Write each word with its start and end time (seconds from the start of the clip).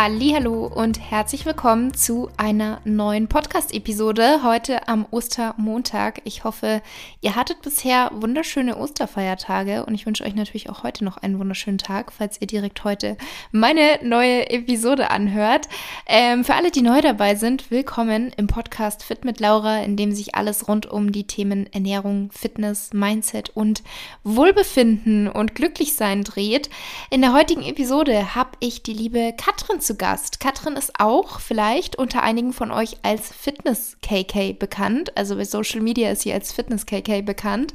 Hallo 0.00 0.70
und 0.72 1.00
herzlich 1.00 1.44
willkommen 1.44 1.92
zu 1.92 2.30
einer 2.36 2.80
neuen 2.84 3.26
Podcast-Episode 3.26 4.44
heute 4.44 4.86
am 4.86 5.04
Ostermontag. 5.10 6.20
Ich 6.22 6.44
hoffe, 6.44 6.82
ihr 7.20 7.34
hattet 7.34 7.62
bisher 7.62 8.12
wunderschöne 8.14 8.78
Osterfeiertage 8.78 9.84
und 9.84 9.96
ich 9.96 10.06
wünsche 10.06 10.22
euch 10.22 10.36
natürlich 10.36 10.70
auch 10.70 10.84
heute 10.84 11.04
noch 11.04 11.16
einen 11.16 11.40
wunderschönen 11.40 11.78
Tag, 11.78 12.12
falls 12.12 12.40
ihr 12.40 12.46
direkt 12.46 12.84
heute 12.84 13.16
meine 13.50 13.98
neue 14.04 14.48
Episode 14.50 15.10
anhört. 15.10 15.66
Ähm, 16.06 16.44
für 16.44 16.54
alle, 16.54 16.70
die 16.70 16.82
neu 16.82 17.00
dabei 17.00 17.34
sind, 17.34 17.72
willkommen 17.72 18.30
im 18.36 18.46
Podcast 18.46 19.02
Fit 19.02 19.24
mit 19.24 19.40
Laura, 19.40 19.82
in 19.82 19.96
dem 19.96 20.12
sich 20.12 20.36
alles 20.36 20.68
rund 20.68 20.86
um 20.86 21.10
die 21.10 21.26
Themen 21.26 21.66
Ernährung, 21.72 22.30
Fitness, 22.30 22.92
Mindset 22.92 23.50
und 23.50 23.82
Wohlbefinden 24.22 25.26
und 25.26 25.56
Glücklichsein 25.56 26.22
dreht. 26.22 26.70
In 27.10 27.20
der 27.20 27.32
heutigen 27.32 27.64
Episode 27.64 28.36
habe 28.36 28.50
ich 28.60 28.84
die 28.84 28.92
liebe 28.92 29.34
Katrin 29.36 29.80
zu 29.88 29.96
Gast. 29.96 30.38
Katrin 30.38 30.76
ist 30.76 31.00
auch 31.00 31.40
vielleicht 31.40 31.96
unter 31.96 32.22
einigen 32.22 32.52
von 32.52 32.70
euch 32.70 32.98
als 33.02 33.32
Fitness-KK 33.32 34.52
bekannt. 34.52 35.16
Also 35.16 35.34
bei 35.34 35.44
Social 35.44 35.80
Media 35.80 36.10
ist 36.10 36.22
sie 36.22 36.32
als 36.32 36.52
Fitness-KK 36.52 37.22
bekannt. 37.22 37.72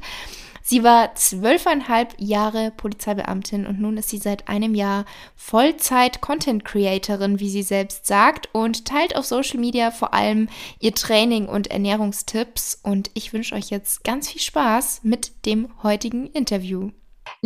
Sie 0.62 0.84
war 0.84 1.14
zwölfeinhalb 1.16 2.14
Jahre 2.16 2.70
Polizeibeamtin 2.70 3.66
und 3.66 3.80
nun 3.80 3.96
ist 3.96 4.10
sie 4.10 4.18
seit 4.18 4.48
einem 4.48 4.76
Jahr 4.76 5.06
Vollzeit-Content-Creatorin, 5.34 7.40
wie 7.40 7.50
sie 7.50 7.64
selbst 7.64 8.06
sagt, 8.06 8.48
und 8.52 8.84
teilt 8.84 9.16
auf 9.16 9.26
Social 9.26 9.58
Media 9.58 9.90
vor 9.90 10.14
allem 10.14 10.48
ihr 10.78 10.94
Training 10.94 11.48
und 11.48 11.66
Ernährungstipps. 11.66 12.78
Und 12.84 13.10
ich 13.14 13.32
wünsche 13.32 13.56
euch 13.56 13.70
jetzt 13.70 14.04
ganz 14.04 14.30
viel 14.30 14.40
Spaß 14.40 15.00
mit 15.02 15.44
dem 15.46 15.68
heutigen 15.82 16.28
Interview. 16.28 16.90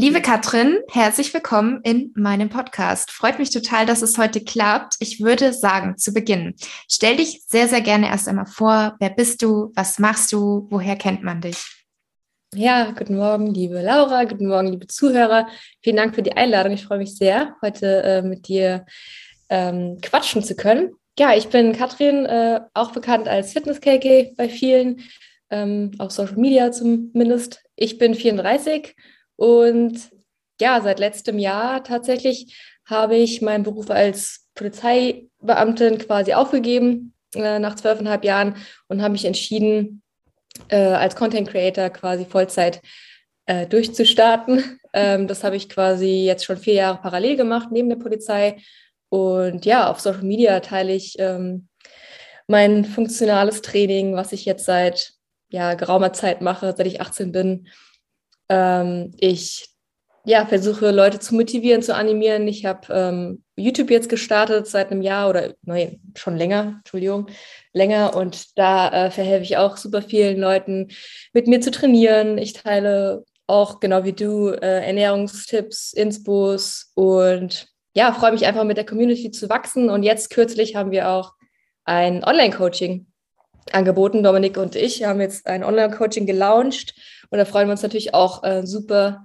Liebe 0.01 0.23
Katrin, 0.23 0.79
herzlich 0.93 1.35
willkommen 1.35 1.81
in 1.83 2.13
meinem 2.15 2.51
Podcast. 2.51 3.11
Freut 3.11 3.41
mich 3.41 3.51
total, 3.51 3.85
dass 3.85 4.01
es 4.01 4.17
heute 4.17 4.41
klappt. 4.41 4.95
Ich 5.01 5.21
würde 5.21 5.53
sagen, 5.53 5.99
zu 5.99 6.13
Beginn, 6.13 6.55
stell 6.89 7.17
dich 7.17 7.43
sehr, 7.49 7.67
sehr 7.67 7.81
gerne 7.81 8.07
erst 8.07 8.29
einmal 8.29 8.47
vor. 8.47 8.95
Wer 9.01 9.11
bist 9.11 9.43
du? 9.43 9.73
Was 9.75 9.99
machst 9.99 10.31
du? 10.31 10.69
Woher 10.71 10.95
kennt 10.95 11.25
man 11.25 11.41
dich? 11.41 11.85
Ja, 12.55 12.93
guten 12.93 13.17
Morgen, 13.17 13.53
liebe 13.53 13.83
Laura, 13.83 14.23
guten 14.23 14.47
Morgen, 14.47 14.69
liebe 14.69 14.87
Zuhörer. 14.87 15.49
Vielen 15.83 15.97
Dank 15.97 16.15
für 16.15 16.23
die 16.23 16.37
Einladung. 16.37 16.75
Ich 16.75 16.85
freue 16.85 16.99
mich 16.99 17.17
sehr, 17.17 17.57
heute 17.61 18.05
äh, 18.05 18.23
mit 18.23 18.47
dir 18.47 18.87
ähm, 19.49 19.99
quatschen 20.01 20.45
zu 20.45 20.55
können. 20.55 20.93
Ja, 21.19 21.35
ich 21.35 21.49
bin 21.49 21.73
Katrin, 21.73 22.25
äh, 22.25 22.61
auch 22.73 22.93
bekannt 22.93 23.27
als 23.27 23.53
Fitness-KK 23.53 24.35
bei 24.37 24.49
vielen, 24.49 25.01
ähm, 25.51 25.91
auf 25.99 26.13
Social 26.13 26.37
Media 26.37 26.71
zumindest. 26.71 27.65
Ich 27.75 27.99
bin 27.99 28.15
34 28.15 28.95
und 29.39 30.11
ja, 30.61 30.81
seit 30.83 30.99
letztem 30.99 31.39
Jahr 31.39 31.85
tatsächlich 31.85 32.59
habe 32.85 33.17
ich 33.17 33.41
meinen 33.41 33.63
Beruf 33.63 33.89
als 33.89 34.49
Polizeibeamtin 34.57 35.99
quasi 35.99 36.35
aufgegeben 36.35 37.15
äh, 37.37 37.61
nach 37.61 37.77
zwölfeinhalb 37.77 38.25
Jahren 38.25 38.57
und 38.89 39.01
habe 39.01 39.13
mich 39.13 39.25
entschieden, 39.25 40.03
äh, 40.71 40.77
als 40.77 41.15
Content 41.15 41.49
Creator 41.49 41.91
quasi 41.91 42.25
Vollzeit 42.25 42.83
äh, 43.47 43.67
durchzustarten. 43.67 44.81
Ähm, 44.95 45.27
das 45.27 45.45
habe 45.45 45.55
ich 45.55 45.69
quasi 45.69 46.25
jetzt 46.25 46.47
schon 46.47 46.57
vier 46.57 46.73
Jahre 46.73 47.03
parallel 47.03 47.37
gemacht, 47.37 47.69
neben 47.71 47.91
der 47.91 47.97
Polizei. 47.97 48.57
Und 49.11 49.67
ja, 49.67 49.91
auf 49.91 50.01
Social 50.01 50.23
Media 50.23 50.61
teile 50.61 50.95
ich 50.95 51.17
ähm, 51.19 51.69
mein 52.47 52.87
funktionales 52.87 53.61
Training, 53.61 54.17
was 54.17 54.33
ich 54.33 54.47
jetzt 54.47 54.65
seit 54.65 55.13
ja, 55.51 55.75
geraumer 55.75 56.15
Zeit 56.15 56.41
mache, 56.41 56.75
seit 56.75 56.87
ich 56.87 57.03
18 57.03 57.33
bin 57.33 57.69
ähm, 58.49 59.13
ich 59.19 59.69
ja, 60.25 60.45
versuche 60.45 60.91
Leute 60.91 61.19
zu 61.21 61.35
motivieren, 61.35 61.83
zu 61.83 61.95
animieren. 61.95 62.47
Ich 62.49 62.67
habe 62.67 62.93
ähm, 62.93 63.45
YouTube 63.57 63.91
jetzt 63.91 64.11
gestartet 64.11 64.67
seit 64.67 64.91
einem 64.91 65.01
Jahr 65.01 65.31
oder 65.31 65.55
nein, 65.63 66.01
schon 66.17 66.37
länger, 66.37 66.75
Entschuldigung, 66.79 67.29
länger. 67.73 68.15
Und 68.15 68.59
da 68.59 69.07
äh, 69.07 69.11
verhelfe 69.11 69.45
ich 69.45 69.57
auch 69.57 69.79
super 69.79 70.03
vielen 70.03 70.39
Leuten, 70.39 70.89
mit 71.33 71.47
mir 71.47 71.63
zu 71.63 71.71
trainieren. 71.71 72.37
Ich 72.37 72.53
teile 72.53 73.25
auch 73.47 73.81
genau 73.81 74.05
wie 74.05 74.13
du 74.13 74.51
äh, 74.51 74.87
Ernährungstipps, 74.87 75.95
Inspos 75.95 76.93
und 76.95 77.69
ja, 77.95 78.13
freue 78.13 78.33
mich 78.33 78.47
einfach 78.47 78.65
mit 78.65 78.77
der 78.77 78.87
Community 78.87 79.31
zu 79.31 79.49
wachsen. 79.49 79.89
Und 79.89 80.03
jetzt 80.03 80.29
kürzlich 80.29 80.77
haben 80.77 80.91
wir 80.91 81.09
auch 81.09 81.33
ein 81.85 82.23
Online-Coaching 82.23 83.07
angeboten. 83.75 84.23
Dominik 84.23 84.57
und 84.57 84.77
ich 84.77 85.05
haben 85.05 85.21
jetzt 85.21 85.47
ein 85.47 85.65
Online-Coaching 85.65 86.27
gelauncht 86.27 86.95
und 87.31 87.39
da 87.39 87.45
freuen 87.45 87.69
wir 87.69 87.73
uns 87.73 87.83
natürlich 87.83 88.15
auch 88.15 88.43
äh, 88.45 88.67
super, 88.67 89.25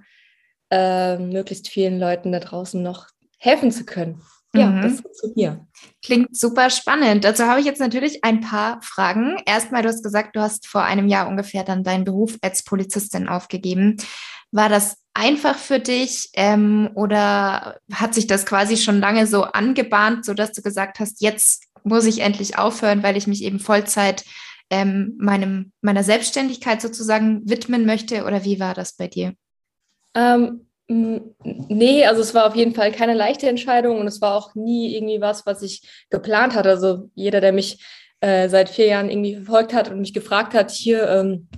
äh, 0.70 1.18
möglichst 1.18 1.68
vielen 1.68 1.98
Leuten 1.98 2.32
da 2.32 2.40
draußen 2.40 2.82
noch 2.82 3.06
helfen 3.38 3.70
zu 3.70 3.84
können. 3.84 4.22
Ja, 4.54 4.66
mhm. 4.66 4.82
das 4.82 5.02
zu 5.14 5.32
mir. 5.34 5.66
Klingt 6.04 6.36
super 6.36 6.70
spannend. 6.70 7.24
Dazu 7.24 7.44
habe 7.44 7.58
ich 7.58 7.66
jetzt 7.66 7.80
natürlich 7.80 8.22
ein 8.24 8.40
paar 8.40 8.80
Fragen. 8.82 9.36
Erstmal, 9.46 9.82
du 9.82 9.88
hast 9.88 10.04
gesagt, 10.04 10.36
du 10.36 10.40
hast 10.40 10.68
vor 10.68 10.84
einem 10.84 11.08
Jahr 11.08 11.26
ungefähr 11.26 11.64
dann 11.64 11.82
deinen 11.82 12.04
Beruf 12.04 12.38
als 12.40 12.62
Polizistin 12.62 13.28
aufgegeben. 13.28 13.96
War 14.52 14.68
das 14.68 14.96
einfach 15.12 15.56
für 15.56 15.80
dich 15.80 16.30
ähm, 16.34 16.90
oder 16.94 17.78
hat 17.92 18.14
sich 18.14 18.28
das 18.28 18.46
quasi 18.46 18.76
schon 18.76 19.00
lange 19.00 19.26
so 19.26 19.42
angebahnt, 19.42 20.24
sodass 20.24 20.52
du 20.52 20.62
gesagt 20.62 21.00
hast, 21.00 21.20
jetzt 21.20 21.64
muss 21.84 22.06
ich 22.06 22.20
endlich 22.20 22.58
aufhören, 22.58 23.02
weil 23.02 23.16
ich 23.16 23.26
mich 23.26 23.44
eben 23.44 23.60
Vollzeit 23.60 24.24
ähm, 24.70 25.14
meinem, 25.18 25.72
meiner 25.82 26.02
Selbstständigkeit 26.02 26.80
sozusagen 26.80 27.48
widmen 27.48 27.86
möchte? 27.86 28.24
Oder 28.24 28.44
wie 28.44 28.58
war 28.58 28.74
das 28.74 28.96
bei 28.96 29.06
dir? 29.06 29.34
Ähm, 30.14 30.66
nee, 30.88 32.04
also 32.04 32.20
es 32.20 32.34
war 32.34 32.46
auf 32.46 32.56
jeden 32.56 32.74
Fall 32.74 32.92
keine 32.92 33.14
leichte 33.14 33.48
Entscheidung 33.48 33.98
und 33.98 34.06
es 34.06 34.20
war 34.20 34.34
auch 34.34 34.54
nie 34.54 34.96
irgendwie 34.96 35.20
was, 35.20 35.46
was 35.46 35.62
ich 35.62 35.82
geplant 36.10 36.54
hatte. 36.54 36.70
Also 36.70 37.10
jeder, 37.14 37.40
der 37.40 37.52
mich 37.52 37.84
äh, 38.20 38.48
seit 38.48 38.68
vier 38.68 38.86
Jahren 38.86 39.10
irgendwie 39.10 39.36
verfolgt 39.36 39.74
hat 39.74 39.90
und 39.90 40.00
mich 40.00 40.14
gefragt 40.14 40.54
hat, 40.54 40.70
hier, 40.70 41.08
ähm, 41.08 41.48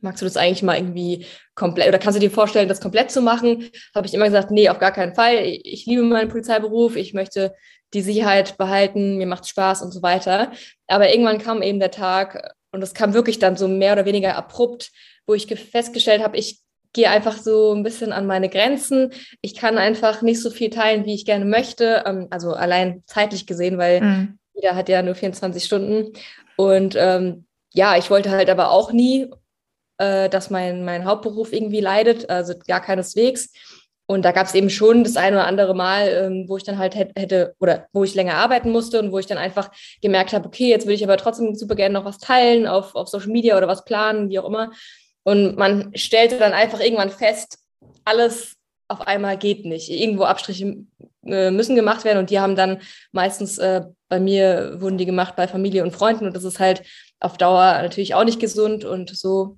magst 0.00 0.22
du 0.22 0.26
das 0.26 0.36
eigentlich 0.36 0.62
mal 0.62 0.76
irgendwie 0.76 1.26
komplett 1.54 1.88
oder 1.88 1.98
kannst 1.98 2.16
du 2.16 2.20
dir 2.20 2.30
vorstellen, 2.30 2.68
das 2.68 2.80
komplett 2.80 3.10
zu 3.10 3.22
machen? 3.22 3.70
Habe 3.94 4.06
ich 4.06 4.14
immer 4.14 4.26
gesagt, 4.26 4.50
nee, 4.50 4.68
auf 4.68 4.78
gar 4.78 4.92
keinen 4.92 5.14
Fall. 5.14 5.36
Ich 5.44 5.86
liebe 5.86 6.02
meinen 6.02 6.28
Polizeiberuf, 6.28 6.96
ich 6.96 7.14
möchte 7.14 7.54
die 7.94 8.02
Sicherheit 8.02 8.58
behalten, 8.58 9.16
mir 9.16 9.26
macht 9.26 9.48
Spaß 9.48 9.82
und 9.82 9.92
so 9.92 10.02
weiter. 10.02 10.52
Aber 10.86 11.10
irgendwann 11.10 11.38
kam 11.38 11.62
eben 11.62 11.80
der 11.80 11.90
Tag 11.90 12.54
und 12.72 12.82
es 12.82 12.94
kam 12.94 13.14
wirklich 13.14 13.38
dann 13.38 13.56
so 13.56 13.68
mehr 13.68 13.92
oder 13.92 14.04
weniger 14.04 14.36
abrupt, 14.36 14.90
wo 15.26 15.34
ich 15.34 15.46
festgestellt 15.46 16.22
habe, 16.22 16.36
ich 16.36 16.60
gehe 16.92 17.10
einfach 17.10 17.36
so 17.36 17.74
ein 17.74 17.82
bisschen 17.82 18.12
an 18.12 18.26
meine 18.26 18.48
Grenzen. 18.48 19.12
Ich 19.42 19.54
kann 19.54 19.76
einfach 19.78 20.22
nicht 20.22 20.40
so 20.40 20.50
viel 20.50 20.70
teilen, 20.70 21.04
wie 21.04 21.14
ich 21.14 21.26
gerne 21.26 21.44
möchte. 21.44 22.02
Ähm, 22.06 22.26
also 22.30 22.54
allein 22.54 23.02
zeitlich 23.06 23.46
gesehen, 23.46 23.78
weil 23.78 24.00
mhm. 24.00 24.38
jeder 24.54 24.74
hat 24.74 24.88
ja 24.88 25.02
nur 25.02 25.14
24 25.14 25.62
Stunden. 25.62 26.12
Und 26.56 26.96
ähm, 26.98 27.44
ja, 27.72 27.96
ich 27.98 28.10
wollte 28.10 28.30
halt 28.30 28.48
aber 28.48 28.70
auch 28.70 28.92
nie, 28.92 29.30
äh, 29.98 30.28
dass 30.28 30.50
mein, 30.50 30.84
mein 30.84 31.04
Hauptberuf 31.04 31.52
irgendwie 31.52 31.80
leidet, 31.80 32.28
also 32.30 32.54
gar 32.66 32.80
keineswegs. 32.80 33.52
Und 34.08 34.24
da 34.24 34.30
gab 34.30 34.46
es 34.46 34.54
eben 34.54 34.70
schon 34.70 35.02
das 35.02 35.16
eine 35.16 35.36
oder 35.36 35.46
andere 35.46 35.74
Mal, 35.74 36.08
ähm, 36.08 36.44
wo 36.48 36.56
ich 36.56 36.62
dann 36.62 36.78
halt 36.78 36.94
hätte 36.94 37.56
oder 37.58 37.88
wo 37.92 38.04
ich 38.04 38.14
länger 38.14 38.34
arbeiten 38.34 38.70
musste 38.70 39.00
und 39.00 39.10
wo 39.10 39.18
ich 39.18 39.26
dann 39.26 39.38
einfach 39.38 39.70
gemerkt 40.00 40.32
habe, 40.32 40.46
okay, 40.46 40.68
jetzt 40.68 40.86
will 40.86 40.94
ich 40.94 41.02
aber 41.02 41.16
trotzdem 41.16 41.56
super 41.56 41.74
gerne 41.74 41.94
noch 41.94 42.04
was 42.04 42.18
teilen 42.18 42.68
auf, 42.68 42.94
auf 42.94 43.08
Social 43.08 43.30
Media 43.30 43.56
oder 43.56 43.66
was 43.66 43.84
planen, 43.84 44.30
wie 44.30 44.38
auch 44.38 44.44
immer. 44.44 44.70
Und 45.24 45.58
man 45.58 45.90
stellte 45.96 46.38
dann 46.38 46.52
einfach 46.52 46.78
irgendwann 46.78 47.10
fest, 47.10 47.58
alles 48.04 48.54
auf 48.86 49.00
einmal 49.00 49.36
geht 49.36 49.64
nicht. 49.64 49.90
Irgendwo 49.90 50.22
Abstriche 50.22 50.76
äh, 51.26 51.50
müssen 51.50 51.74
gemacht 51.74 52.04
werden 52.04 52.18
und 52.18 52.30
die 52.30 52.38
haben 52.38 52.54
dann 52.54 52.80
meistens 53.10 53.58
äh, 53.58 53.82
bei 54.08 54.20
mir 54.20 54.76
wurden 54.80 54.98
die 54.98 55.06
gemacht 55.06 55.34
bei 55.34 55.48
Familie 55.48 55.82
und 55.82 55.90
Freunden 55.90 56.26
und 56.26 56.36
das 56.36 56.44
ist 56.44 56.60
halt 56.60 56.82
auf 57.18 57.36
Dauer 57.38 57.72
natürlich 57.82 58.14
auch 58.14 58.24
nicht 58.24 58.38
gesund 58.38 58.84
und 58.84 59.16
so 59.16 59.56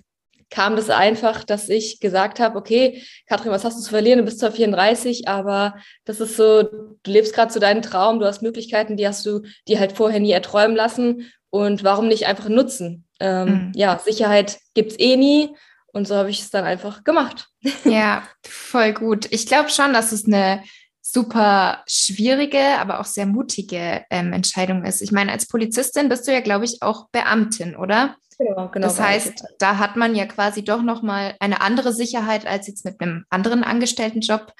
kam 0.50 0.76
das 0.76 0.90
einfach, 0.90 1.44
dass 1.44 1.68
ich 1.68 2.00
gesagt 2.00 2.40
habe, 2.40 2.58
okay, 2.58 3.02
Katrin, 3.26 3.52
was 3.52 3.64
hast 3.64 3.78
du 3.78 3.82
zu 3.82 3.90
verlieren? 3.90 4.18
Du 4.18 4.24
bist 4.24 4.40
zwar 4.40 4.52
34, 4.52 5.28
aber 5.28 5.76
das 6.04 6.20
ist 6.20 6.36
so, 6.36 6.62
du 6.62 6.96
lebst 7.10 7.34
gerade 7.34 7.52
zu 7.52 7.60
deinem 7.60 7.82
Traum, 7.82 8.18
du 8.18 8.26
hast 8.26 8.42
Möglichkeiten, 8.42 8.96
die 8.96 9.06
hast 9.06 9.26
du 9.26 9.42
dir 9.66 9.78
halt 9.78 9.92
vorher 9.92 10.20
nie 10.20 10.32
erträumen 10.32 10.76
lassen. 10.76 11.30
Und 11.50 11.82
warum 11.84 12.08
nicht 12.08 12.26
einfach 12.26 12.48
nutzen? 12.48 13.06
Ähm, 13.20 13.48
mhm. 13.48 13.72
Ja, 13.74 13.98
Sicherheit 13.98 14.58
gibt 14.74 14.92
es 14.92 14.98
eh 14.98 15.16
nie. 15.16 15.50
Und 15.92 16.06
so 16.06 16.14
habe 16.14 16.30
ich 16.30 16.40
es 16.40 16.50
dann 16.50 16.64
einfach 16.64 17.04
gemacht. 17.04 17.48
Ja, 17.84 18.22
voll 18.44 18.92
gut. 18.92 19.26
Ich 19.30 19.46
glaube 19.46 19.70
schon, 19.70 19.92
dass 19.92 20.12
es 20.12 20.26
eine 20.26 20.62
super 21.00 21.82
schwierige, 21.86 22.78
aber 22.78 23.00
auch 23.00 23.06
sehr 23.06 23.26
mutige 23.26 24.04
ähm, 24.10 24.32
Entscheidung 24.32 24.84
ist. 24.84 25.00
Ich 25.00 25.10
meine, 25.10 25.32
als 25.32 25.48
Polizistin 25.48 26.08
bist 26.08 26.28
du 26.28 26.32
ja, 26.32 26.40
glaube 26.40 26.66
ich, 26.66 26.82
auch 26.82 27.08
Beamtin, 27.10 27.76
oder? 27.76 28.16
Genau, 28.38 28.68
genau. 28.68 28.86
Das 28.86 29.00
heißt, 29.00 29.44
da 29.58 29.78
hat 29.78 29.96
man 29.96 30.14
ja 30.14 30.24
quasi 30.26 30.62
doch 30.62 30.82
nochmal 30.82 31.34
eine 31.40 31.60
andere 31.60 31.92
Sicherheit 31.92 32.46
als 32.46 32.68
jetzt 32.68 32.84
mit 32.84 33.00
einem 33.00 33.24
anderen 33.30 33.64
Angestelltenjob, 33.64 34.52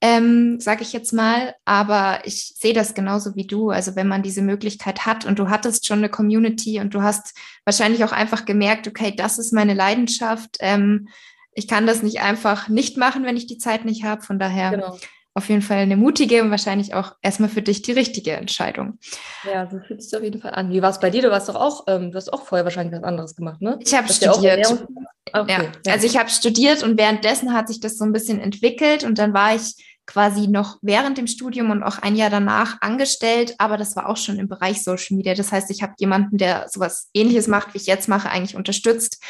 ähm, 0.00 0.60
sage 0.60 0.82
ich 0.82 0.92
jetzt 0.92 1.12
mal. 1.12 1.54
Aber 1.64 2.20
ich 2.24 2.54
sehe 2.56 2.74
das 2.74 2.94
genauso 2.94 3.34
wie 3.34 3.46
du. 3.46 3.70
Also 3.70 3.96
wenn 3.96 4.06
man 4.06 4.22
diese 4.22 4.42
Möglichkeit 4.42 5.04
hat 5.04 5.24
und 5.24 5.38
du 5.40 5.48
hattest 5.48 5.86
schon 5.86 5.98
eine 5.98 6.08
Community 6.08 6.78
und 6.78 6.94
du 6.94 7.02
hast 7.02 7.36
wahrscheinlich 7.64 8.04
auch 8.04 8.12
einfach 8.12 8.44
gemerkt, 8.44 8.86
okay, 8.86 9.12
das 9.16 9.38
ist 9.38 9.52
meine 9.52 9.74
Leidenschaft. 9.74 10.56
Ähm, 10.60 11.08
ich 11.52 11.66
kann 11.66 11.86
das 11.86 12.02
nicht 12.02 12.20
einfach 12.20 12.68
nicht 12.68 12.96
machen, 12.96 13.24
wenn 13.24 13.36
ich 13.36 13.46
die 13.46 13.58
Zeit 13.58 13.84
nicht 13.84 14.04
habe. 14.04 14.22
Von 14.22 14.38
daher 14.38 14.70
genau. 14.70 14.96
Auf 15.34 15.48
jeden 15.48 15.62
Fall 15.62 15.78
eine 15.78 15.96
mutige 15.96 16.42
und 16.42 16.50
wahrscheinlich 16.50 16.94
auch 16.94 17.16
erstmal 17.20 17.48
für 17.48 17.60
dich 17.60 17.82
die 17.82 17.92
richtige 17.92 18.32
Entscheidung. 18.32 18.98
Ja, 19.44 19.68
so 19.68 19.80
fühlt 19.80 19.98
es 19.98 20.10
sich 20.10 20.16
auf 20.16 20.22
jeden 20.22 20.40
Fall 20.40 20.52
an. 20.54 20.70
Wie 20.70 20.80
war 20.80 20.90
es 20.90 21.00
bei 21.00 21.10
dir? 21.10 21.22
Du 21.22 21.30
warst 21.30 21.48
doch 21.48 21.56
auch, 21.56 21.84
ähm, 21.88 22.12
du 22.12 22.16
hast 22.16 22.32
auch 22.32 22.44
vorher 22.44 22.64
wahrscheinlich 22.64 22.96
was 22.96 23.02
anderes 23.02 23.34
gemacht, 23.34 23.60
ne? 23.60 23.78
Ich 23.80 23.92
habe 23.94 24.10
studiert. 24.12 24.86
Okay. 25.32 25.70
Ja. 25.84 25.92
Also 25.92 26.06
ich 26.06 26.16
habe 26.16 26.30
studiert 26.30 26.84
und 26.84 26.96
währenddessen 26.96 27.52
hat 27.52 27.66
sich 27.66 27.80
das 27.80 27.98
so 27.98 28.04
ein 28.04 28.12
bisschen 28.12 28.38
entwickelt 28.40 29.02
und 29.02 29.18
dann 29.18 29.34
war 29.34 29.56
ich 29.56 29.74
quasi 30.06 30.46
noch 30.46 30.78
während 30.82 31.18
dem 31.18 31.26
Studium 31.26 31.70
und 31.70 31.82
auch 31.82 31.98
ein 31.98 32.14
Jahr 32.14 32.30
danach 32.30 32.80
angestellt, 32.82 33.54
aber 33.58 33.76
das 33.76 33.96
war 33.96 34.08
auch 34.08 34.18
schon 34.18 34.38
im 34.38 34.48
Bereich 34.48 34.84
Social 34.84 35.16
Media. 35.16 35.34
Das 35.34 35.50
heißt, 35.50 35.70
ich 35.70 35.82
habe 35.82 35.94
jemanden, 35.98 36.36
der 36.36 36.68
sowas 36.68 37.08
ähnliches 37.14 37.48
macht, 37.48 37.74
wie 37.74 37.78
ich 37.78 37.86
jetzt 37.86 38.08
mache, 38.08 38.30
eigentlich 38.30 38.54
unterstützt 38.54 39.20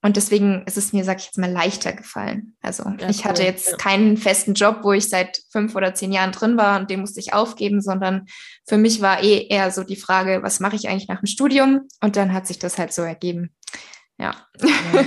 und 0.00 0.16
deswegen 0.16 0.62
ist 0.66 0.76
es 0.76 0.92
mir, 0.92 1.02
sag 1.02 1.18
ich 1.18 1.26
jetzt 1.26 1.38
mal, 1.38 1.50
leichter 1.50 1.92
gefallen. 1.92 2.56
Also 2.60 2.84
ja, 3.00 3.08
ich 3.08 3.24
hatte 3.24 3.42
jetzt 3.42 3.70
ja. 3.70 3.76
keinen 3.78 4.16
festen 4.16 4.54
Job, 4.54 4.80
wo 4.82 4.92
ich 4.92 5.08
seit 5.08 5.40
fünf 5.50 5.74
oder 5.74 5.92
zehn 5.92 6.12
Jahren 6.12 6.30
drin 6.30 6.56
war 6.56 6.78
und 6.78 6.88
den 6.88 7.00
musste 7.00 7.18
ich 7.18 7.32
aufgeben, 7.32 7.80
sondern 7.80 8.26
für 8.66 8.76
mich 8.76 9.00
war 9.00 9.22
eh 9.24 9.48
eher 9.48 9.72
so 9.72 9.82
die 9.82 9.96
Frage, 9.96 10.40
was 10.42 10.60
mache 10.60 10.76
ich 10.76 10.88
eigentlich 10.88 11.08
nach 11.08 11.20
dem 11.20 11.26
Studium? 11.26 11.88
Und 12.00 12.14
dann 12.14 12.32
hat 12.32 12.46
sich 12.46 12.60
das 12.60 12.78
halt 12.78 12.92
so 12.92 13.02
ergeben. 13.02 13.52
Ja. 14.18 14.36
Ja, 14.62 15.04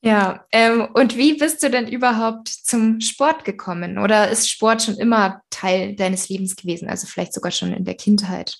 ja 0.02 0.46
ähm, 0.52 0.88
und 0.94 1.16
wie 1.16 1.34
bist 1.34 1.60
du 1.64 1.68
denn 1.68 1.88
überhaupt 1.88 2.46
zum 2.46 3.00
Sport 3.00 3.44
gekommen? 3.44 3.98
Oder 3.98 4.30
ist 4.30 4.48
Sport 4.48 4.82
schon 4.82 4.98
immer 4.98 5.42
Teil 5.50 5.96
deines 5.96 6.28
Lebens 6.28 6.54
gewesen? 6.54 6.88
Also 6.88 7.08
vielleicht 7.08 7.34
sogar 7.34 7.50
schon 7.50 7.72
in 7.72 7.84
der 7.84 7.96
Kindheit? 7.96 8.56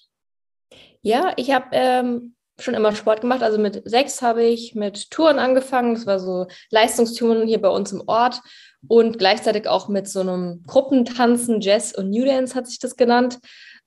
Ja, 1.03 1.35
ich 1.37 1.53
habe 1.53 1.67
ähm, 1.71 2.34
schon 2.61 2.75
immer 2.75 2.95
Sport 2.95 3.21
gemacht. 3.21 3.43
Also 3.43 3.59
mit 3.59 3.83
sechs 3.89 4.23
habe 4.23 4.45
ich 4.45 4.75
mit 4.75 5.11
Touren 5.11 5.39
angefangen. 5.39 5.95
Das 5.95 6.07
war 6.07 6.21
so 6.21 6.47
Leistungstouren 6.71 7.47
hier 7.47 7.61
bei 7.61 7.69
uns 7.69 7.93
im 7.93 8.03
Ort 8.07 8.41
und 8.87 9.19
gleichzeitig 9.19 9.67
auch 9.67 9.89
mit 9.89 10.09
so 10.09 10.21
einem 10.21 10.63
Gruppentanzen, 10.67 11.61
Jazz 11.61 11.93
und 11.93 12.11
New 12.11 12.25
Dance 12.25 12.55
hat 12.55 12.67
sich 12.67 12.79
das 12.79 12.97
genannt. 12.97 13.39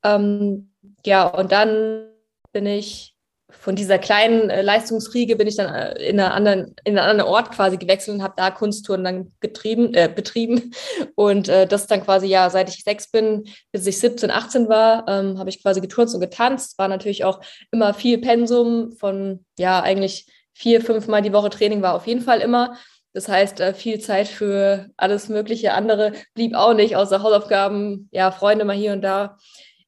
Ähm, 0.04 0.72
ja, 1.06 1.26
und 1.28 1.52
dann 1.52 2.10
bin 2.52 2.66
ich 2.66 3.17
von 3.50 3.76
dieser 3.76 3.98
kleinen 3.98 4.50
äh, 4.50 4.62
Leistungsriege 4.62 5.38
bin 5.38 5.48
ich 5.48 5.56
dann 5.56 5.74
äh, 5.74 6.10
in, 6.10 6.20
einer 6.20 6.34
anderen, 6.34 6.76
in 6.84 6.98
einen 6.98 7.10
anderen 7.10 7.32
Ort 7.32 7.52
quasi 7.52 7.78
gewechselt 7.78 8.18
und 8.18 8.24
habe 8.24 8.34
da 8.36 8.52
Kunsttouren 8.52 9.04
dann 9.04 9.32
getrieben, 9.40 9.94
äh, 9.94 10.12
betrieben. 10.14 10.74
Und 11.16 11.48
äh, 11.48 11.66
das 11.66 11.88
dann 11.88 12.04
quasi, 12.04 12.28
ja, 12.28 12.50
seit 12.50 12.70
ich 12.70 12.84
sechs 12.84 13.10
bin, 13.10 13.46
bis 13.72 13.88
ich 13.88 14.00
17, 14.00 14.32
18 14.32 14.68
war, 14.68 15.06
ähm, 15.08 15.40
habe 15.40 15.50
ich 15.50 15.62
quasi 15.62 15.80
geturnt 15.80 16.14
und 16.14 16.20
getanzt. 16.20 16.78
War 16.78 16.90
natürlich 16.90 17.24
auch 17.24 17.40
immer 17.72 17.94
viel 17.94 18.18
Pensum 18.18 18.92
von, 18.92 19.46
ja, 19.58 19.82
eigentlich 19.82 20.28
vier, 20.54 20.82
fünf 20.82 21.08
Mal 21.08 21.22
die 21.22 21.34
Woche 21.34 21.50
Training 21.50 21.82
war 21.82 21.94
auf 21.94 22.08
jeden 22.08 22.22
Fall 22.22 22.42
immer. 22.42 22.78
Das 23.14 23.30
heißt, 23.30 23.62
äh, 23.62 23.74
viel 23.74 24.00
Zeit 24.00 24.28
für 24.28 24.90
alles 24.98 25.30
mögliche 25.30 25.74
andere 25.74 26.12
blieb 26.34 26.54
auch 26.54 26.74
nicht, 26.74 26.96
außer 26.96 27.24
Hausaufgaben, 27.24 28.10
ja, 28.12 28.32
Freunde 28.32 28.66
mal 28.66 28.76
hier 28.76 28.92
und 28.92 29.02
da. 29.02 29.38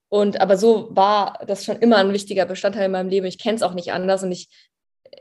Und 0.10 0.42
aber 0.42 0.58
so 0.58 0.90
war 0.92 1.40
das 1.48 1.64
schon 1.64 1.78
immer 1.78 1.98
ein 1.98 2.14
wichtiger 2.14 2.46
Bestandteil 2.46 2.86
in 2.86 2.92
meinem 2.92 3.10
Leben. 3.10 3.28
Ich 3.28 3.38
kenne 3.38 3.56
es 3.56 3.64
auch 3.64 3.74
nicht 3.74 3.94
anders 3.94 4.24
und 4.24 4.32
ich, 4.32 4.50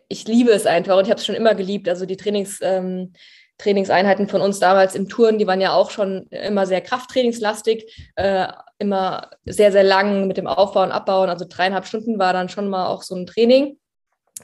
ich 0.09 0.27
liebe 0.27 0.51
es 0.51 0.67
einfach 0.67 0.97
und 0.97 1.05
ich 1.05 1.11
habe 1.11 1.21
es 1.21 1.27
schon 1.27 1.35
immer 1.35 1.55
geliebt. 1.55 1.89
Also 1.89 2.07
die 2.07 2.17
Trainings, 2.17 2.59
ähm, 2.63 3.13
Trainingseinheiten 3.59 4.29
von 4.29 4.41
uns 4.41 4.61
damals 4.61 4.95
im 4.95 5.09
Touren, 5.09 5.39
die 5.39 5.47
waren 5.47 5.61
ja 5.61 5.75
auch 5.75 5.91
schon 5.91 6.29
immer 6.29 6.65
sehr 6.65 6.81
krafttrainingslastig, 6.81 8.11
äh, 8.15 8.47
immer 8.79 9.31
sehr, 9.45 9.73
sehr 9.73 9.83
lang 9.83 10.27
mit 10.27 10.37
dem 10.37 10.47
Aufbauen, 10.47 10.93
Abbauen. 10.93 11.29
Also 11.29 11.45
dreieinhalb 11.47 11.85
Stunden 11.85 12.19
war 12.19 12.33
dann 12.33 12.49
schon 12.49 12.69
mal 12.69 12.87
auch 12.87 13.03
so 13.03 13.15
ein 13.17 13.27
Training. 13.27 13.79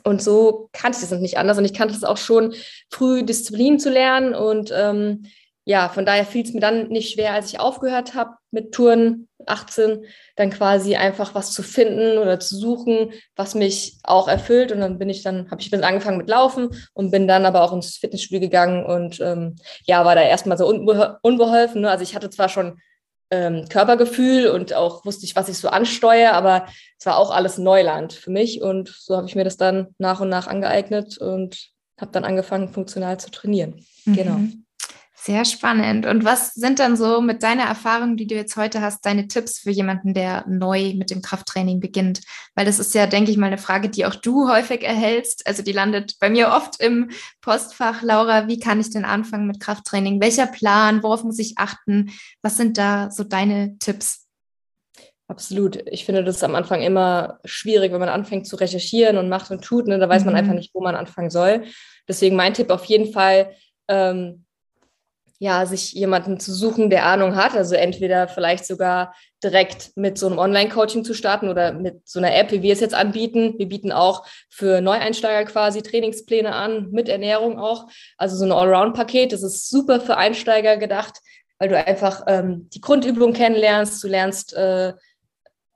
Und 0.02 0.20
so 0.20 0.68
kannte 0.72 0.98
ich 1.00 1.08
das 1.08 1.20
nicht 1.20 1.38
anders. 1.38 1.56
Und 1.56 1.64
ich 1.64 1.74
kannte 1.74 1.94
es 1.94 2.02
auch 2.02 2.16
schon 2.16 2.54
früh, 2.90 3.22
Disziplin 3.22 3.78
zu 3.78 3.90
lernen. 3.90 4.34
Und 4.34 4.72
ähm, 4.76 5.26
ja, 5.66 5.88
von 5.88 6.04
daher 6.04 6.26
fiel 6.26 6.44
es 6.44 6.52
mir 6.52 6.60
dann 6.60 6.88
nicht 6.88 7.12
schwer, 7.14 7.32
als 7.32 7.48
ich 7.50 7.58
aufgehört 7.58 8.14
habe 8.14 8.36
mit 8.50 8.72
Touren 8.72 9.28
18, 9.46 10.04
dann 10.36 10.50
quasi 10.50 10.96
einfach 10.96 11.34
was 11.34 11.52
zu 11.52 11.62
finden 11.62 12.18
oder 12.18 12.38
zu 12.38 12.56
suchen, 12.56 13.12
was 13.34 13.54
mich 13.54 13.98
auch 14.02 14.28
erfüllt. 14.28 14.72
Und 14.72 14.80
dann 14.80 14.98
bin 14.98 15.08
ich 15.08 15.22
dann, 15.22 15.50
habe 15.50 15.62
ich 15.62 15.70
dann 15.70 15.82
angefangen 15.82 16.18
mit 16.18 16.28
Laufen 16.28 16.68
und 16.92 17.10
bin 17.10 17.26
dann 17.26 17.46
aber 17.46 17.62
auch 17.62 17.72
ins 17.72 17.96
Fitnessstudio 17.96 18.40
gegangen 18.40 18.84
und 18.84 19.20
ähm, 19.20 19.56
ja, 19.84 20.04
war 20.04 20.14
da 20.14 20.22
erstmal 20.22 20.58
so 20.58 20.66
unbe 20.66 21.18
unbeholfen. 21.22 21.80
Ne? 21.80 21.90
Also 21.90 22.02
ich 22.02 22.14
hatte 22.14 22.28
zwar 22.28 22.50
schon 22.50 22.78
ähm, 23.30 23.66
Körpergefühl 23.68 24.48
und 24.48 24.74
auch 24.74 25.04
wusste 25.06 25.24
ich, 25.24 25.34
was 25.34 25.48
ich 25.48 25.56
so 25.56 25.68
ansteuere, 25.68 26.34
aber 26.34 26.66
es 26.98 27.06
war 27.06 27.16
auch 27.16 27.30
alles 27.30 27.56
Neuland 27.56 28.12
für 28.12 28.30
mich. 28.30 28.60
Und 28.60 28.88
so 28.88 29.16
habe 29.16 29.26
ich 29.26 29.34
mir 29.34 29.44
das 29.44 29.56
dann 29.56 29.94
nach 29.96 30.20
und 30.20 30.28
nach 30.28 30.46
angeeignet 30.46 31.16
und 31.16 31.70
habe 31.98 32.12
dann 32.12 32.24
angefangen, 32.24 32.68
funktional 32.68 33.18
zu 33.18 33.30
trainieren. 33.30 33.84
Mhm. 34.04 34.14
Genau. 34.14 34.40
Sehr 35.24 35.46
spannend. 35.46 36.04
Und 36.04 36.26
was 36.26 36.52
sind 36.52 36.78
dann 36.78 36.98
so 36.98 37.22
mit 37.22 37.42
deiner 37.42 37.62
Erfahrung, 37.62 38.18
die 38.18 38.26
du 38.26 38.34
jetzt 38.34 38.58
heute 38.58 38.82
hast, 38.82 39.06
deine 39.06 39.26
Tipps 39.26 39.58
für 39.58 39.70
jemanden, 39.70 40.12
der 40.12 40.44
neu 40.46 40.92
mit 40.96 41.10
dem 41.10 41.22
Krafttraining 41.22 41.80
beginnt? 41.80 42.20
Weil 42.54 42.66
das 42.66 42.78
ist 42.78 42.94
ja, 42.94 43.06
denke 43.06 43.30
ich 43.30 43.38
mal, 43.38 43.46
eine 43.46 43.56
Frage, 43.56 43.88
die 43.88 44.04
auch 44.04 44.16
du 44.16 44.50
häufig 44.50 44.82
erhältst. 44.82 45.46
Also 45.46 45.62
die 45.62 45.72
landet 45.72 46.18
bei 46.20 46.28
mir 46.28 46.48
oft 46.48 46.78
im 46.78 47.10
Postfach. 47.40 48.02
Laura, 48.02 48.48
wie 48.48 48.60
kann 48.60 48.80
ich 48.80 48.90
denn 48.90 49.06
anfangen 49.06 49.46
mit 49.46 49.60
Krafttraining? 49.60 50.20
Welcher 50.20 50.46
Plan? 50.46 51.02
Worauf 51.02 51.24
muss 51.24 51.38
ich 51.38 51.56
achten? 51.56 52.10
Was 52.42 52.58
sind 52.58 52.76
da 52.76 53.10
so 53.10 53.24
deine 53.24 53.78
Tipps? 53.78 54.26
Absolut. 55.26 55.88
Ich 55.88 56.04
finde 56.04 56.22
das 56.22 56.44
am 56.44 56.54
Anfang 56.54 56.82
immer 56.82 57.38
schwierig, 57.46 57.92
wenn 57.92 58.00
man 58.00 58.10
anfängt 58.10 58.46
zu 58.46 58.56
recherchieren 58.56 59.16
und 59.16 59.30
macht 59.30 59.50
und 59.50 59.64
tut. 59.64 59.86
Ne? 59.88 59.98
Da 59.98 60.06
weiß 60.06 60.26
man 60.26 60.34
mhm. 60.34 60.40
einfach 60.40 60.54
nicht, 60.54 60.74
wo 60.74 60.82
man 60.82 60.96
anfangen 60.96 61.30
soll. 61.30 61.64
Deswegen 62.06 62.36
mein 62.36 62.52
Tipp 62.52 62.68
auf 62.68 62.84
jeden 62.84 63.10
Fall, 63.10 63.54
ähm, 63.88 64.44
ja, 65.38 65.66
sich 65.66 65.92
jemanden 65.92 66.38
zu 66.38 66.52
suchen, 66.52 66.90
der 66.90 67.06
Ahnung 67.06 67.34
hat. 67.36 67.56
Also 67.56 67.74
entweder 67.74 68.28
vielleicht 68.28 68.66
sogar 68.66 69.14
direkt 69.42 69.90
mit 69.96 70.16
so 70.16 70.26
einem 70.26 70.38
Online-Coaching 70.38 71.04
zu 71.04 71.12
starten 71.12 71.48
oder 71.48 71.72
mit 71.72 72.08
so 72.08 72.18
einer 72.18 72.34
App, 72.34 72.52
wie 72.52 72.62
wir 72.62 72.72
es 72.72 72.80
jetzt 72.80 72.94
anbieten. 72.94 73.54
Wir 73.58 73.68
bieten 73.68 73.92
auch 73.92 74.26
für 74.48 74.80
Neueinsteiger 74.80 75.50
quasi 75.50 75.82
Trainingspläne 75.82 76.54
an, 76.54 76.90
mit 76.92 77.08
Ernährung 77.08 77.58
auch. 77.58 77.88
Also 78.16 78.36
so 78.36 78.44
ein 78.44 78.52
Allround-Paket. 78.52 79.32
Das 79.32 79.42
ist 79.42 79.68
super 79.68 80.00
für 80.00 80.16
Einsteiger 80.16 80.76
gedacht, 80.76 81.18
weil 81.58 81.68
du 81.68 81.84
einfach 81.84 82.22
ähm, 82.26 82.70
die 82.72 82.80
Grundübung 82.80 83.32
kennenlernst. 83.32 84.02
Du 84.02 84.08
lernst 84.08 84.54
äh, 84.54 84.94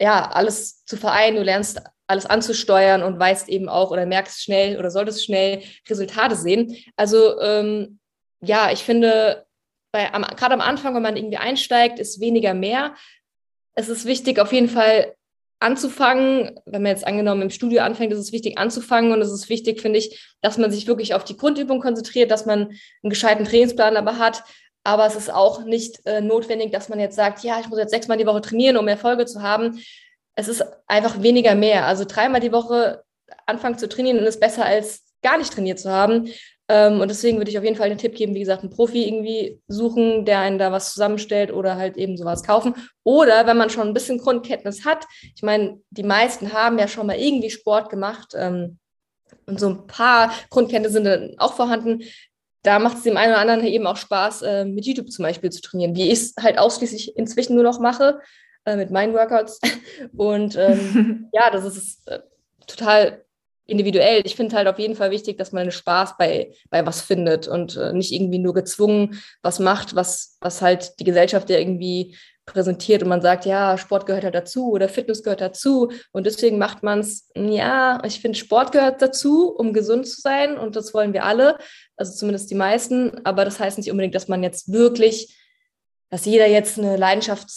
ja 0.00 0.30
alles 0.30 0.84
zu 0.84 0.96
vereinen. 0.96 1.36
Du 1.36 1.42
lernst 1.42 1.82
alles 2.06 2.26
anzusteuern 2.26 3.02
und 3.02 3.18
weißt 3.18 3.48
eben 3.48 3.68
auch 3.68 3.90
oder 3.90 4.06
merkst 4.06 4.42
schnell 4.42 4.78
oder 4.78 4.90
solltest 4.90 5.24
schnell 5.24 5.62
Resultate 5.88 6.36
sehen. 6.36 6.74
Also 6.96 7.38
ähm, 7.40 7.98
ja, 8.40 8.70
ich 8.70 8.84
finde, 8.84 9.44
bei, 9.98 10.14
am, 10.14 10.22
gerade 10.22 10.54
am 10.54 10.60
Anfang, 10.60 10.94
wenn 10.94 11.02
man 11.02 11.16
irgendwie 11.16 11.38
einsteigt, 11.38 11.98
ist 11.98 12.20
weniger 12.20 12.54
mehr. 12.54 12.94
Es 13.74 13.88
ist 13.88 14.06
wichtig, 14.06 14.38
auf 14.38 14.52
jeden 14.52 14.68
Fall 14.68 15.16
anzufangen. 15.58 16.60
Wenn 16.66 16.82
man 16.82 16.92
jetzt 16.92 17.04
angenommen 17.04 17.42
im 17.42 17.50
Studio 17.50 17.82
anfängt, 17.82 18.12
ist 18.12 18.20
es 18.20 18.30
wichtig 18.30 18.58
anzufangen 18.58 19.10
und 19.10 19.20
es 19.20 19.32
ist 19.32 19.48
wichtig, 19.48 19.80
finde 19.80 19.98
ich, 19.98 20.36
dass 20.40 20.56
man 20.56 20.70
sich 20.70 20.86
wirklich 20.86 21.14
auf 21.14 21.24
die 21.24 21.36
Grundübung 21.36 21.80
konzentriert, 21.80 22.30
dass 22.30 22.46
man 22.46 22.68
einen 23.02 23.10
gescheiten 23.10 23.44
Trainingsplan 23.44 23.96
aber 23.96 24.18
hat. 24.18 24.44
Aber 24.84 25.04
es 25.04 25.16
ist 25.16 25.32
auch 25.32 25.64
nicht 25.64 26.06
äh, 26.06 26.20
notwendig, 26.20 26.70
dass 26.70 26.88
man 26.88 27.00
jetzt 27.00 27.16
sagt, 27.16 27.42
ja, 27.42 27.58
ich 27.58 27.68
muss 27.68 27.80
jetzt 27.80 27.90
sechsmal 27.90 28.18
die 28.18 28.26
Woche 28.26 28.40
trainieren, 28.40 28.76
um 28.76 28.86
Erfolge 28.86 29.26
zu 29.26 29.42
haben. 29.42 29.82
Es 30.36 30.46
ist 30.46 30.64
einfach 30.86 31.22
weniger 31.22 31.56
mehr. 31.56 31.86
Also 31.86 32.04
dreimal 32.04 32.40
die 32.40 32.52
Woche 32.52 33.02
anfangen 33.46 33.78
zu 33.78 33.88
trainieren 33.88 34.18
ist 34.18 34.38
besser 34.38 34.64
als 34.64 35.02
gar 35.22 35.38
nicht 35.38 35.52
trainiert 35.52 35.80
zu 35.80 35.90
haben. 35.90 36.28
Ähm, 36.70 37.00
und 37.00 37.08
deswegen 37.08 37.38
würde 37.38 37.50
ich 37.50 37.58
auf 37.58 37.64
jeden 37.64 37.76
Fall 37.76 37.88
den 37.88 37.98
Tipp 37.98 38.14
geben, 38.14 38.34
wie 38.34 38.40
gesagt, 38.40 38.62
einen 38.62 38.70
Profi 38.70 39.06
irgendwie 39.06 39.60
suchen, 39.68 40.26
der 40.26 40.40
einen 40.40 40.58
da 40.58 40.70
was 40.70 40.92
zusammenstellt 40.92 41.50
oder 41.50 41.76
halt 41.76 41.96
eben 41.96 42.16
sowas 42.18 42.42
kaufen. 42.42 42.74
Oder 43.04 43.46
wenn 43.46 43.56
man 43.56 43.70
schon 43.70 43.88
ein 43.88 43.94
bisschen 43.94 44.18
Grundkenntnis 44.18 44.84
hat, 44.84 45.06
ich 45.34 45.42
meine, 45.42 45.80
die 45.90 46.02
meisten 46.02 46.52
haben 46.52 46.78
ja 46.78 46.86
schon 46.86 47.06
mal 47.06 47.18
irgendwie 47.18 47.50
Sport 47.50 47.88
gemacht 47.88 48.34
ähm, 48.36 48.78
und 49.46 49.58
so 49.58 49.68
ein 49.70 49.86
paar 49.86 50.30
Grundkenntnisse 50.50 50.94
sind 50.94 51.04
dann 51.04 51.34
auch 51.38 51.54
vorhanden. 51.54 52.02
Da 52.62 52.78
macht 52.78 52.98
es 52.98 53.02
dem 53.02 53.16
einen 53.16 53.32
oder 53.32 53.40
anderen 53.40 53.64
eben 53.64 53.86
auch 53.86 53.96
Spaß, 53.96 54.42
äh, 54.42 54.64
mit 54.66 54.84
YouTube 54.84 55.10
zum 55.10 55.22
Beispiel 55.22 55.50
zu 55.50 55.62
trainieren, 55.62 55.96
wie 55.96 56.10
ich 56.10 56.20
es 56.20 56.34
halt 56.38 56.58
ausschließlich 56.58 57.16
inzwischen 57.16 57.54
nur 57.54 57.64
noch 57.64 57.80
mache, 57.80 58.20
äh, 58.66 58.76
mit 58.76 58.90
meinen 58.90 59.14
Workouts. 59.14 59.58
Und 60.18 60.54
ähm, 60.56 61.28
ja, 61.32 61.50
das 61.50 61.64
ist 61.64 62.06
äh, 62.08 62.20
total 62.66 63.24
individuell. 63.68 64.22
Ich 64.24 64.34
finde 64.34 64.56
halt 64.56 64.66
auf 64.66 64.78
jeden 64.78 64.96
Fall 64.96 65.10
wichtig, 65.10 65.36
dass 65.36 65.52
man 65.52 65.62
einen 65.62 65.70
Spaß 65.70 66.16
bei, 66.16 66.52
bei 66.70 66.84
was 66.86 67.02
findet 67.02 67.46
und 67.46 67.76
äh, 67.76 67.92
nicht 67.92 68.12
irgendwie 68.12 68.38
nur 68.38 68.54
gezwungen 68.54 69.20
was 69.42 69.60
macht, 69.60 69.94
was, 69.94 70.38
was 70.40 70.62
halt 70.62 70.98
die 70.98 71.04
Gesellschaft 71.04 71.50
ja 71.50 71.58
irgendwie 71.58 72.16
präsentiert 72.46 73.02
und 73.02 73.10
man 73.10 73.20
sagt, 73.20 73.44
ja, 73.44 73.76
Sport 73.76 74.06
gehört 74.06 74.24
halt 74.24 74.34
dazu 74.34 74.70
oder 74.70 74.88
Fitness 74.88 75.22
gehört 75.22 75.42
dazu 75.42 75.92
und 76.12 76.24
deswegen 76.24 76.56
macht 76.56 76.82
man 76.82 77.00
es, 77.00 77.30
ja, 77.36 78.02
ich 78.04 78.20
finde, 78.20 78.38
Sport 78.38 78.72
gehört 78.72 79.02
dazu, 79.02 79.54
um 79.54 79.74
gesund 79.74 80.08
zu 80.08 80.20
sein 80.20 80.56
und 80.56 80.74
das 80.74 80.94
wollen 80.94 81.12
wir 81.12 81.24
alle, 81.24 81.58
also 81.96 82.16
zumindest 82.16 82.50
die 82.50 82.54
meisten, 82.54 83.20
aber 83.24 83.44
das 83.44 83.60
heißt 83.60 83.76
nicht 83.76 83.90
unbedingt, 83.90 84.14
dass 84.14 84.28
man 84.28 84.42
jetzt 84.42 84.72
wirklich, 84.72 85.37
dass 86.10 86.24
jeder 86.24 86.46
jetzt 86.46 86.78
eine 86.78 86.96
Leidenschaft 86.96 87.48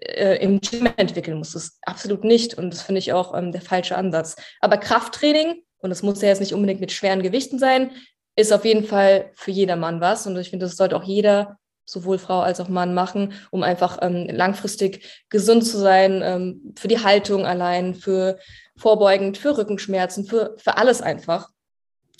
äh, 0.00 0.42
im 0.42 0.60
Gym 0.60 0.88
entwickeln 0.96 1.38
muss. 1.38 1.52
Das 1.52 1.78
absolut 1.82 2.24
nicht. 2.24 2.54
Und 2.54 2.70
das 2.70 2.82
finde 2.82 3.00
ich 3.00 3.12
auch 3.12 3.36
ähm, 3.36 3.52
der 3.52 3.62
falsche 3.62 3.96
Ansatz. 3.96 4.36
Aber 4.60 4.78
Krafttraining, 4.78 5.62
und 5.78 5.90
das 5.90 6.02
muss 6.02 6.22
ja 6.22 6.28
jetzt 6.28 6.40
nicht 6.40 6.54
unbedingt 6.54 6.80
mit 6.80 6.92
schweren 6.92 7.22
Gewichten 7.22 7.58
sein, 7.58 7.90
ist 8.36 8.52
auf 8.52 8.64
jeden 8.64 8.84
Fall 8.84 9.30
für 9.34 9.50
jedermann 9.50 10.00
was. 10.00 10.26
Und 10.26 10.38
ich 10.38 10.50
finde, 10.50 10.66
das 10.66 10.76
sollte 10.76 10.96
auch 10.96 11.04
jeder 11.04 11.58
sowohl 11.84 12.18
Frau 12.18 12.40
als 12.40 12.60
auch 12.60 12.68
Mann 12.68 12.94
machen, 12.94 13.34
um 13.50 13.62
einfach 13.62 13.98
ähm, 14.00 14.26
langfristig 14.30 15.24
gesund 15.28 15.66
zu 15.66 15.78
sein, 15.78 16.22
ähm, 16.24 16.74
für 16.78 16.88
die 16.88 17.02
Haltung 17.02 17.44
allein, 17.44 17.94
für 17.94 18.38
vorbeugend, 18.76 19.36
für 19.36 19.58
Rückenschmerzen, 19.58 20.24
für, 20.24 20.54
für 20.58 20.78
alles 20.78 21.02
einfach. 21.02 21.50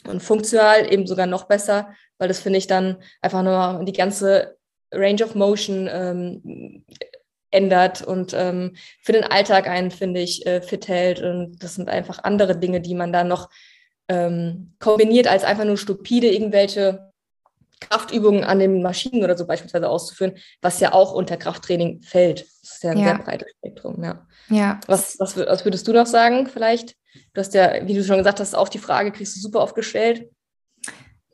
Und 0.06 0.20
funktional 0.20 0.92
eben 0.92 1.06
sogar 1.06 1.26
noch 1.26 1.44
besser, 1.44 1.94
weil 2.18 2.28
das 2.28 2.40
finde 2.40 2.58
ich 2.58 2.66
dann 2.66 2.96
einfach 3.20 3.42
nur 3.42 3.84
die 3.84 3.92
ganze 3.92 4.56
Range 4.92 5.24
of 5.24 5.34
Motion 5.34 5.88
ähm, 5.90 6.84
ändert 7.50 8.02
und 8.02 8.34
ähm, 8.34 8.76
für 9.02 9.12
den 9.12 9.24
Alltag 9.24 9.68
einen, 9.68 9.90
finde 9.90 10.20
ich, 10.20 10.46
äh, 10.46 10.62
fit 10.62 10.88
hält. 10.88 11.20
Und 11.20 11.62
das 11.62 11.74
sind 11.74 11.88
einfach 11.88 12.24
andere 12.24 12.56
Dinge, 12.58 12.80
die 12.80 12.94
man 12.94 13.12
da 13.12 13.24
noch 13.24 13.50
ähm, 14.08 14.74
kombiniert, 14.78 15.26
als 15.26 15.44
einfach 15.44 15.64
nur 15.64 15.76
stupide 15.76 16.28
irgendwelche 16.28 17.12
Kraftübungen 17.80 18.44
an 18.44 18.58
den 18.58 18.82
Maschinen 18.82 19.24
oder 19.24 19.36
so 19.36 19.46
beispielsweise 19.46 19.88
auszuführen, 19.88 20.36
was 20.60 20.80
ja 20.80 20.92
auch 20.92 21.12
unter 21.12 21.36
Krafttraining 21.36 22.02
fällt. 22.02 22.42
Das 22.42 22.74
ist 22.74 22.82
ja 22.82 22.92
ein 22.92 22.98
ja. 22.98 23.04
sehr 23.04 23.18
breites 23.18 23.48
Spektrum, 23.58 24.02
ja. 24.02 24.26
ja. 24.48 24.80
Was, 24.86 25.18
was, 25.18 25.36
was 25.36 25.64
würdest 25.64 25.86
du 25.88 25.92
noch 25.92 26.06
sagen, 26.06 26.46
vielleicht? 26.46 26.96
Du 27.34 27.40
hast 27.40 27.54
ja, 27.54 27.86
wie 27.86 27.94
du 27.94 28.04
schon 28.04 28.18
gesagt 28.18 28.40
hast, 28.40 28.54
auch 28.54 28.68
die 28.68 28.78
Frage 28.78 29.12
kriegst 29.12 29.36
du 29.36 29.40
super 29.40 29.60
oft 29.60 29.74
gestellt. 29.74 30.30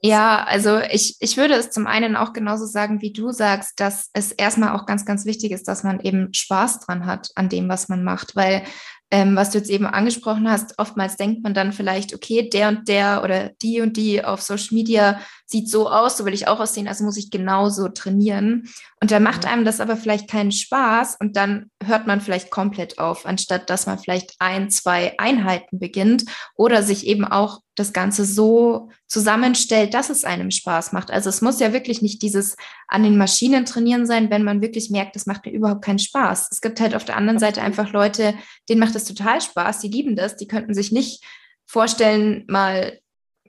Ja, 0.01 0.45
also 0.45 0.79
ich, 0.79 1.17
ich 1.19 1.37
würde 1.37 1.55
es 1.55 1.71
zum 1.71 1.89
einen 1.89 2.15
auch 2.15 2.33
genauso 2.33 2.67
sagen, 2.67 3.01
wie 3.01 3.13
du 3.13 3.33
sagst, 3.33 3.81
dass 3.81 4.11
es 4.13 4.31
erstmal 4.31 4.77
auch 4.77 4.87
ganz, 4.87 5.05
ganz 5.05 5.25
wichtig 5.25 5.51
ist, 5.51 5.67
dass 5.67 5.83
man 5.83 5.99
eben 6.01 6.33
Spaß 6.33 6.81
dran 6.81 7.07
hat 7.07 7.31
an 7.35 7.49
dem, 7.49 7.69
was 7.69 7.89
man 7.89 8.05
macht, 8.05 8.37
weil 8.37 8.63
ähm, 9.11 9.37
was 9.37 9.51
du 9.51 9.59
jetzt 9.59 9.71
eben 9.71 9.87
angesprochen 9.87 10.51
hast, 10.51 10.79
oftmals 10.79 11.17
denkt 11.17 11.43
man 11.43 11.55
dann 11.55 11.73
vielleicht, 11.73 12.15
okay, 12.15 12.49
der 12.49 12.69
und 12.69 12.89
der 12.89 13.23
oder 13.25 13.51
die 13.63 13.81
und 13.81 13.97
die 13.97 14.23
auf 14.23 14.43
Social 14.43 14.75
Media 14.75 15.19
sieht 15.47 15.71
so 15.71 15.89
aus, 15.89 16.19
so 16.19 16.27
will 16.27 16.35
ich 16.35 16.47
auch 16.47 16.61
aussehen, 16.61 16.87
also 16.87 17.05
muss 17.05 17.17
ich 17.17 17.31
genauso 17.31 17.89
trainieren. 17.89 18.69
Und 19.01 19.11
da 19.11 19.19
macht 19.19 19.47
einem 19.47 19.65
das 19.65 19.81
aber 19.81 19.97
vielleicht 19.97 20.29
keinen 20.29 20.53
Spaß 20.53 21.17
und 21.21 21.37
dann 21.37 21.71
hört 21.83 22.07
man 22.07 22.21
vielleicht 22.21 22.51
komplett 22.51 22.99
auf, 22.99 23.25
anstatt 23.25 23.71
dass 23.71 23.87
man 23.87 23.99
vielleicht 23.99 24.35
ein, 24.41 24.69
zwei 24.69 25.19
Einheiten 25.19 25.79
beginnt 25.79 26.25
oder 26.55 26.83
sich 26.83 27.07
eben 27.07 27.25
auch 27.25 27.61
das 27.79 27.93
Ganze 27.93 28.25
so 28.25 28.91
zusammenstellt, 29.07 29.95
dass 29.95 30.11
es 30.11 30.25
einem 30.25 30.51
Spaß 30.51 30.93
macht. 30.93 31.11
Also 31.11 31.29
es 31.29 31.41
muss 31.41 31.61
ja 31.61 31.73
wirklich 31.73 32.03
nicht 32.03 32.23
dieses 32.23 32.57
an 32.87 33.03
den 33.03 33.17
Maschinen 33.17 33.65
trainieren 33.65 34.07
sein, 34.07 34.31
wenn 34.31 34.45
man 34.45 34.63
wirklich 34.63 34.91
merkt, 34.91 35.17
das 35.17 35.27
macht 35.27 35.47
mir 35.47 35.53
überhaupt 35.53 35.85
keinen 35.85 35.99
Spaß. 35.99 36.49
Es 36.51 36.61
gibt 36.61 36.81
halt 36.81 36.95
auf 36.95 37.05
der 37.05 37.17
anderen 37.17 37.39
Seite 37.39 37.63
einfach 37.63 37.93
Leute, 37.93 38.35
denen 38.69 38.81
macht 38.81 38.95
es 38.95 39.05
total 39.05 39.41
Spaß, 39.41 39.81
die 39.81 39.89
lieben 39.89 40.17
das, 40.17 40.37
die 40.37 40.49
könnten 40.49 40.75
sich 40.75 40.93
nicht 40.93 41.25
vorstellen, 41.67 42.45
mal, 42.49 42.99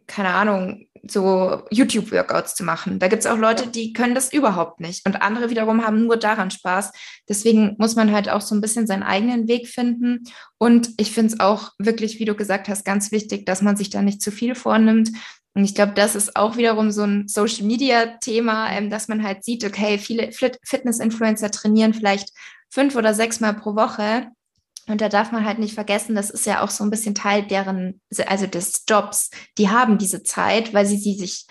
keine 0.10 0.34
Ahnung, 0.34 0.88
so 1.08 1.64
YouTube-Workouts 1.72 2.56
zu 2.56 2.64
machen. 2.64 3.00
Da 3.00 3.08
gibt 3.08 3.22
es 3.22 3.30
auch 3.30 3.38
Leute, 3.38 3.68
die 3.68 3.94
können 3.94 4.16
das 4.16 4.34
überhaupt 4.34 4.80
nicht. 4.82 5.06
Und 5.06 5.22
andere 5.22 5.50
wiederum 5.50 5.86
haben 5.86 6.06
nur 6.06 6.18
daran 6.18 6.52
Spaß. 6.52 6.92
Deswegen 7.30 7.76
muss 7.78 7.96
man 7.96 8.12
halt 8.12 8.30
auch 8.30 8.42
so 8.42 8.54
ein 8.54 8.62
bisschen 8.62 8.88
seinen 8.88 9.04
eigenen 9.04 9.48
Weg 9.48 9.68
finden. 9.68 10.24
Und 10.58 10.90
ich 10.98 11.12
finde 11.12 11.34
es 11.34 11.40
auch 11.40 11.72
wirklich, 11.78 12.20
wie 12.20 12.26
du 12.26 12.36
gesagt 12.36 12.68
hast, 12.68 12.84
ganz 12.84 13.12
wichtig, 13.12 13.46
dass 13.46 13.62
man 13.62 13.78
sich 13.78 13.90
da 13.90 14.02
nicht 14.02 14.22
zu 14.22 14.32
viel 14.32 14.56
vornimmt. 14.56 15.12
Und 15.54 15.64
ich 15.64 15.76
glaube, 15.76 15.94
das 15.94 16.16
ist 16.16 16.36
auch 16.36 16.58
wiederum 16.58 16.92
so 16.92 17.04
ein 17.04 17.28
Social-Media-Thema, 17.28 18.72
ähm, 18.72 18.90
dass 18.90 19.08
man 19.08 19.24
halt 19.24 19.44
sieht, 19.44 19.64
okay, 19.64 19.98
viele 19.98 20.32
Fitness-Influencer 20.32 21.52
trainieren 21.52 21.94
vielleicht 21.94 22.30
fünf 22.70 22.96
oder 22.96 23.14
sechs 23.14 23.40
Mal 23.40 23.54
pro 23.54 23.76
Woche. 23.76 24.28
Und 24.88 25.02
da 25.02 25.10
darf 25.10 25.32
man 25.32 25.46
halt 25.46 25.60
nicht 25.60 25.76
vergessen, 25.76 26.16
das 26.16 26.30
ist 26.30 26.46
ja 26.46 26.62
auch 26.62 26.70
so 26.70 26.84
ein 26.84 26.90
bisschen 26.90 27.16
Teil 27.16 27.44
deren, 27.46 28.02
also 28.26 28.48
des 28.48 28.84
Jobs. 28.88 29.30
Die 29.58 29.70
haben 29.70 29.98
diese 29.98 30.24
Zeit, 30.24 30.74
weil 30.74 30.86
sie 30.86 30.98
sie 30.98 31.14
sich 31.14 31.46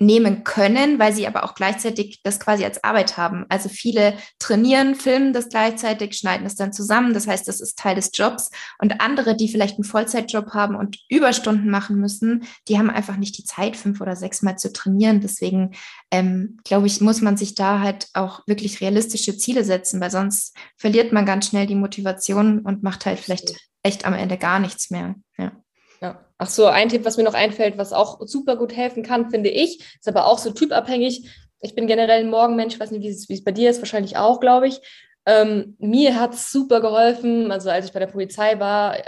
nehmen 0.00 0.44
können, 0.44 0.98
weil 0.98 1.12
sie 1.12 1.26
aber 1.26 1.42
auch 1.42 1.54
gleichzeitig 1.54 2.20
das 2.22 2.38
quasi 2.38 2.64
als 2.64 2.84
Arbeit 2.84 3.16
haben. 3.16 3.46
Also 3.48 3.68
viele 3.68 4.14
trainieren, 4.38 4.94
filmen 4.94 5.32
das 5.32 5.48
gleichzeitig, 5.48 6.14
schneiden 6.16 6.46
es 6.46 6.54
dann 6.54 6.72
zusammen. 6.72 7.14
Das 7.14 7.26
heißt, 7.26 7.48
das 7.48 7.60
ist 7.60 7.78
Teil 7.78 7.96
des 7.96 8.10
Jobs. 8.14 8.50
Und 8.78 9.00
andere, 9.00 9.36
die 9.36 9.48
vielleicht 9.48 9.76
einen 9.76 9.84
Vollzeitjob 9.84 10.54
haben 10.54 10.76
und 10.76 10.98
Überstunden 11.08 11.68
machen 11.68 11.96
müssen, 11.96 12.44
die 12.68 12.78
haben 12.78 12.90
einfach 12.90 13.16
nicht 13.16 13.36
die 13.38 13.44
Zeit, 13.44 13.76
fünf 13.76 14.00
oder 14.00 14.14
sechs 14.14 14.42
Mal 14.42 14.56
zu 14.56 14.72
trainieren. 14.72 15.20
Deswegen 15.20 15.72
ähm, 16.12 16.58
glaube 16.62 16.86
ich, 16.86 17.00
muss 17.00 17.20
man 17.20 17.36
sich 17.36 17.56
da 17.56 17.80
halt 17.80 18.08
auch 18.14 18.42
wirklich 18.46 18.80
realistische 18.80 19.36
Ziele 19.36 19.64
setzen, 19.64 20.00
weil 20.00 20.12
sonst 20.12 20.56
verliert 20.76 21.12
man 21.12 21.26
ganz 21.26 21.48
schnell 21.48 21.66
die 21.66 21.74
Motivation 21.74 22.60
und 22.60 22.84
macht 22.84 23.04
halt 23.04 23.18
vielleicht 23.18 23.56
echt 23.82 24.04
am 24.04 24.14
Ende 24.14 24.38
gar 24.38 24.60
nichts 24.60 24.90
mehr. 24.90 25.16
Ja. 25.38 25.52
Ja. 26.00 26.24
Ach 26.38 26.48
so, 26.48 26.66
ein 26.66 26.88
Tipp, 26.88 27.04
was 27.04 27.16
mir 27.16 27.24
noch 27.24 27.34
einfällt, 27.34 27.78
was 27.78 27.92
auch 27.92 28.20
super 28.26 28.56
gut 28.56 28.74
helfen 28.74 29.02
kann, 29.02 29.30
finde 29.30 29.50
ich, 29.50 29.80
ist 29.80 30.08
aber 30.08 30.26
auch 30.26 30.38
so 30.38 30.52
typabhängig. 30.52 31.28
Ich 31.60 31.74
bin 31.74 31.88
generell 31.88 32.20
ein 32.20 32.30
Morgenmensch, 32.30 32.74
ich 32.74 32.80
weiß 32.80 32.92
nicht, 32.92 33.02
wie 33.02 33.34
es, 33.34 33.44
bei 33.44 33.50
dir 33.50 33.70
ist, 33.70 33.80
wahrscheinlich 33.80 34.16
auch, 34.16 34.38
glaube 34.38 34.68
ich. 34.68 34.80
Ähm, 35.26 35.76
mir 35.78 36.18
hat 36.18 36.32
es 36.32 36.50
super 36.50 36.80
geholfen. 36.80 37.52
Also 37.52 37.68
als 37.68 37.84
ich 37.84 37.92
bei 37.92 37.98
der 37.98 38.06
Polizei 38.06 38.58
war, 38.60 38.96
äh, 38.96 39.02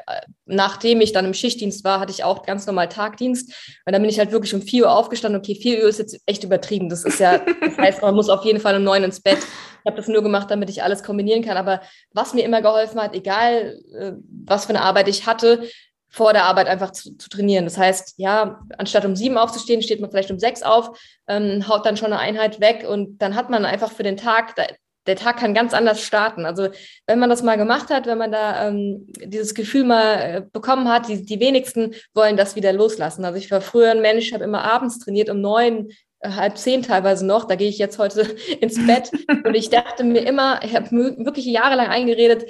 nachdem 0.45 1.01
ich 1.01 1.13
dann 1.13 1.25
im 1.25 1.33
Schichtdienst 1.33 1.83
war, 1.83 1.99
hatte 1.99 2.13
ich 2.13 2.25
auch 2.25 2.43
ganz 2.43 2.67
normal 2.67 2.91
Tagdienst. 2.91 3.55
Und 3.87 3.93
dann 3.93 4.03
bin 4.03 4.11
ich 4.11 4.19
halt 4.19 4.31
wirklich 4.31 4.53
um 4.53 4.61
4 4.61 4.85
Uhr 4.85 4.93
aufgestanden. 4.93 5.41
Okay, 5.41 5.55
4 5.55 5.83
Uhr 5.83 5.89
ist 5.89 5.99
jetzt 5.99 6.21
echt 6.27 6.45
übertrieben. 6.45 6.91
Das 6.91 7.05
ist 7.05 7.21
ja, 7.21 7.39
das 7.39 7.79
heißt, 7.79 8.03
man 8.03 8.15
muss 8.15 8.29
auf 8.29 8.45
jeden 8.45 8.61
Fall 8.61 8.77
um 8.77 8.85
9 8.85 9.05
ins 9.05 9.21
Bett. 9.21 9.39
Ich 9.39 9.87
habe 9.87 9.97
das 9.97 10.09
nur 10.09 10.23
gemacht, 10.23 10.51
damit 10.51 10.69
ich 10.69 10.83
alles 10.83 11.03
kombinieren 11.03 11.43
kann. 11.43 11.57
Aber 11.57 11.81
was 12.13 12.35
mir 12.35 12.45
immer 12.45 12.61
geholfen 12.61 13.01
hat, 13.01 13.15
egal 13.15 13.81
äh, 13.99 14.13
was 14.45 14.67
für 14.67 14.71
eine 14.71 14.83
Arbeit 14.83 15.09
ich 15.09 15.25
hatte, 15.25 15.63
vor 16.11 16.33
der 16.33 16.45
Arbeit 16.45 16.67
einfach 16.67 16.91
zu, 16.91 17.17
zu, 17.17 17.29
trainieren. 17.29 17.65
Das 17.65 17.79
heißt, 17.79 18.15
ja, 18.17 18.61
anstatt 18.77 19.05
um 19.05 19.15
sieben 19.15 19.39
aufzustehen, 19.39 19.81
steht 19.81 20.01
man 20.01 20.11
vielleicht 20.11 20.31
um 20.31 20.39
sechs 20.39 20.63
auf, 20.63 20.99
ähm, 21.29 21.67
haut 21.69 21.87
dann 21.87 21.97
schon 21.97 22.13
eine 22.13 22.19
Einheit 22.19 22.61
weg 22.61 22.85
und 22.87 23.19
dann 23.23 23.37
hat 23.37 23.49
man 23.49 23.65
einfach 23.65 23.93
für 23.93 24.03
den 24.03 24.17
Tag, 24.17 24.57
da, 24.57 24.65
der 25.07 25.17
Tag 25.17 25.39
kann 25.39 25.55
ganz 25.55 25.73
anders 25.73 26.03
starten. 26.03 26.45
Also 26.45 26.69
wenn 27.07 27.19
man 27.19 27.31
das 27.31 27.43
mal 27.43 27.57
gemacht 27.57 27.91
hat, 27.91 28.07
wenn 28.07 28.19
man 28.19 28.33
da 28.33 28.69
ähm, 28.69 29.07
dieses 29.25 29.55
Gefühl 29.55 29.85
mal 29.85 30.15
äh, 30.15 30.43
bekommen 30.53 30.89
hat, 30.89 31.09
die, 31.09 31.25
die 31.25 31.41
wenigsten 31.41 31.95
wollen 32.13 32.37
das 32.37 32.57
wieder 32.57 32.73
loslassen. 32.73 33.25
Also 33.25 33.39
ich 33.39 33.51
war 33.51 33.61
früher 33.61 33.93
ein 33.93 34.03
Mensch, 34.03 34.33
habe 34.33 34.45
immer 34.45 34.65
abends 34.65 34.99
trainiert, 34.99 35.31
um 35.31 35.41
neun, 35.41 35.91
äh, 36.21 36.31
halb 36.31 36.59
zehn 36.59 36.83
teilweise 36.83 37.25
noch. 37.25 37.45
Da 37.45 37.55
gehe 37.55 37.69
ich 37.69 37.79
jetzt 37.79 37.99
heute 37.99 38.23
ins 38.61 38.85
Bett 38.85 39.11
und 39.45 39.55
ich 39.55 39.71
dachte 39.71 40.05
mir 40.05 40.27
immer, 40.27 40.61
ich 40.65 40.75
habe 40.75 40.91
wirklich 40.91 41.47
jahrelang 41.47 41.89
eingeredet, 41.89 42.47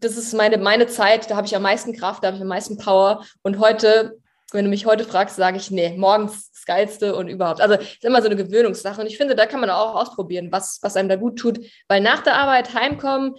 das 0.00 0.16
ist 0.16 0.34
meine, 0.34 0.58
meine 0.58 0.86
Zeit, 0.86 1.30
da 1.30 1.36
habe 1.36 1.46
ich 1.46 1.56
am 1.56 1.62
meisten 1.62 1.92
Kraft, 1.92 2.22
da 2.22 2.28
habe 2.28 2.36
ich 2.36 2.42
am 2.42 2.48
meisten 2.48 2.76
Power. 2.76 3.24
Und 3.42 3.58
heute, 3.58 4.18
wenn 4.52 4.64
du 4.64 4.70
mich 4.70 4.86
heute 4.86 5.04
fragst, 5.04 5.36
sage 5.36 5.56
ich, 5.56 5.70
nee, 5.70 5.96
morgens 5.96 6.50
das 6.52 6.64
Geilste 6.64 7.14
und 7.14 7.28
überhaupt. 7.28 7.60
Also 7.60 7.74
es 7.74 7.94
ist 7.94 8.04
immer 8.04 8.20
so 8.20 8.26
eine 8.26 8.36
Gewöhnungssache. 8.36 9.00
Und 9.00 9.06
ich 9.06 9.16
finde, 9.16 9.34
da 9.34 9.46
kann 9.46 9.60
man 9.60 9.70
auch 9.70 9.94
ausprobieren, 9.94 10.52
was, 10.52 10.78
was 10.82 10.96
einem 10.96 11.08
da 11.08 11.16
gut 11.16 11.38
tut. 11.38 11.60
Weil 11.88 12.00
nach 12.00 12.22
der 12.22 12.34
Arbeit 12.34 12.74
heimkommen, 12.74 13.34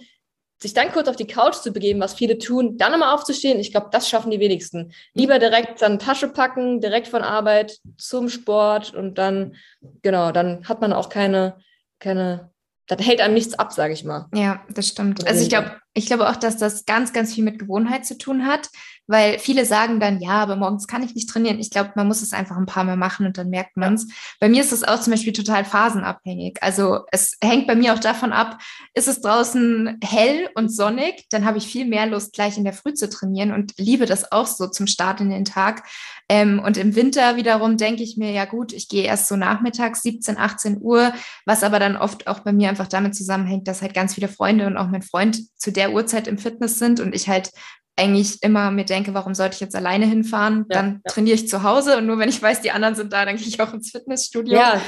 sich 0.60 0.74
dann 0.74 0.90
kurz 0.90 1.08
auf 1.08 1.16
die 1.16 1.26
Couch 1.26 1.54
zu 1.54 1.72
begeben, 1.72 2.00
was 2.00 2.14
viele 2.14 2.38
tun, 2.38 2.76
dann 2.78 2.90
nochmal 2.90 3.14
aufzustehen, 3.14 3.60
ich 3.60 3.70
glaube, 3.70 3.88
das 3.92 4.08
schaffen 4.08 4.30
die 4.30 4.40
wenigsten. 4.40 4.92
Lieber 5.14 5.38
direkt 5.38 5.80
dann 5.82 6.00
Tasche 6.00 6.28
packen, 6.28 6.80
direkt 6.80 7.06
von 7.06 7.22
Arbeit 7.22 7.78
zum 7.96 8.28
Sport 8.28 8.92
und 8.92 9.18
dann, 9.18 9.54
genau, 10.02 10.32
dann 10.32 10.68
hat 10.68 10.80
man 10.80 10.92
auch 10.92 11.08
keine, 11.08 11.58
keine, 12.00 12.50
das 12.88 13.06
hält 13.06 13.20
einem 13.20 13.34
nichts 13.34 13.54
ab, 13.54 13.72
sage 13.72 13.92
ich 13.92 14.04
mal. 14.04 14.26
Ja, 14.34 14.62
das 14.70 14.88
stimmt. 14.88 15.26
Also 15.26 15.42
ich 15.42 15.48
glaube, 15.48 15.76
ich 15.94 16.06
glaube 16.06 16.28
auch, 16.28 16.36
dass 16.36 16.56
das 16.56 16.86
ganz, 16.86 17.12
ganz 17.12 17.34
viel 17.34 17.44
mit 17.44 17.58
Gewohnheit 17.58 18.06
zu 18.06 18.16
tun 18.18 18.46
hat, 18.46 18.70
weil 19.08 19.38
viele 19.38 19.64
sagen 19.64 19.98
dann, 19.98 20.20
ja, 20.20 20.42
aber 20.42 20.54
morgens 20.54 20.86
kann 20.86 21.02
ich 21.02 21.14
nicht 21.14 21.28
trainieren. 21.28 21.58
Ich 21.58 21.70
glaube, 21.70 21.92
man 21.96 22.06
muss 22.06 22.22
es 22.22 22.32
einfach 22.32 22.56
ein 22.56 22.66
paar 22.66 22.84
Mal 22.84 22.96
machen 22.96 23.26
und 23.26 23.38
dann 23.38 23.48
merkt 23.48 23.76
man 23.76 23.94
es. 23.94 24.04
Ja. 24.04 24.14
Bei 24.40 24.48
mir 24.48 24.60
ist 24.60 24.72
es 24.72 24.84
auch 24.84 25.00
zum 25.00 25.12
Beispiel 25.12 25.32
total 25.32 25.64
phasenabhängig. 25.64 26.58
Also 26.62 27.00
es 27.10 27.36
hängt 27.42 27.66
bei 27.66 27.74
mir 27.74 27.94
auch 27.94 27.98
davon 27.98 28.32
ab, 28.32 28.60
ist 28.94 29.08
es 29.08 29.22
draußen 29.22 29.98
hell 30.04 30.50
und 30.54 30.68
sonnig, 30.68 31.26
dann 31.30 31.46
habe 31.46 31.58
ich 31.58 31.66
viel 31.66 31.86
mehr 31.86 32.06
Lust, 32.06 32.34
gleich 32.34 32.58
in 32.58 32.64
der 32.64 32.74
Früh 32.74 32.92
zu 32.92 33.08
trainieren 33.08 33.52
und 33.52 33.72
liebe 33.78 34.04
das 34.04 34.30
auch 34.30 34.46
so 34.46 34.68
zum 34.68 34.86
Start 34.86 35.20
in 35.20 35.30
den 35.30 35.46
Tag. 35.46 35.84
Ähm, 36.28 36.60
und 36.62 36.76
im 36.76 36.94
Winter 36.94 37.36
wiederum 37.36 37.78
denke 37.78 38.02
ich 38.02 38.18
mir, 38.18 38.30
ja 38.32 38.44
gut, 38.44 38.74
ich 38.74 38.88
gehe 38.88 39.04
erst 39.04 39.28
so 39.28 39.36
nachmittags 39.36 40.02
17, 40.02 40.36
18 40.36 40.78
Uhr, 40.82 41.14
was 41.46 41.62
aber 41.62 41.78
dann 41.78 41.96
oft 41.96 42.26
auch 42.26 42.40
bei 42.40 42.52
mir 42.52 42.68
einfach 42.68 42.88
damit 42.88 43.14
zusammenhängt, 43.14 43.66
dass 43.66 43.80
halt 43.80 43.94
ganz 43.94 44.14
viele 44.14 44.28
Freunde 44.28 44.66
und 44.66 44.76
auch 44.76 44.88
mein 44.88 45.02
Freund 45.02 45.40
zu 45.58 45.72
der 45.72 45.92
Uhrzeit 45.92 46.28
im 46.28 46.36
Fitness 46.36 46.78
sind 46.78 47.00
und 47.00 47.14
ich 47.14 47.28
halt 47.28 47.50
eigentlich 47.98 48.42
immer 48.42 48.70
mir 48.70 48.84
denke, 48.84 49.12
warum 49.14 49.34
sollte 49.34 49.54
ich 49.54 49.60
jetzt 49.60 49.76
alleine 49.76 50.06
hinfahren? 50.06 50.66
Ja, 50.70 50.82
dann 50.82 51.00
ja. 51.04 51.12
trainiere 51.12 51.34
ich 51.34 51.48
zu 51.48 51.62
Hause 51.62 51.98
und 51.98 52.06
nur 52.06 52.18
wenn 52.18 52.28
ich 52.28 52.40
weiß, 52.40 52.60
die 52.60 52.70
anderen 52.70 52.94
sind 52.94 53.12
da, 53.12 53.24
dann 53.24 53.36
gehe 53.36 53.46
ich 53.46 53.60
auch 53.60 53.74
ins 53.74 53.90
Fitnessstudio. 53.90 54.54
Ja, 54.54 54.80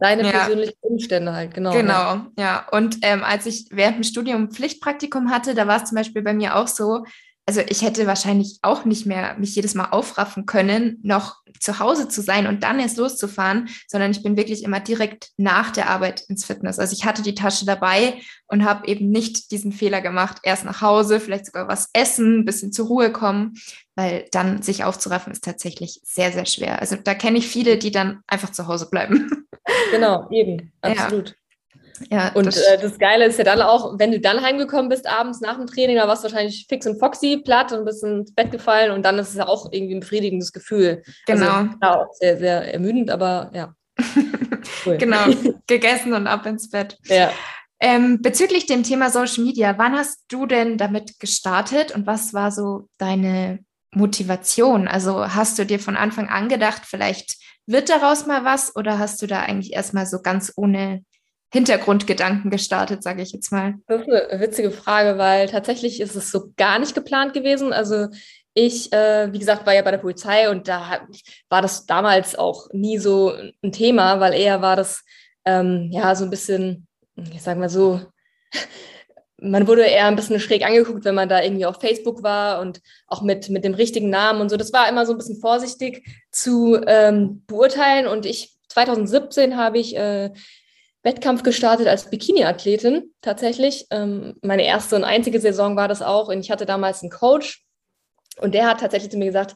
deine 0.00 0.24
ja. 0.24 0.30
persönlichen 0.30 0.78
Umstände 0.80 1.32
halt, 1.32 1.54
genau. 1.54 1.72
Genau, 1.72 2.22
ja. 2.38 2.66
Und 2.72 2.98
ähm, 3.02 3.22
als 3.22 3.46
ich 3.46 3.66
während 3.70 3.96
dem 3.96 4.04
Studium 4.04 4.50
Pflichtpraktikum 4.50 5.30
hatte, 5.30 5.54
da 5.54 5.66
war 5.66 5.82
es 5.82 5.88
zum 5.88 5.96
Beispiel 5.96 6.22
bei 6.22 6.34
mir 6.34 6.56
auch 6.56 6.68
so, 6.68 7.04
also 7.46 7.60
ich 7.68 7.82
hätte 7.82 8.06
wahrscheinlich 8.06 8.58
auch 8.62 8.84
nicht 8.84 9.04
mehr 9.04 9.36
mich 9.38 9.54
jedes 9.54 9.74
Mal 9.74 9.90
aufraffen 9.90 10.46
können, 10.46 10.98
noch 11.02 11.42
zu 11.60 11.78
Hause 11.78 12.08
zu 12.08 12.22
sein 12.22 12.46
und 12.46 12.62
dann 12.62 12.80
erst 12.80 12.96
loszufahren, 12.96 13.68
sondern 13.86 14.10
ich 14.10 14.22
bin 14.22 14.36
wirklich 14.36 14.64
immer 14.64 14.80
direkt 14.80 15.30
nach 15.36 15.70
der 15.70 15.90
Arbeit 15.90 16.22
ins 16.28 16.44
Fitness. 16.44 16.78
Also 16.78 16.94
ich 16.94 17.04
hatte 17.04 17.22
die 17.22 17.34
Tasche 17.34 17.66
dabei 17.66 18.14
und 18.46 18.64
habe 18.64 18.86
eben 18.88 19.10
nicht 19.10 19.50
diesen 19.50 19.72
Fehler 19.72 20.00
gemacht, 20.00 20.38
erst 20.42 20.64
nach 20.64 20.80
Hause, 20.80 21.20
vielleicht 21.20 21.46
sogar 21.46 21.68
was 21.68 21.90
essen, 21.92 22.40
ein 22.40 22.44
bisschen 22.44 22.72
zur 22.72 22.86
Ruhe 22.86 23.12
kommen, 23.12 23.54
weil 23.94 24.26
dann 24.32 24.62
sich 24.62 24.84
aufzuraffen 24.84 25.32
ist 25.32 25.44
tatsächlich 25.44 26.00
sehr, 26.02 26.32
sehr 26.32 26.46
schwer. 26.46 26.80
Also 26.80 26.96
da 26.96 27.14
kenne 27.14 27.38
ich 27.38 27.48
viele, 27.48 27.78
die 27.78 27.90
dann 27.90 28.20
einfach 28.26 28.50
zu 28.50 28.66
Hause 28.66 28.88
bleiben. 28.90 29.30
Genau, 29.90 30.28
eben, 30.30 30.72
absolut. 30.82 31.30
Ja. 31.30 31.34
Ja, 32.10 32.32
und 32.34 32.46
das, 32.46 32.56
äh, 32.56 32.78
das, 32.78 32.98
Geile 32.98 33.26
ist 33.26 33.38
ja 33.38 33.44
dann 33.44 33.62
auch, 33.62 33.98
wenn 33.98 34.10
du 34.10 34.20
dann 34.20 34.42
heimgekommen 34.42 34.88
bist 34.88 35.06
abends 35.06 35.40
nach 35.40 35.56
dem 35.56 35.66
Training, 35.66 35.96
da 35.96 36.08
warst 36.08 36.24
du 36.24 36.28
wahrscheinlich 36.28 36.66
fix 36.68 36.86
und 36.86 36.98
foxy, 36.98 37.40
platt 37.44 37.72
und 37.72 37.84
bist 37.84 38.02
ins 38.02 38.34
Bett 38.34 38.50
gefallen 38.50 38.90
und 38.90 39.04
dann 39.04 39.18
ist 39.18 39.30
es 39.30 39.36
ja 39.36 39.46
auch 39.46 39.72
irgendwie 39.72 39.94
ein 39.94 40.00
befriedigendes 40.00 40.52
Gefühl. 40.52 41.02
Genau. 41.26 41.46
Also, 41.46 41.70
ja, 41.82 41.96
auch 41.96 42.12
sehr, 42.14 42.36
sehr 42.38 42.74
ermüdend, 42.74 43.10
aber 43.10 43.50
ja. 43.54 43.74
Cool. 44.86 44.96
genau, 44.96 45.26
gegessen 45.66 46.14
und 46.14 46.26
ab 46.26 46.46
ins 46.46 46.70
Bett. 46.70 46.98
Ja. 47.04 47.30
Ähm, 47.80 48.22
bezüglich 48.22 48.66
dem 48.66 48.82
Thema 48.82 49.10
Social 49.10 49.44
Media, 49.44 49.76
wann 49.76 49.94
hast 49.94 50.24
du 50.28 50.46
denn 50.46 50.78
damit 50.78 51.20
gestartet 51.20 51.94
und 51.94 52.06
was 52.06 52.32
war 52.32 52.50
so 52.50 52.88
deine 52.98 53.58
Motivation? 53.92 54.88
Also 54.88 55.34
hast 55.34 55.58
du 55.58 55.66
dir 55.66 55.78
von 55.78 55.96
Anfang 55.96 56.28
an 56.28 56.48
gedacht, 56.48 56.82
vielleicht 56.86 57.36
wird 57.66 57.88
daraus 57.88 58.26
mal 58.26 58.44
was 58.44 58.74
oder 58.74 58.98
hast 58.98 59.20
du 59.20 59.26
da 59.26 59.40
eigentlich 59.40 59.74
erstmal 59.74 60.06
so 60.06 60.22
ganz 60.22 60.52
ohne 60.56 61.04
Hintergrundgedanken 61.54 62.50
gestartet, 62.50 63.04
sage 63.04 63.22
ich 63.22 63.30
jetzt 63.30 63.52
mal? 63.52 63.74
Das 63.86 64.00
ist 64.00 64.08
eine 64.08 64.40
witzige 64.40 64.72
Frage, 64.72 65.18
weil 65.18 65.48
tatsächlich 65.48 66.00
ist 66.00 66.16
es 66.16 66.32
so 66.32 66.52
gar 66.56 66.80
nicht 66.80 66.96
geplant 66.96 67.32
gewesen. 67.32 67.72
Also 67.72 68.08
ich, 68.54 68.92
äh, 68.92 69.32
wie 69.32 69.38
gesagt, 69.38 69.64
war 69.64 69.72
ja 69.72 69.82
bei 69.82 69.92
der 69.92 69.98
Polizei 69.98 70.50
und 70.50 70.66
da 70.66 71.06
war 71.48 71.62
das 71.62 71.86
damals 71.86 72.34
auch 72.34 72.66
nie 72.72 72.98
so 72.98 73.32
ein 73.62 73.70
Thema, 73.70 74.18
weil 74.18 74.34
eher 74.34 74.62
war 74.62 74.74
das 74.74 75.04
ähm, 75.44 75.90
ja 75.92 76.16
so 76.16 76.24
ein 76.24 76.30
bisschen, 76.30 76.88
ich 77.32 77.40
sag 77.40 77.56
mal 77.56 77.68
so, 77.68 78.00
man 79.40 79.68
wurde 79.68 79.82
eher 79.82 80.06
ein 80.06 80.16
bisschen 80.16 80.40
schräg 80.40 80.66
angeguckt, 80.66 81.04
wenn 81.04 81.14
man 81.14 81.28
da 81.28 81.40
irgendwie 81.40 81.66
auf 81.66 81.80
Facebook 81.80 82.24
war 82.24 82.62
und 82.62 82.80
auch 83.06 83.22
mit, 83.22 83.48
mit 83.48 83.64
dem 83.64 83.74
richtigen 83.74 84.10
Namen 84.10 84.40
und 84.40 84.48
so. 84.48 84.56
Das 84.56 84.72
war 84.72 84.88
immer 84.88 85.06
so 85.06 85.12
ein 85.12 85.18
bisschen 85.18 85.40
vorsichtig 85.40 86.04
zu 86.32 86.80
ähm, 86.84 87.44
beurteilen. 87.46 88.08
Und 88.08 88.26
ich, 88.26 88.56
2017 88.70 89.56
habe 89.56 89.78
ich 89.78 89.96
äh, 89.96 90.32
Wettkampf 91.04 91.42
gestartet 91.42 91.86
als 91.86 92.10
Bikini-Athletin 92.10 93.14
tatsächlich. 93.20 93.86
Ähm, 93.90 94.34
meine 94.42 94.64
erste 94.64 94.96
und 94.96 95.04
einzige 95.04 95.38
Saison 95.38 95.76
war 95.76 95.86
das 95.86 96.02
auch. 96.02 96.28
Und 96.28 96.40
ich 96.40 96.50
hatte 96.50 96.66
damals 96.66 97.02
einen 97.02 97.10
Coach 97.10 97.64
und 98.38 98.54
der 98.54 98.66
hat 98.66 98.80
tatsächlich 98.80 99.12
zu 99.12 99.18
mir 99.18 99.26
gesagt, 99.26 99.54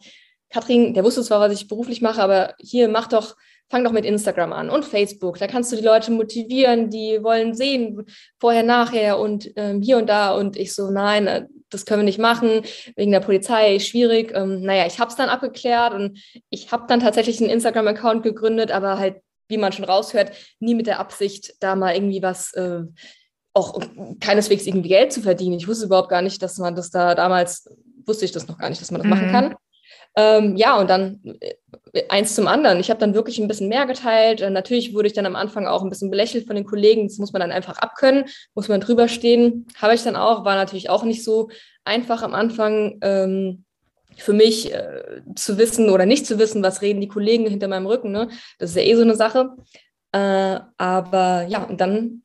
Katrin, 0.51 0.95
der 0.95 1.05
wusste 1.05 1.23
zwar, 1.23 1.41
was 1.41 1.53
ich 1.53 1.69
beruflich 1.69 2.01
mache, 2.01 2.23
aber 2.23 2.55
hier 2.59 2.89
mach 2.89 3.07
doch, 3.07 3.37
fang 3.71 3.85
doch 3.85 3.93
mit 3.93 4.05
Instagram 4.05 4.53
an 4.53 4.71
und 4.71 4.85
Facebook. 4.85 5.39
Da 5.39 5.47
kannst 5.47 5.73
du 5.73 5.77
die 5.77 5.85
Leute 5.85 6.11
motivieren, 6.11 6.91
die 6.91 7.23
wollen 7.23 7.55
sehen, 7.55 8.07
vorher, 8.39 8.63
nachher 8.63 9.19
und 9.19 9.51
ähm, 9.57 9.83
hier 9.83 9.99
und 9.99 10.07
da. 10.07 10.35
Und 10.35 10.57
ich 10.57 10.75
so, 10.75 10.91
nein, 10.91 11.27
äh, 11.27 11.47
das 11.71 11.85
können 11.85 12.01
wir 12.01 12.05
nicht 12.05 12.19
machen, 12.19 12.63
wegen 12.97 13.13
der 13.13 13.21
Polizei, 13.21 13.79
schwierig. 13.79 14.33
Ähm, 14.35 14.63
naja, 14.63 14.87
ich 14.87 15.01
habe 15.01 15.11
es 15.11 15.17
dann 15.17 15.29
abgeklärt 15.29 15.93
und 15.93 16.19
ich 16.49 16.73
habe 16.73 16.85
dann 16.89 17.01
tatsächlich 17.01 17.41
einen 17.41 17.51
Instagram-Account 17.51 18.23
gegründet, 18.23 18.71
aber 18.71 18.99
halt, 18.99 19.17
wie 19.49 19.59
man 19.59 19.73
schon 19.73 19.85
raushört, 19.85 20.33
nie 20.61 20.75
mit 20.75 20.87
der 20.87 21.01
Absicht, 21.01 21.55
da 21.61 21.75
mal 21.75 21.95
irgendwie 21.95 22.23
was, 22.23 22.53
äh, 22.55 22.83
auch 23.55 23.81
keineswegs 24.21 24.67
irgendwie 24.67 24.89
Geld 24.89 25.13
zu 25.13 25.21
verdienen. 25.21 25.59
Ich 25.59 25.69
wusste 25.69 25.87
überhaupt 25.87 26.11
gar 26.11 26.23
nicht, 26.23 26.41
dass 26.43 26.59
man 26.59 26.77
das 26.77 26.91
da 26.91 27.15
damals, 27.15 27.69
wusste 28.07 28.25
ich 28.25 28.33
das 28.33 28.47
noch 28.47 28.59
gar 28.59 28.69
nicht, 28.69 28.81
dass 28.81 28.91
man 28.91 29.01
das 29.01 29.07
mhm. 29.07 29.11
machen 29.11 29.33
kann. 29.33 29.55
Ähm, 30.17 30.57
ja, 30.57 30.77
und 30.79 30.91
dann 30.91 31.21
äh, 31.41 31.55
eins 32.09 32.35
zum 32.35 32.49
anderen. 32.49 32.81
Ich 32.81 32.91
habe 32.91 33.01
dann 33.01 33.15
wirklich 33.15 33.39
ein 33.39 33.49
bisschen 33.49 33.69
mehr 33.69 33.87
geteilt. 33.87 34.41
Äh, 34.41 34.51
natürlich 34.51 34.95
wurde 34.95 35.07
ich 35.07 35.13
dann 35.13 35.27
am 35.27 35.37
Anfang 35.37 35.67
auch 35.67 35.83
ein 35.83 35.91
bisschen 35.91 36.11
belächelt 36.11 36.47
von 36.47 36.57
den 36.57 36.65
Kollegen. 36.65 37.07
Das 37.07 37.19
muss 37.19 37.33
man 37.33 37.41
dann 37.41 37.53
einfach 37.53 37.79
abkönnen, 37.79 38.25
muss 38.55 38.69
man 38.69 38.81
drüber 38.81 39.09
stehen. 39.09 39.67
Habe 39.77 39.95
ich 39.95 40.03
dann 40.03 40.17
auch, 40.17 40.45
war 40.45 40.57
natürlich 40.57 40.91
auch 40.91 41.05
nicht 41.05 41.23
so 41.23 41.51
einfach 41.85 42.23
am 42.23 42.35
Anfang. 42.35 42.99
Ähm, 43.03 43.65
für 44.23 44.33
mich 44.33 44.73
äh, 44.73 45.23
zu 45.35 45.59
wissen 45.59 45.91
oder 45.91 46.07
nicht 46.07 46.27
zu 46.27 46.39
wissen, 46.39 46.63
was 46.63 46.83
reden 46.83 47.01
die 47.01 47.09
Kollegen 47.09 47.47
hinter 47.47 47.69
meinem 47.69 47.87
Rücken. 47.87 48.11
Ne? 48.13 48.29
Das 48.59 48.71
ist 48.71 48.77
ja 48.77 48.83
eh 48.83 48.95
so 48.95 49.03
eine 49.03 49.15
Sache. 49.15 49.51
Äh, 50.13 50.61
aber 50.77 51.47
ja, 51.49 51.65
und 51.65 51.81
dann 51.81 52.23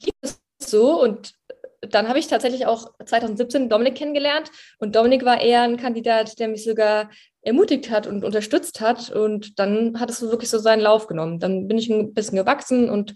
lief 0.00 0.14
es 0.20 0.40
so 0.58 1.02
und 1.02 1.34
dann 1.80 2.08
habe 2.08 2.18
ich 2.18 2.26
tatsächlich 2.26 2.66
auch 2.66 2.92
2017 3.04 3.68
Dominik 3.68 3.94
kennengelernt 3.94 4.50
und 4.78 4.96
Dominik 4.96 5.24
war 5.24 5.40
eher 5.40 5.62
ein 5.62 5.76
Kandidat, 5.76 6.38
der 6.38 6.48
mich 6.48 6.64
sogar 6.64 7.10
ermutigt 7.42 7.90
hat 7.90 8.06
und 8.06 8.24
unterstützt 8.24 8.80
hat 8.80 9.10
und 9.10 9.58
dann 9.58 9.98
hat 10.00 10.10
es 10.10 10.18
so 10.18 10.30
wirklich 10.30 10.50
so 10.50 10.58
seinen 10.58 10.80
Lauf 10.80 11.06
genommen. 11.06 11.38
Dann 11.38 11.68
bin 11.68 11.78
ich 11.78 11.88
ein 11.88 12.14
bisschen 12.14 12.36
gewachsen 12.36 12.90
und 12.90 13.14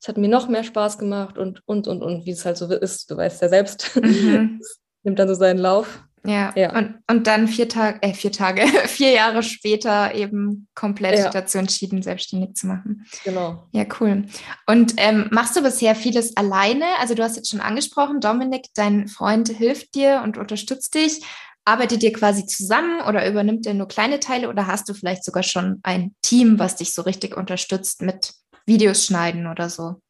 es 0.00 0.08
hat 0.08 0.16
mir 0.16 0.28
noch 0.28 0.48
mehr 0.48 0.64
Spaß 0.64 0.98
gemacht 0.98 1.38
und, 1.38 1.62
und, 1.66 1.88
und, 1.88 2.02
und, 2.02 2.26
wie 2.26 2.30
es 2.30 2.44
halt 2.44 2.56
so 2.56 2.66
ist, 2.72 3.10
du 3.10 3.16
weißt 3.16 3.42
ja 3.42 3.48
selbst, 3.48 3.96
mhm. 3.96 4.60
nimmt 5.02 5.18
dann 5.18 5.28
so 5.28 5.34
seinen 5.34 5.58
Lauf. 5.58 6.04
Ja, 6.26 6.52
ja. 6.56 6.74
Und, 6.76 6.96
und 7.10 7.26
dann 7.26 7.48
vier 7.48 7.68
Tage, 7.68 7.98
äh, 8.02 8.14
vier 8.14 8.32
Tage, 8.32 8.62
vier 8.86 9.10
Jahre 9.10 9.42
später 9.42 10.14
eben 10.14 10.66
komplett 10.74 11.18
ja. 11.18 11.30
dazu 11.30 11.58
entschieden, 11.58 12.02
selbstständig 12.02 12.54
zu 12.54 12.66
machen. 12.66 13.06
Genau. 13.24 13.68
Ja, 13.72 13.84
cool. 14.00 14.24
Und 14.66 14.94
ähm, 14.96 15.28
machst 15.30 15.54
du 15.54 15.62
bisher 15.62 15.94
vieles 15.94 16.36
alleine? 16.36 16.86
Also 16.98 17.14
du 17.14 17.22
hast 17.22 17.36
jetzt 17.36 17.50
schon 17.50 17.60
angesprochen, 17.60 18.20
Dominik, 18.20 18.66
dein 18.74 19.08
Freund 19.08 19.48
hilft 19.50 19.94
dir 19.94 20.22
und 20.24 20.38
unterstützt 20.38 20.94
dich. 20.94 21.22
Arbeitet 21.66 22.02
ihr 22.02 22.12
quasi 22.12 22.46
zusammen 22.46 23.02
oder 23.02 23.28
übernimmt 23.28 23.66
er 23.66 23.74
nur 23.74 23.88
kleine 23.88 24.20
Teile 24.20 24.48
oder 24.48 24.66
hast 24.66 24.88
du 24.88 24.94
vielleicht 24.94 25.24
sogar 25.24 25.42
schon 25.42 25.80
ein 25.82 26.14
Team, 26.22 26.58
was 26.58 26.76
dich 26.76 26.94
so 26.94 27.02
richtig 27.02 27.36
unterstützt 27.36 28.02
mit 28.02 28.32
Videos 28.66 29.04
schneiden 29.04 29.46
oder 29.46 29.68
so? 29.68 30.00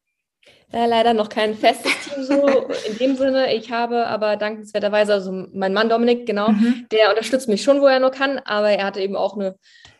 Äh, 0.71 0.87
leider 0.87 1.13
noch 1.13 1.29
kein 1.29 1.55
festes 1.55 1.91
Team 2.03 2.23
so 2.23 2.67
in 2.89 2.97
dem 2.97 3.15
Sinne. 3.15 3.53
Ich 3.53 3.71
habe 3.71 4.07
aber 4.07 4.35
dankenswerterweise, 4.35 5.13
also 5.13 5.31
mein 5.53 5.73
Mann 5.73 5.89
Dominik, 5.89 6.25
genau, 6.25 6.49
mhm. 6.49 6.87
der 6.91 7.09
unterstützt 7.09 7.47
mich 7.47 7.63
schon, 7.63 7.81
wo 7.81 7.85
er 7.85 7.99
nur 7.99 8.11
kann, 8.11 8.39
aber 8.39 8.69
er 8.69 8.85
hatte 8.85 9.01
eben 9.01 9.15
auch 9.15 9.35
eine 9.35 9.55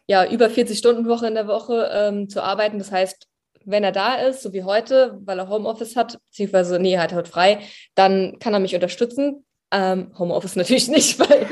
ja, 0.08 0.30
über 0.30 0.48
40-Stunden-Woche 0.48 1.28
in 1.28 1.36
der 1.36 1.48
Woche 1.48 1.90
ähm, 1.92 2.30
zu 2.30 2.44
arbeiten. 2.44 2.78
Das 2.78 2.92
heißt, 2.92 3.28
wenn 3.66 3.84
er 3.84 3.92
da 3.92 4.16
ist, 4.16 4.44
so 4.44 4.54
wie 4.54 4.64
heute, 4.64 5.18
weil 5.26 5.40
er 5.40 5.50
Homeoffice 5.50 5.96
hat, 5.96 6.20
beziehungsweise, 6.30 6.80
nee, 6.80 6.94
er 6.94 7.04
hat 7.04 7.14
heute 7.14 7.30
frei, 7.30 7.60
dann 7.96 8.38
kann 8.40 8.54
er 8.54 8.60
mich 8.60 8.76
unterstützen. 8.76 9.46
Ähm, 9.72 10.12
Homeoffice 10.18 10.56
natürlich 10.58 10.88
nicht, 10.88 11.20
weil 11.20 11.48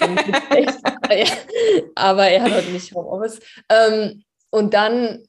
aber 1.94 2.28
er 2.28 2.42
hat 2.42 2.52
heute 2.52 2.70
nicht 2.70 2.94
Homeoffice. 2.94 3.40
Ähm, 3.68 4.22
und 4.50 4.72
dann 4.72 5.27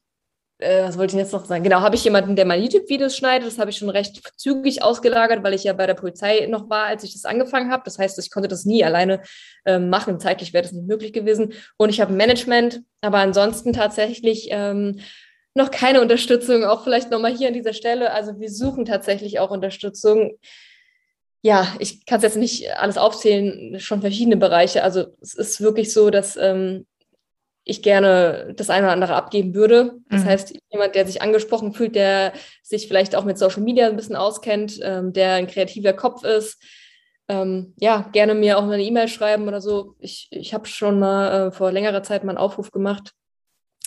äh, 0.59 0.83
was 0.83 0.97
wollte 0.97 1.15
ich 1.15 1.21
jetzt 1.21 1.31
noch 1.33 1.45
sagen? 1.45 1.63
Genau, 1.63 1.79
habe 1.79 1.95
ich 1.95 2.03
jemanden, 2.03 2.35
der 2.35 2.45
meine 2.45 2.63
YouTube-Videos 2.63 3.15
schneidet. 3.15 3.47
Das 3.47 3.59
habe 3.59 3.69
ich 3.69 3.77
schon 3.77 3.89
recht 3.89 4.21
zügig 4.37 4.83
ausgelagert, 4.83 5.41
weil 5.41 5.53
ich 5.53 5.63
ja 5.63 5.73
bei 5.73 5.87
der 5.87 5.93
Polizei 5.93 6.47
noch 6.47 6.69
war, 6.69 6.85
als 6.85 7.03
ich 7.03 7.13
das 7.13 7.25
angefangen 7.25 7.71
habe. 7.71 7.83
Das 7.85 7.97
heißt, 7.97 8.19
ich 8.19 8.29
konnte 8.29 8.49
das 8.49 8.65
nie 8.65 8.83
alleine 8.83 9.21
äh, 9.65 9.79
machen. 9.79 10.19
Zeitlich 10.19 10.53
wäre 10.53 10.63
das 10.63 10.73
nicht 10.73 10.87
möglich 10.87 11.13
gewesen. 11.13 11.53
Und 11.77 11.89
ich 11.89 12.01
habe 12.01 12.13
Management, 12.13 12.81
aber 13.01 13.19
ansonsten 13.19 13.71
tatsächlich 13.71 14.49
ähm, 14.51 14.99
noch 15.53 15.71
keine 15.71 16.01
Unterstützung. 16.01 16.65
Auch 16.65 16.83
vielleicht 16.83 17.09
nochmal 17.09 17.35
hier 17.35 17.47
an 17.47 17.53
dieser 17.53 17.73
Stelle. 17.73 18.11
Also 18.11 18.39
wir 18.39 18.51
suchen 18.51 18.83
tatsächlich 18.83 19.39
auch 19.39 19.51
Unterstützung. 19.51 20.37
Ja, 21.41 21.73
ich 21.79 22.05
kann 22.05 22.17
es 22.17 22.23
jetzt 22.23 22.37
nicht 22.37 22.69
alles 22.75 22.97
aufzählen, 22.97 23.79
schon 23.79 24.01
verschiedene 24.01 24.35
Bereiche. 24.35 24.83
Also 24.83 25.05
es 25.21 25.35
ist 25.35 25.61
wirklich 25.61 25.93
so, 25.93 26.09
dass 26.09 26.35
ähm, 26.35 26.85
ich 27.69 27.81
gerne 27.81 28.53
das 28.55 28.69
eine 28.69 28.85
oder 28.85 28.93
andere 28.93 29.15
abgeben 29.15 29.53
würde. 29.53 29.95
Das 30.09 30.23
mhm. 30.23 30.25
heißt, 30.25 30.53
jemand, 30.71 30.95
der 30.95 31.05
sich 31.05 31.21
angesprochen 31.21 31.73
fühlt, 31.73 31.95
der 31.95 32.33
sich 32.63 32.87
vielleicht 32.87 33.15
auch 33.15 33.25
mit 33.25 33.37
Social 33.37 33.61
Media 33.61 33.87
ein 33.87 33.95
bisschen 33.95 34.15
auskennt, 34.15 34.79
ähm, 34.81 35.13
der 35.13 35.33
ein 35.33 35.47
kreativer 35.47 35.93
Kopf 35.93 36.23
ist, 36.23 36.61
ähm, 37.29 37.73
ja, 37.77 38.09
gerne 38.11 38.33
mir 38.33 38.57
auch 38.57 38.63
eine 38.63 38.81
E-Mail 38.81 39.07
schreiben 39.07 39.47
oder 39.47 39.61
so. 39.61 39.95
Ich, 39.99 40.27
ich 40.31 40.53
habe 40.53 40.65
schon 40.65 40.99
mal 40.99 41.47
äh, 41.47 41.51
vor 41.51 41.71
längerer 41.71 42.01
Zeit 42.01 42.23
mal 42.23 42.31
einen 42.31 42.39
Aufruf 42.39 42.71
gemacht. 42.71 43.11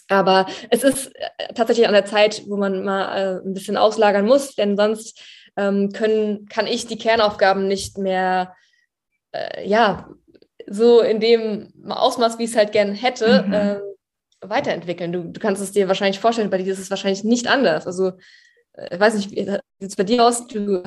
Aber 0.08 0.46
es 0.70 0.84
ist 0.84 1.08
äh, 1.16 1.52
tatsächlich 1.54 1.88
an 1.88 1.94
der 1.94 2.04
Zeit, 2.04 2.42
wo 2.46 2.56
man 2.56 2.84
mal 2.84 3.16
äh, 3.16 3.46
ein 3.46 3.52
bisschen 3.52 3.76
auslagern 3.76 4.26
muss, 4.26 4.54
denn 4.54 4.76
sonst 4.76 5.20
ähm, 5.56 5.90
können, 5.92 6.46
kann 6.46 6.66
ich 6.66 6.86
die 6.86 6.98
Kernaufgaben 6.98 7.66
nicht 7.66 7.98
mehr 7.98 8.54
äh, 9.32 9.66
ja, 9.66 10.08
so 10.66 11.00
in 11.00 11.20
dem 11.20 11.72
Ausmaß, 11.88 12.38
wie 12.38 12.44
ich 12.44 12.50
es 12.50 12.56
halt 12.56 12.72
gern 12.72 12.94
hätte, 12.94 13.42
mhm. 13.42 13.52
äh, 13.52 13.80
weiterentwickeln. 14.40 15.12
Du, 15.12 15.24
du, 15.24 15.40
kannst 15.40 15.62
es 15.62 15.72
dir 15.72 15.88
wahrscheinlich 15.88 16.20
vorstellen, 16.20 16.50
bei 16.50 16.58
dir 16.58 16.72
ist 16.72 16.78
es 16.78 16.90
wahrscheinlich 16.90 17.24
nicht 17.24 17.46
anders. 17.46 17.86
Also, 17.86 18.12
äh, 18.72 18.98
weiß 18.98 19.14
nicht, 19.14 19.30
wie 19.30 19.44
sieht 19.44 19.62
es 19.90 19.96
bei 19.96 20.04
dir 20.04 20.24
aus? 20.24 20.46
Du, 20.46 20.82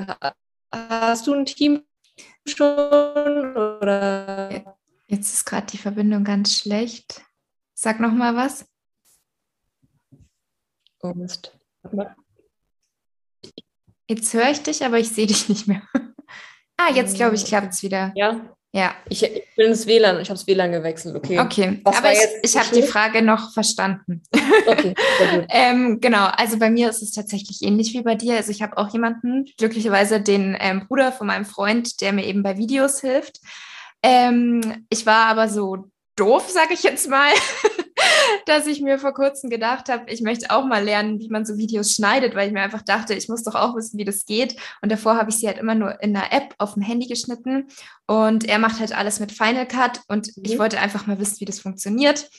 hast 0.72 1.28
du 1.28 1.34
ein 1.34 1.46
Team 1.46 1.84
schon? 2.46 3.56
Oder? 3.56 4.76
Jetzt 5.08 5.34
ist 5.34 5.46
gerade 5.46 5.68
die 5.68 5.78
Verbindung 5.78 6.24
ganz 6.24 6.56
schlecht. 6.56 7.22
Sag 7.74 8.00
noch 8.00 8.12
mal 8.12 8.36
was. 8.36 8.66
Oh 11.02 11.14
Mist. 11.14 11.56
Jetzt 14.08 14.34
höre 14.34 14.50
ich 14.50 14.62
dich, 14.62 14.84
aber 14.84 15.00
ich 15.00 15.10
sehe 15.10 15.28
dich 15.28 15.50
nicht 15.50 15.68
mehr. 15.68 15.82
ah, 16.78 16.92
jetzt 16.94 17.16
glaube 17.16 17.36
ich, 17.36 17.46
klappt 17.46 17.74
es 17.74 17.84
wieder. 17.84 18.12
Ja. 18.16 18.55
Ja. 18.76 18.94
Ich, 19.08 19.24
ich 19.24 19.56
bin 19.56 19.68
ins 19.68 19.88
WLAN, 19.88 20.20
ich 20.20 20.30
habe 20.30 20.38
das 20.38 20.48
WLAN 20.48 20.74
gewechselt, 20.74 21.16
okay. 21.16 21.40
Okay, 21.40 21.80
Was 21.86 21.96
aber 21.96 22.12
ich, 22.12 22.20
ich 22.44 22.58
habe 22.58 22.76
die 22.76 22.84
Frage 22.84 23.22
noch 23.22 23.54
verstanden. 23.54 24.22
Okay, 24.68 24.94
sehr 25.18 25.40
gut. 25.40 25.46
ähm, 25.50 26.02
genau, 26.02 26.26
also 26.26 26.60
bei 26.60 26.70
mir 26.70 26.90
ist 26.90 27.02
es 27.02 27.12
tatsächlich 27.12 27.62
ähnlich 27.62 27.94
wie 27.94 28.02
bei 28.02 28.16
dir. 28.16 28.36
Also 28.36 28.52
ich 28.52 28.62
habe 28.62 28.78
auch 28.78 28.92
jemanden, 28.92 29.46
glücklicherweise 29.58 30.20
den 30.20 30.58
ähm, 30.60 30.88
Bruder 30.88 31.14
von 31.14 31.28
meinem 31.28 31.46
Freund, 31.46 32.02
der 32.02 32.12
mir 32.12 32.26
eben 32.26 32.44
bei 32.44 32.58
Videos 32.58 33.00
hilft. 33.00 33.40
Ähm, 34.04 34.86
ich 34.90 35.06
war 35.06 35.28
aber 35.28 35.48
so 35.48 35.90
doof, 36.18 36.50
sage 36.50 36.74
ich 36.74 36.84
jetzt 36.84 37.10
mal, 37.10 37.32
dass 38.46 38.68
ich 38.68 38.82
mir 38.82 39.00
vor 39.00 39.14
kurzem 39.14 39.50
gedacht 39.50 39.90
habe, 39.90 40.10
ich 40.10 40.22
möchte 40.22 40.52
auch 40.52 40.66
mal 40.66 40.84
lernen, 40.84 41.20
wie 41.20 41.30
man 41.30 41.46
so 41.46 41.58
Videos 41.58 41.94
schneidet, 41.94 42.36
weil 42.36 42.48
ich 42.48 42.54
mir 42.54 42.62
einfach 42.62 42.82
dachte, 42.82 43.14
ich 43.14 43.30
muss 43.30 43.44
doch 43.44 43.56
auch 43.56 43.76
wissen, 43.76 43.98
wie 43.98 44.06
das 44.06 44.26
geht. 44.26 44.56
Und 44.82 44.92
davor 44.92 45.18
habe 45.18 45.30
ich 45.30 45.38
sie 45.38 45.48
halt 45.48 45.58
immer 45.58 45.76
nur 45.76 46.02
in 46.02 46.16
einer 46.16 46.32
App 46.32 46.54
auf 46.58 46.74
dem 46.74 46.84
Handy 46.84 47.08
geschnitten. 47.08 47.68
Und 48.08 48.48
er 48.48 48.60
macht 48.60 48.80
halt 48.80 48.96
alles 48.96 49.20
mit 49.20 49.32
Final 49.32 49.68
Cut 49.68 50.02
und 50.08 50.36
mhm. 50.36 50.44
ich 50.46 50.60
wollte 50.60 50.80
einfach 50.80 51.08
mal 51.08 51.20
wissen, 51.20 51.40
wie 51.40 51.46
das 51.46 51.60
funktioniert. 51.60 52.30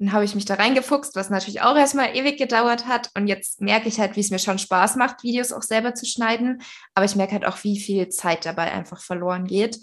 Dann 0.00 0.12
habe 0.12 0.24
ich 0.24 0.34
mich 0.34 0.44
da 0.44 0.54
reingefuchst, 0.54 1.14
was 1.14 1.30
natürlich 1.30 1.62
auch 1.62 1.76
erstmal 1.76 2.16
ewig 2.16 2.36
gedauert 2.36 2.86
hat. 2.86 3.10
Und 3.16 3.28
jetzt 3.28 3.60
merke 3.60 3.88
ich 3.88 4.00
halt, 4.00 4.16
wie 4.16 4.20
es 4.20 4.30
mir 4.30 4.40
schon 4.40 4.58
Spaß 4.58 4.96
macht, 4.96 5.22
Videos 5.22 5.52
auch 5.52 5.62
selber 5.62 5.94
zu 5.94 6.04
schneiden. 6.04 6.60
Aber 6.94 7.04
ich 7.06 7.14
merke 7.14 7.32
halt 7.32 7.46
auch, 7.46 7.62
wie 7.62 7.78
viel 7.78 8.08
Zeit 8.08 8.44
dabei 8.44 8.72
einfach 8.72 9.00
verloren 9.00 9.46
geht. 9.46 9.78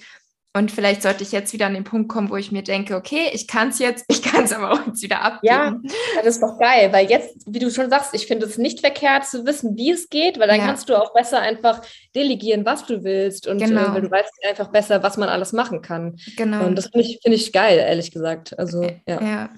Und 0.54 0.70
vielleicht 0.70 1.02
sollte 1.02 1.24
ich 1.24 1.32
jetzt 1.32 1.54
wieder 1.54 1.68
an 1.68 1.74
den 1.74 1.86
Punkt 1.86 2.10
kommen, 2.10 2.30
wo 2.30 2.36
ich 2.36 2.52
mir 2.52 2.62
denke, 2.62 2.98
okay, 2.98 3.30
ich 3.32 3.48
kann 3.48 3.70
es 3.70 3.80
jetzt, 3.80 4.04
ich 4.10 4.22
kann 4.22 4.44
es 4.44 4.52
aber 4.52 4.72
auch 4.72 4.86
jetzt 4.86 5.02
wieder 5.02 5.22
abgeben. 5.22 5.44
Ja, 5.44 5.80
das 6.18 6.36
ist 6.36 6.44
doch 6.44 6.60
geil, 6.60 6.92
weil 6.92 7.10
jetzt, 7.10 7.46
wie 7.48 7.60
du 7.60 7.72
schon 7.72 7.90
sagst, 7.90 8.14
ich 8.14 8.28
finde 8.28 8.46
es 8.46 8.58
nicht 8.58 8.82
verkehrt 8.82 9.26
zu 9.26 9.46
wissen, 9.46 9.78
wie 9.78 9.92
es 9.92 10.10
geht, 10.10 10.40
weil 10.40 10.50
dann 10.50 10.60
ja. 10.60 10.66
kannst 10.66 10.90
du 10.90 10.96
auch 10.96 11.14
besser 11.14 11.40
einfach 11.40 11.82
delegieren, 12.14 12.66
was 12.66 12.86
du 12.86 13.04
willst 13.04 13.48
und 13.48 13.60
genau. 13.60 13.96
äh, 13.96 14.02
du 14.02 14.12
weißt 14.12 14.32
einfach 14.48 14.68
besser, 14.72 15.02
was 15.04 15.16
man 15.16 15.30
alles 15.30 15.54
machen 15.54 15.82
kann. 15.82 16.18
Genau. 16.36 16.66
Und 16.66 16.78
das 16.78 16.88
finde 16.88 17.08
ich, 17.08 17.20
find 17.24 17.36
ich 17.36 17.54
geil, 17.54 17.80
ehrlich 17.80 18.12
gesagt. 18.12 18.58
Also, 18.60 18.84
ja. 18.84 19.22
ja. 19.22 19.50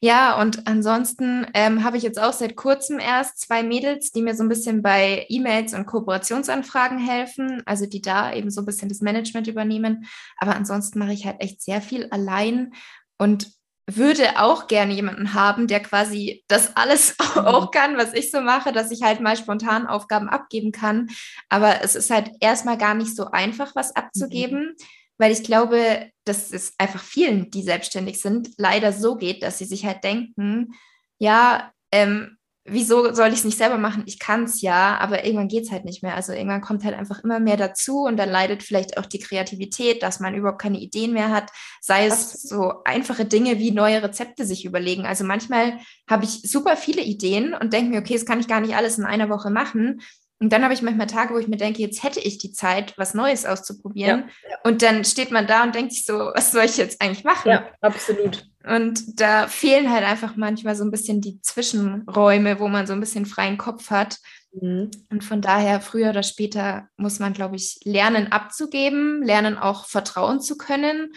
Ja, 0.00 0.38
und 0.40 0.66
ansonsten 0.66 1.46
ähm, 1.54 1.82
habe 1.82 1.96
ich 1.96 2.02
jetzt 2.02 2.20
auch 2.20 2.34
seit 2.34 2.54
kurzem 2.54 2.98
erst 2.98 3.40
zwei 3.40 3.62
Mädels, 3.62 4.12
die 4.12 4.20
mir 4.20 4.34
so 4.34 4.42
ein 4.42 4.48
bisschen 4.48 4.82
bei 4.82 5.24
E-Mails 5.30 5.72
und 5.72 5.86
Kooperationsanfragen 5.86 6.98
helfen, 6.98 7.62
also 7.64 7.86
die 7.86 8.02
da 8.02 8.32
eben 8.32 8.50
so 8.50 8.60
ein 8.60 8.66
bisschen 8.66 8.90
das 8.90 9.00
Management 9.00 9.48
übernehmen. 9.48 10.06
Aber 10.36 10.54
ansonsten 10.54 10.98
mache 10.98 11.14
ich 11.14 11.24
halt 11.24 11.40
echt 11.40 11.62
sehr 11.62 11.80
viel 11.80 12.08
allein 12.10 12.74
und 13.16 13.50
würde 13.88 14.40
auch 14.40 14.66
gerne 14.66 14.92
jemanden 14.92 15.32
haben, 15.32 15.66
der 15.66 15.80
quasi 15.80 16.44
das 16.48 16.76
alles 16.76 17.16
auch 17.34 17.70
kann, 17.70 17.96
was 17.96 18.12
ich 18.12 18.30
so 18.30 18.42
mache, 18.42 18.72
dass 18.72 18.90
ich 18.90 19.02
halt 19.02 19.20
mal 19.20 19.36
spontan 19.36 19.86
Aufgaben 19.86 20.28
abgeben 20.28 20.72
kann. 20.72 21.08
Aber 21.48 21.82
es 21.82 21.94
ist 21.94 22.10
halt 22.10 22.30
erstmal 22.40 22.76
gar 22.76 22.94
nicht 22.94 23.16
so 23.16 23.30
einfach, 23.30 23.74
was 23.74 23.90
mhm. 23.90 23.96
abzugeben. 23.96 24.60
Mhm 24.78 24.86
weil 25.18 25.32
ich 25.32 25.42
glaube, 25.42 26.10
dass 26.24 26.52
es 26.52 26.74
einfach 26.78 27.02
vielen, 27.02 27.50
die 27.50 27.62
selbstständig 27.62 28.20
sind, 28.20 28.50
leider 28.58 28.92
so 28.92 29.16
geht, 29.16 29.42
dass 29.42 29.58
sie 29.58 29.64
sich 29.64 29.86
halt 29.86 30.04
denken, 30.04 30.74
ja, 31.18 31.72
ähm, 31.92 32.36
wieso 32.68 33.14
soll 33.14 33.28
ich 33.28 33.36
es 33.36 33.44
nicht 33.44 33.58
selber 33.58 33.78
machen? 33.78 34.02
Ich 34.06 34.18
kann 34.18 34.44
es 34.44 34.60
ja, 34.60 34.98
aber 34.98 35.24
irgendwann 35.24 35.48
geht 35.48 35.64
es 35.64 35.70
halt 35.70 35.84
nicht 35.84 36.02
mehr. 36.02 36.14
Also 36.14 36.32
irgendwann 36.32 36.60
kommt 36.60 36.84
halt 36.84 36.96
einfach 36.96 37.22
immer 37.22 37.38
mehr 37.38 37.56
dazu 37.56 38.02
und 38.02 38.16
dann 38.16 38.28
leidet 38.28 38.62
vielleicht 38.62 38.98
auch 38.98 39.06
die 39.06 39.20
Kreativität, 39.20 40.02
dass 40.02 40.20
man 40.20 40.34
überhaupt 40.34 40.60
keine 40.60 40.78
Ideen 40.78 41.12
mehr 41.12 41.30
hat, 41.30 41.50
sei 41.80 42.06
es 42.06 42.32
so 42.32 42.82
einfache 42.84 43.24
Dinge 43.24 43.58
wie 43.58 43.70
neue 43.70 44.02
Rezepte 44.02 44.44
sich 44.44 44.64
überlegen. 44.64 45.06
Also 45.06 45.24
manchmal 45.24 45.78
habe 46.10 46.24
ich 46.24 46.42
super 46.42 46.76
viele 46.76 47.02
Ideen 47.02 47.54
und 47.54 47.72
denke 47.72 47.90
mir, 47.90 48.00
okay, 48.00 48.14
das 48.14 48.26
kann 48.26 48.40
ich 48.40 48.48
gar 48.48 48.60
nicht 48.60 48.74
alles 48.74 48.98
in 48.98 49.04
einer 49.04 49.28
Woche 49.28 49.50
machen. 49.50 50.00
Und 50.38 50.52
dann 50.52 50.62
habe 50.62 50.74
ich 50.74 50.82
manchmal 50.82 51.06
Tage, 51.06 51.32
wo 51.32 51.38
ich 51.38 51.48
mir 51.48 51.56
denke, 51.56 51.80
jetzt 51.80 52.02
hätte 52.02 52.20
ich 52.20 52.36
die 52.36 52.52
Zeit, 52.52 52.92
was 52.98 53.14
Neues 53.14 53.46
auszuprobieren. 53.46 54.30
Ja. 54.50 54.56
Und 54.64 54.82
dann 54.82 55.04
steht 55.04 55.30
man 55.30 55.46
da 55.46 55.62
und 55.62 55.74
denkt 55.74 55.92
sich 55.92 56.04
so, 56.04 56.30
was 56.34 56.52
soll 56.52 56.64
ich 56.64 56.76
jetzt 56.76 57.00
eigentlich 57.00 57.24
machen? 57.24 57.48
Ja, 57.48 57.66
absolut. 57.80 58.46
Und 58.66 59.20
da 59.20 59.46
fehlen 59.46 59.90
halt 59.90 60.04
einfach 60.04 60.36
manchmal 60.36 60.74
so 60.74 60.84
ein 60.84 60.90
bisschen 60.90 61.22
die 61.22 61.40
Zwischenräume, 61.40 62.60
wo 62.60 62.68
man 62.68 62.86
so 62.86 62.92
ein 62.92 63.00
bisschen 63.00 63.24
freien 63.24 63.56
Kopf 63.56 63.90
hat. 63.90 64.18
Mhm. 64.52 64.90
Und 65.10 65.24
von 65.24 65.40
daher, 65.40 65.80
früher 65.80 66.10
oder 66.10 66.22
später, 66.22 66.88
muss 66.96 67.18
man, 67.18 67.32
glaube 67.32 67.56
ich, 67.56 67.78
lernen 67.84 68.30
abzugeben, 68.30 69.22
lernen 69.22 69.56
auch 69.56 69.86
vertrauen 69.86 70.40
zu 70.40 70.58
können. 70.58 71.12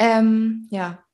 Ähm, 0.00 0.66
ja, 0.70 1.04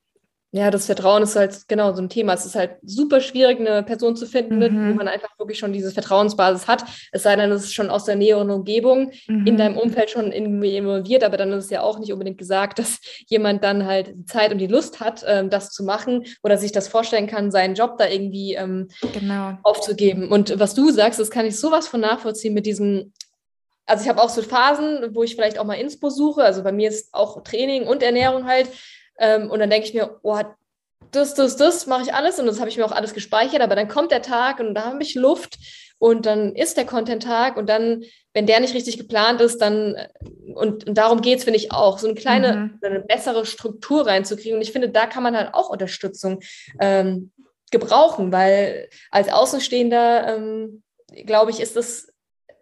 ja, 0.55 0.71
das 0.71 0.85
Vertrauen 0.85 1.21
ist 1.21 1.35
halt 1.35 1.67
genau 1.67 1.91
so 1.91 2.01
ein 2.01 2.07
Thema. 2.07 2.33
Es 2.33 2.45
ist 2.45 2.55
halt 2.55 2.77
super 2.81 3.19
schwierig, 3.19 3.59
eine 3.59 3.83
Person 3.83 4.15
zu 4.15 4.25
finden, 4.25 4.59
mhm. 4.59 4.91
wo 4.91 4.93
man 4.95 5.09
einfach 5.09 5.37
wirklich 5.37 5.59
schon 5.59 5.73
diese 5.73 5.91
Vertrauensbasis 5.91 6.69
hat. 6.69 6.85
Es 7.11 7.23
sei 7.23 7.35
denn, 7.35 7.51
es 7.51 7.65
ist 7.65 7.73
schon 7.73 7.89
aus 7.89 8.05
der 8.05 8.15
näheren 8.15 8.49
Umgebung 8.49 9.11
mhm. 9.27 9.45
in 9.45 9.57
deinem 9.57 9.77
Umfeld 9.77 10.11
schon 10.11 10.31
irgendwie 10.31 10.77
involviert, 10.77 11.25
aber 11.25 11.35
dann 11.35 11.51
ist 11.51 11.65
es 11.65 11.71
ja 11.71 11.81
auch 11.81 11.99
nicht 11.99 12.13
unbedingt 12.13 12.37
gesagt, 12.37 12.79
dass 12.79 13.01
jemand 13.27 13.65
dann 13.65 13.85
halt 13.85 14.13
die 14.15 14.25
Zeit 14.25 14.53
und 14.53 14.59
die 14.59 14.67
Lust 14.67 15.01
hat, 15.01 15.25
ähm, 15.27 15.49
das 15.49 15.71
zu 15.71 15.83
machen 15.83 16.23
oder 16.41 16.57
sich 16.57 16.71
das 16.71 16.87
vorstellen 16.87 17.27
kann, 17.27 17.51
seinen 17.51 17.75
Job 17.75 17.97
da 17.97 18.07
irgendwie 18.07 18.53
ähm, 18.53 18.87
genau. 19.11 19.57
aufzugeben. 19.61 20.31
Und 20.31 20.57
was 20.57 20.73
du 20.73 20.89
sagst, 20.89 21.19
das 21.19 21.31
kann 21.31 21.45
ich 21.45 21.59
sowas 21.59 21.89
von 21.89 21.99
nachvollziehen 21.99 22.53
mit 22.53 22.65
diesem 22.65 23.11
also 23.87 24.03
ich 24.03 24.09
habe 24.09 24.19
auch 24.19 24.29
so 24.29 24.41
Phasen, 24.41 25.13
wo 25.13 25.21
ich 25.21 25.35
vielleicht 25.35 25.59
auch 25.59 25.63
mal 25.63 25.75
Inspo 25.75 26.09
suche. 26.09 26.43
Also 26.43 26.63
bei 26.63 26.71
mir 26.71 26.89
ist 26.89 27.13
auch 27.13 27.43
Training 27.43 27.85
und 27.85 28.01
Ernährung 28.01 28.47
halt 28.47 28.67
ähm, 29.19 29.49
und 29.49 29.59
dann 29.59 29.69
denke 29.69 29.87
ich 29.87 29.93
mir, 29.93 30.19
oh, 30.23 30.39
das, 31.11 31.33
das, 31.33 31.55
das 31.55 31.87
mache 31.87 32.03
ich 32.03 32.13
alles 32.13 32.39
und 32.39 32.45
das 32.45 32.59
habe 32.59 32.69
ich 32.69 32.77
mir 32.77 32.85
auch 32.85 32.91
alles 32.91 33.13
gespeichert, 33.13 33.61
aber 33.61 33.75
dann 33.75 33.87
kommt 33.87 34.11
der 34.11 34.21
Tag 34.21 34.59
und 34.59 34.73
da 34.73 34.85
habe 34.85 35.01
ich 35.01 35.15
Luft 35.15 35.57
und 35.97 36.25
dann 36.25 36.55
ist 36.55 36.77
der 36.77 36.85
Content-Tag 36.85 37.57
und 37.57 37.69
dann, 37.69 38.03
wenn 38.33 38.45
der 38.45 38.59
nicht 38.59 38.73
richtig 38.73 38.97
geplant 38.97 39.39
ist, 39.39 39.61
dann, 39.61 39.95
und, 40.53 40.87
und 40.87 40.97
darum 40.97 41.21
geht 41.21 41.39
es, 41.39 41.45
finde 41.45 41.59
ich 41.59 41.71
auch, 41.71 41.99
so 41.99 42.07
eine 42.07 42.15
kleine, 42.15 42.55
mhm. 42.55 42.79
eine 42.81 42.99
bessere 42.99 43.45
Struktur 43.45 44.05
reinzukriegen. 44.05 44.55
Und 44.55 44.61
ich 44.61 44.73
finde, 44.73 44.89
da 44.89 45.05
kann 45.05 45.23
man 45.23 45.37
halt 45.37 45.53
auch 45.53 45.69
Unterstützung 45.69 46.41
ähm, 46.79 47.31
gebrauchen, 47.71 48.31
weil 48.31 48.89
als 49.09 49.29
Außenstehender, 49.29 50.35
ähm, 50.35 50.83
glaube 51.25 51.51
ich, 51.51 51.59
ist 51.59 51.77
es 51.77 52.11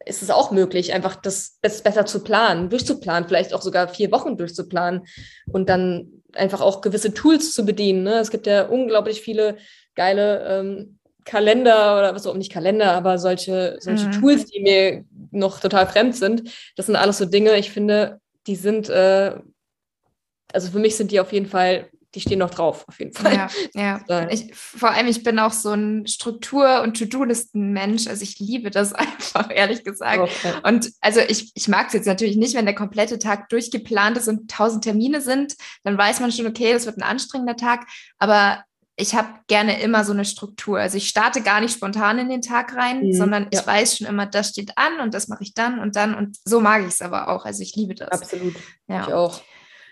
ist 0.05 0.21
es 0.21 0.29
auch 0.29 0.51
möglich, 0.51 0.93
einfach 0.93 1.15
das, 1.15 1.59
das 1.61 1.81
besser 1.81 2.05
zu 2.05 2.23
planen, 2.25 2.69
durchzuplanen, 2.69 3.25
vielleicht 3.25 3.53
auch 3.53 3.61
sogar 3.61 3.87
vier 3.87 4.11
Wochen 4.11 4.35
durchzuplanen 4.35 5.05
und 5.51 5.69
dann 5.69 6.22
einfach 6.35 6.61
auch 6.61 6.81
gewisse 6.81 7.13
Tools 7.13 7.53
zu 7.53 7.65
bedienen. 7.65 8.03
Ne? 8.03 8.19
Es 8.19 8.31
gibt 8.31 8.47
ja 8.47 8.63
unglaublich 8.65 9.21
viele 9.21 9.57
geile 9.95 10.45
ähm, 10.47 10.99
Kalender 11.25 11.97
oder 11.97 12.15
was 12.15 12.27
auch 12.27 12.35
nicht 12.35 12.51
Kalender, 12.51 12.91
aber 12.91 13.17
solche, 13.17 13.77
solche 13.79 14.07
mhm. 14.07 14.11
Tools, 14.13 14.45
die 14.45 14.61
mir 14.61 15.05
noch 15.31 15.59
total 15.59 15.87
fremd 15.87 16.15
sind. 16.15 16.51
Das 16.75 16.87
sind 16.87 16.95
alles 16.95 17.17
so 17.17 17.25
Dinge, 17.25 17.57
ich 17.57 17.71
finde, 17.71 18.19
die 18.47 18.55
sind, 18.55 18.89
äh, 18.89 19.35
also 20.51 20.71
für 20.71 20.79
mich 20.79 20.95
sind 20.95 21.11
die 21.11 21.19
auf 21.19 21.31
jeden 21.31 21.47
Fall 21.47 21.89
die 22.15 22.21
stehen 22.21 22.39
noch 22.39 22.51
drauf, 22.51 22.85
auf 22.87 22.99
jeden 22.99 23.13
Fall. 23.13 23.49
Ja, 23.73 23.99
ja. 24.07 24.27
Ich, 24.29 24.53
vor 24.55 24.91
allem, 24.91 25.07
ich 25.07 25.23
bin 25.23 25.39
auch 25.39 25.51
so 25.51 25.71
ein 25.71 26.07
Struktur- 26.07 26.81
und 26.81 26.97
To-Do-Listen-Mensch. 26.97 28.07
Also 28.07 28.23
ich 28.23 28.39
liebe 28.39 28.69
das 28.69 28.93
einfach, 28.93 29.49
ehrlich 29.53 29.83
gesagt. 29.83 30.19
Okay. 30.19 30.53
Und 30.63 30.91
also 31.01 31.19
ich, 31.19 31.51
ich 31.55 31.67
mag 31.67 31.87
es 31.87 31.93
jetzt 31.93 32.05
natürlich 32.05 32.37
nicht, 32.37 32.55
wenn 32.55 32.65
der 32.65 32.75
komplette 32.75 33.19
Tag 33.19 33.49
durchgeplant 33.49 34.17
ist 34.17 34.27
und 34.27 34.49
tausend 34.49 34.83
Termine 34.83 35.21
sind. 35.21 35.55
Dann 35.83 35.97
weiß 35.97 36.19
man 36.19 36.31
schon, 36.31 36.47
okay, 36.47 36.73
das 36.73 36.85
wird 36.85 36.97
ein 36.97 37.03
anstrengender 37.03 37.55
Tag. 37.55 37.85
Aber 38.17 38.63
ich 38.95 39.15
habe 39.15 39.29
gerne 39.47 39.81
immer 39.81 40.03
so 40.03 40.13
eine 40.13 40.25
Struktur. 40.25 40.79
Also 40.79 40.97
ich 40.97 41.09
starte 41.09 41.41
gar 41.41 41.61
nicht 41.61 41.73
spontan 41.73 42.19
in 42.19 42.29
den 42.29 42.41
Tag 42.41 42.75
rein, 42.75 43.07
mhm, 43.07 43.13
sondern 43.13 43.43
ja. 43.51 43.59
ich 43.59 43.67
weiß 43.67 43.97
schon 43.97 44.07
immer, 44.07 44.27
das 44.27 44.49
steht 44.49 44.77
an 44.77 44.99
und 44.99 45.13
das 45.13 45.27
mache 45.27 45.43
ich 45.43 45.53
dann 45.53 45.79
und 45.79 45.95
dann. 45.95 46.13
Und 46.13 46.37
so 46.45 46.59
mag 46.59 46.81
ich 46.81 46.89
es 46.89 47.01
aber 47.01 47.29
auch. 47.29 47.45
Also 47.45 47.63
ich 47.63 47.75
liebe 47.75 47.95
das. 47.95 48.11
Absolut. 48.11 48.55
Ja. 48.87 49.07
Ich 49.07 49.13
auch. 49.13 49.41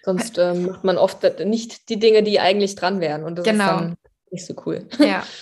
Sonst 0.04 0.38
ähm, 0.38 0.66
macht 0.66 0.84
man 0.84 0.98
oft 0.98 1.24
nicht 1.46 1.90
die 1.90 2.00
Dinge, 2.00 2.24
die 2.24 2.40
eigentlich 2.40 2.76
dran 2.76 3.00
wären. 3.00 3.24
Und 3.24 3.38
das 3.38 3.46
genau. 3.46 3.64
ist 3.64 3.72
dann 3.72 3.96
nicht 4.32 4.46
so 4.46 4.54
cool. 4.66 4.88
Ja. 5.00 5.24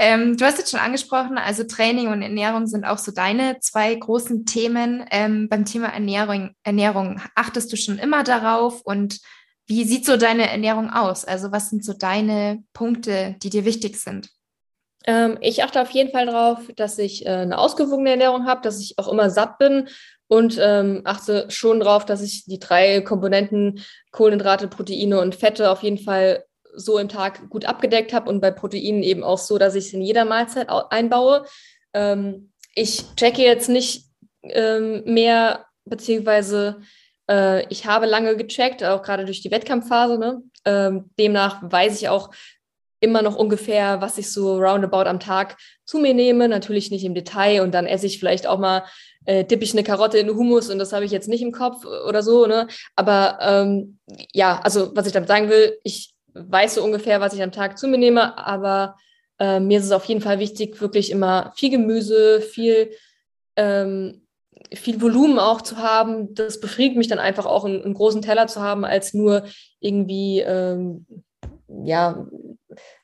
Ähm, 0.00 0.36
du 0.36 0.44
hast 0.44 0.58
jetzt 0.58 0.70
schon 0.70 0.78
angesprochen, 0.78 1.38
also 1.38 1.64
Training 1.64 2.06
und 2.06 2.22
Ernährung 2.22 2.68
sind 2.68 2.84
auch 2.84 2.98
so 2.98 3.10
deine 3.10 3.58
zwei 3.58 3.92
großen 3.92 4.46
Themen. 4.46 5.04
Ähm, 5.10 5.48
beim 5.48 5.64
Thema 5.64 5.88
Ernährung, 5.88 6.54
Ernährung 6.62 7.20
achtest 7.34 7.72
du 7.72 7.76
schon 7.76 7.98
immer 7.98 8.22
darauf 8.22 8.80
und 8.82 9.18
wie 9.66 9.82
sieht 9.82 10.06
so 10.06 10.16
deine 10.16 10.48
Ernährung 10.48 10.88
aus? 10.88 11.24
Also 11.24 11.50
was 11.50 11.70
sind 11.70 11.84
so 11.84 11.94
deine 11.94 12.62
Punkte, 12.74 13.34
die 13.42 13.50
dir 13.50 13.64
wichtig 13.64 13.96
sind? 13.96 14.30
Ähm, 15.04 15.36
ich 15.40 15.64
achte 15.64 15.82
auf 15.82 15.90
jeden 15.90 16.12
Fall 16.12 16.26
darauf, 16.26 16.60
dass 16.76 16.96
ich 16.98 17.26
äh, 17.26 17.30
eine 17.30 17.58
ausgewogene 17.58 18.10
Ernährung 18.10 18.46
habe, 18.46 18.60
dass 18.62 18.80
ich 18.80 18.98
auch 18.98 19.08
immer 19.08 19.30
satt 19.30 19.58
bin 19.58 19.88
und 20.28 20.58
ähm, 20.60 21.00
achte 21.04 21.46
schon 21.50 21.80
darauf, 21.80 22.04
dass 22.04 22.22
ich 22.22 22.44
die 22.44 22.58
drei 22.58 23.00
Komponenten 23.00 23.82
Kohlenhydrate, 24.12 24.68
Proteine 24.68 25.20
und 25.20 25.34
Fette 25.34 25.70
auf 25.70 25.82
jeden 25.82 25.98
Fall 25.98 26.44
so 26.74 26.98
im 26.98 27.08
Tag 27.08 27.48
gut 27.48 27.64
abgedeckt 27.64 28.12
habe 28.12 28.30
und 28.30 28.40
bei 28.40 28.50
Proteinen 28.50 29.02
eben 29.02 29.24
auch 29.24 29.38
so, 29.38 29.58
dass 29.58 29.74
ich 29.74 29.86
es 29.86 29.92
in 29.92 30.02
jeder 30.02 30.24
Mahlzeit 30.24 30.68
einbaue. 30.68 31.44
Ähm, 31.94 32.52
ich 32.74 33.04
checke 33.16 33.42
jetzt 33.42 33.68
nicht 33.68 34.04
ähm, 34.42 35.02
mehr, 35.04 35.64
beziehungsweise 35.84 36.80
äh, 37.28 37.66
ich 37.68 37.86
habe 37.86 38.06
lange 38.06 38.36
gecheckt, 38.36 38.84
auch 38.84 39.02
gerade 39.02 39.24
durch 39.24 39.40
die 39.40 39.50
Wettkampfphase. 39.50 40.18
Ne? 40.18 40.42
Ähm, 40.64 41.10
demnach 41.18 41.60
weiß 41.62 42.00
ich 42.00 42.08
auch 42.08 42.30
immer 43.00 43.22
noch 43.22 43.36
ungefähr, 43.36 44.00
was 44.00 44.18
ich 44.18 44.32
so 44.32 44.58
roundabout 44.58 45.08
am 45.08 45.20
Tag 45.20 45.56
zu 45.84 45.98
mir 45.98 46.14
nehme. 46.14 46.48
Natürlich 46.48 46.90
nicht 46.90 47.04
im 47.04 47.14
Detail 47.14 47.62
und 47.62 47.72
dann 47.72 47.86
esse 47.86 48.06
ich 48.06 48.18
vielleicht 48.18 48.46
auch 48.46 48.58
mal 48.58 48.84
äh, 49.24 49.44
dippe 49.44 49.62
ich 49.62 49.72
eine 49.72 49.84
Karotte 49.84 50.18
in 50.18 50.30
Hummus 50.30 50.70
und 50.70 50.78
das 50.78 50.92
habe 50.92 51.04
ich 51.04 51.10
jetzt 51.10 51.28
nicht 51.28 51.42
im 51.42 51.52
Kopf 51.52 51.84
oder 51.84 52.22
so, 52.22 52.46
ne? 52.46 52.66
Aber 52.96 53.38
ähm, 53.42 53.98
ja, 54.32 54.60
also 54.62 54.96
was 54.96 55.06
ich 55.06 55.12
damit 55.12 55.28
sagen 55.28 55.50
will, 55.50 55.78
ich 55.84 56.14
weiß 56.34 56.76
so 56.76 56.84
ungefähr, 56.84 57.20
was 57.20 57.34
ich 57.34 57.42
am 57.42 57.52
Tag 57.52 57.78
zu 57.78 57.88
mir 57.88 57.98
nehme, 57.98 58.38
aber 58.38 58.96
äh, 59.38 59.60
mir 59.60 59.78
ist 59.78 59.84
es 59.84 59.92
auf 59.92 60.04
jeden 60.06 60.20
Fall 60.20 60.38
wichtig, 60.38 60.80
wirklich 60.80 61.10
immer 61.10 61.52
viel 61.56 61.70
Gemüse, 61.70 62.40
viel, 62.40 62.90
ähm, 63.56 64.26
viel 64.72 65.00
Volumen 65.00 65.38
auch 65.38 65.60
zu 65.60 65.76
haben. 65.76 66.34
Das 66.34 66.60
befriedigt 66.60 66.96
mich 66.96 67.08
dann 67.08 67.18
einfach 67.18 67.46
auch, 67.46 67.64
einen, 67.64 67.82
einen 67.82 67.94
großen 67.94 68.22
Teller 68.22 68.46
zu 68.46 68.62
haben, 68.62 68.84
als 68.84 69.14
nur 69.14 69.44
irgendwie, 69.80 70.40
ähm, 70.40 71.06
ja, 71.68 72.26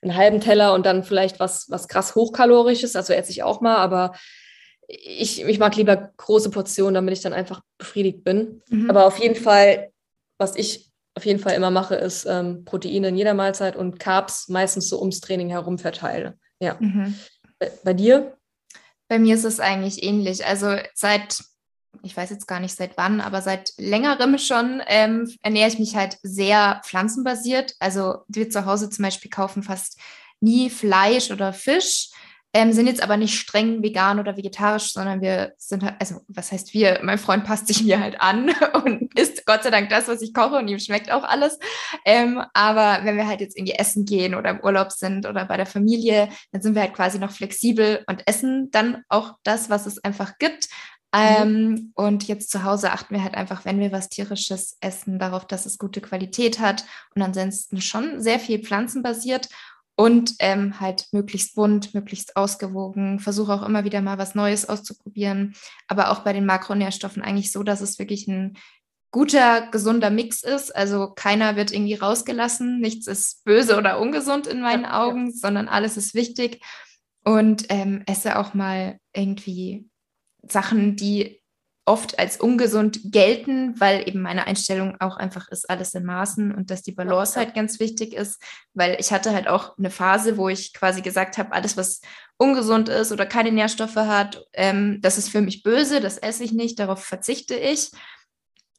einen 0.02 0.14
halben 0.14 0.40
Teller 0.40 0.74
und 0.74 0.86
dann 0.86 1.04
vielleicht 1.04 1.40
was, 1.40 1.70
was 1.70 1.88
krass 1.88 2.14
hochkalorisches, 2.14 2.96
also 2.96 3.12
esse 3.12 3.30
ich 3.30 3.42
auch 3.42 3.60
mal, 3.60 3.76
aber 3.76 4.14
ich, 4.86 5.42
ich 5.42 5.58
mag 5.58 5.76
lieber 5.76 6.12
große 6.16 6.50
Portionen, 6.50 6.94
damit 6.94 7.14
ich 7.14 7.22
dann 7.22 7.32
einfach 7.32 7.62
befriedigt 7.78 8.24
bin. 8.24 8.62
Mhm. 8.68 8.90
Aber 8.90 9.06
auf 9.06 9.18
jeden 9.18 9.36
Fall, 9.36 9.90
was 10.38 10.56
ich 10.56 10.90
auf 11.14 11.24
jeden 11.24 11.38
Fall 11.38 11.54
immer 11.54 11.70
mache, 11.70 11.94
ist 11.94 12.26
ähm, 12.26 12.64
Proteine 12.64 13.08
in 13.08 13.16
jeder 13.16 13.34
Mahlzeit 13.34 13.76
und 13.76 13.98
Carbs 13.98 14.48
meistens 14.48 14.88
so 14.88 15.00
ums 15.00 15.20
Training 15.20 15.48
herum 15.48 15.78
verteile. 15.78 16.38
Ja. 16.58 16.76
Mhm. 16.80 17.14
Bei, 17.58 17.70
bei 17.84 17.94
dir? 17.94 18.36
Bei 19.08 19.18
mir 19.18 19.34
ist 19.34 19.44
es 19.44 19.60
eigentlich 19.60 20.02
ähnlich. 20.02 20.44
Also 20.44 20.76
seit, 20.94 21.38
ich 22.02 22.16
weiß 22.16 22.30
jetzt 22.30 22.46
gar 22.46 22.60
nicht 22.60 22.74
seit 22.74 22.96
wann, 22.96 23.20
aber 23.20 23.42
seit 23.42 23.72
längerem 23.76 24.38
schon 24.38 24.82
ähm, 24.86 25.32
ernähre 25.42 25.68
ich 25.68 25.78
mich 25.78 25.96
halt 25.96 26.18
sehr 26.22 26.80
pflanzenbasiert. 26.84 27.74
Also 27.78 28.18
wir 28.28 28.50
zu 28.50 28.66
Hause 28.66 28.90
zum 28.90 29.04
Beispiel 29.04 29.30
kaufen 29.30 29.62
fast 29.62 29.98
nie 30.40 30.70
Fleisch 30.70 31.30
oder 31.30 31.52
Fisch 31.52 32.10
ähm, 32.56 32.72
sind 32.72 32.86
jetzt 32.86 33.02
aber 33.02 33.16
nicht 33.16 33.36
streng 33.36 33.82
vegan 33.82 34.20
oder 34.20 34.36
vegetarisch, 34.36 34.92
sondern 34.92 35.20
wir 35.20 35.54
sind 35.58 35.82
halt, 35.82 35.96
also 35.98 36.20
was 36.28 36.52
heißt 36.52 36.72
wir? 36.72 37.00
Mein 37.02 37.18
Freund 37.18 37.42
passt 37.42 37.66
sich 37.66 37.82
mir 37.82 37.98
halt 37.98 38.20
an 38.20 38.54
und 38.84 39.12
isst 39.18 39.44
Gott 39.44 39.64
sei 39.64 39.70
Dank 39.70 39.90
das, 39.90 40.06
was 40.06 40.22
ich 40.22 40.32
koche 40.32 40.56
und 40.56 40.68
ihm 40.68 40.78
schmeckt 40.78 41.10
auch 41.10 41.24
alles. 41.24 41.58
Ähm, 42.04 42.40
aber 42.54 43.04
wenn 43.04 43.16
wir 43.16 43.26
halt 43.26 43.40
jetzt 43.40 43.58
irgendwie 43.58 43.74
essen 43.74 44.04
gehen 44.04 44.36
oder 44.36 44.50
im 44.50 44.60
Urlaub 44.60 44.92
sind 44.92 45.26
oder 45.26 45.44
bei 45.46 45.56
der 45.56 45.66
Familie, 45.66 46.28
dann 46.52 46.62
sind 46.62 46.76
wir 46.76 46.82
halt 46.82 46.94
quasi 46.94 47.18
noch 47.18 47.32
flexibel 47.32 48.04
und 48.06 48.22
essen 48.26 48.70
dann 48.70 49.02
auch 49.08 49.34
das, 49.42 49.68
was 49.68 49.86
es 49.86 50.02
einfach 50.04 50.38
gibt. 50.38 50.68
Mhm. 51.14 51.20
Ähm, 51.20 51.92
und 51.94 52.26
jetzt 52.26 52.50
zu 52.50 52.64
Hause 52.64 52.90
achten 52.90 53.14
wir 53.14 53.22
halt 53.22 53.34
einfach, 53.34 53.64
wenn 53.64 53.78
wir 53.78 53.92
was 53.92 54.08
tierisches 54.08 54.76
essen, 54.80 55.18
darauf, 55.18 55.46
dass 55.46 55.64
es 55.64 55.78
gute 55.78 56.00
Qualität 56.00 56.58
hat 56.58 56.84
und 57.14 57.22
ansonsten 57.22 57.80
schon 57.80 58.20
sehr 58.20 58.40
viel 58.40 58.58
pflanzenbasiert 58.58 59.48
und 59.96 60.34
ähm, 60.40 60.80
halt 60.80 61.06
möglichst 61.12 61.54
bunt, 61.54 61.94
möglichst 61.94 62.36
ausgewogen. 62.36 63.20
Versuche 63.20 63.52
auch 63.52 63.62
immer 63.62 63.84
wieder 63.84 64.00
mal 64.00 64.18
was 64.18 64.34
Neues 64.34 64.68
auszuprobieren, 64.68 65.54
aber 65.86 66.10
auch 66.10 66.20
bei 66.20 66.32
den 66.32 66.46
Makronährstoffen 66.46 67.22
eigentlich 67.22 67.52
so, 67.52 67.62
dass 67.62 67.80
es 67.80 68.00
wirklich 68.00 68.26
ein 68.26 68.58
guter, 69.12 69.68
gesunder 69.68 70.10
Mix 70.10 70.42
ist. 70.42 70.74
Also 70.74 71.12
keiner 71.14 71.54
wird 71.54 71.70
irgendwie 71.70 71.94
rausgelassen. 71.94 72.80
Nichts 72.80 73.06
ist 73.06 73.44
böse 73.44 73.76
oder 73.78 74.00
ungesund 74.00 74.48
in 74.48 74.60
meinen 74.60 74.84
Augen, 74.84 75.32
sondern 75.32 75.68
alles 75.68 75.96
ist 75.96 76.14
wichtig. 76.14 76.60
Und 77.22 77.66
ähm, 77.68 78.02
esse 78.06 78.36
auch 78.36 78.54
mal 78.54 78.98
irgendwie 79.14 79.88
Sachen, 80.48 80.96
die 80.96 81.42
oft 81.86 82.18
als 82.18 82.38
ungesund 82.38 83.00
gelten, 83.04 83.78
weil 83.78 84.08
eben 84.08 84.22
meine 84.22 84.46
Einstellung 84.46 84.96
auch 85.00 85.16
einfach 85.16 85.48
ist, 85.48 85.68
alles 85.68 85.94
in 85.94 86.04
Maßen 86.04 86.54
und 86.54 86.70
dass 86.70 86.82
die 86.82 86.92
Balance 86.92 87.38
halt 87.38 87.54
ganz 87.54 87.78
wichtig 87.78 88.14
ist, 88.14 88.40
weil 88.72 88.96
ich 88.98 89.12
hatte 89.12 89.32
halt 89.32 89.48
auch 89.48 89.76
eine 89.76 89.90
Phase, 89.90 90.38
wo 90.38 90.48
ich 90.48 90.72
quasi 90.72 91.02
gesagt 91.02 91.36
habe, 91.36 91.52
alles, 91.52 91.76
was 91.76 92.00
ungesund 92.38 92.88
ist 92.88 93.12
oder 93.12 93.26
keine 93.26 93.52
Nährstoffe 93.52 93.96
hat, 93.96 94.44
ähm, 94.54 94.98
das 95.02 95.18
ist 95.18 95.28
für 95.28 95.42
mich 95.42 95.62
böse, 95.62 96.00
das 96.00 96.16
esse 96.16 96.44
ich 96.44 96.52
nicht, 96.52 96.78
darauf 96.78 97.04
verzichte 97.04 97.54
ich. 97.54 97.90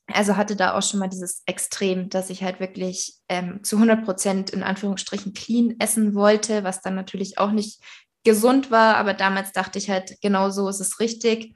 Also 0.07 0.37
hatte 0.37 0.55
da 0.55 0.77
auch 0.77 0.83
schon 0.83 0.99
mal 0.99 1.07
dieses 1.07 1.41
Extrem, 1.47 2.09
dass 2.09 2.29
ich 2.29 2.43
halt 2.43 2.59
wirklich 2.59 3.15
ähm, 3.27 3.63
zu 3.63 3.77
100 3.77 4.03
Prozent 4.05 4.49
in 4.51 4.61
Anführungsstrichen 4.61 5.33
clean 5.33 5.75
essen 5.79 6.13
wollte, 6.13 6.63
was 6.63 6.81
dann 6.81 6.93
natürlich 6.93 7.39
auch 7.39 7.51
nicht 7.51 7.81
gesund 8.25 8.71
war, 8.71 8.97
aber 8.97 9.13
damals 9.13 9.53
dachte 9.53 9.79
ich 9.79 9.89
halt, 9.89 10.17
genau 10.21 10.49
so 10.49 10.67
ist 10.67 10.81
es 10.81 10.99
richtig. 10.99 11.55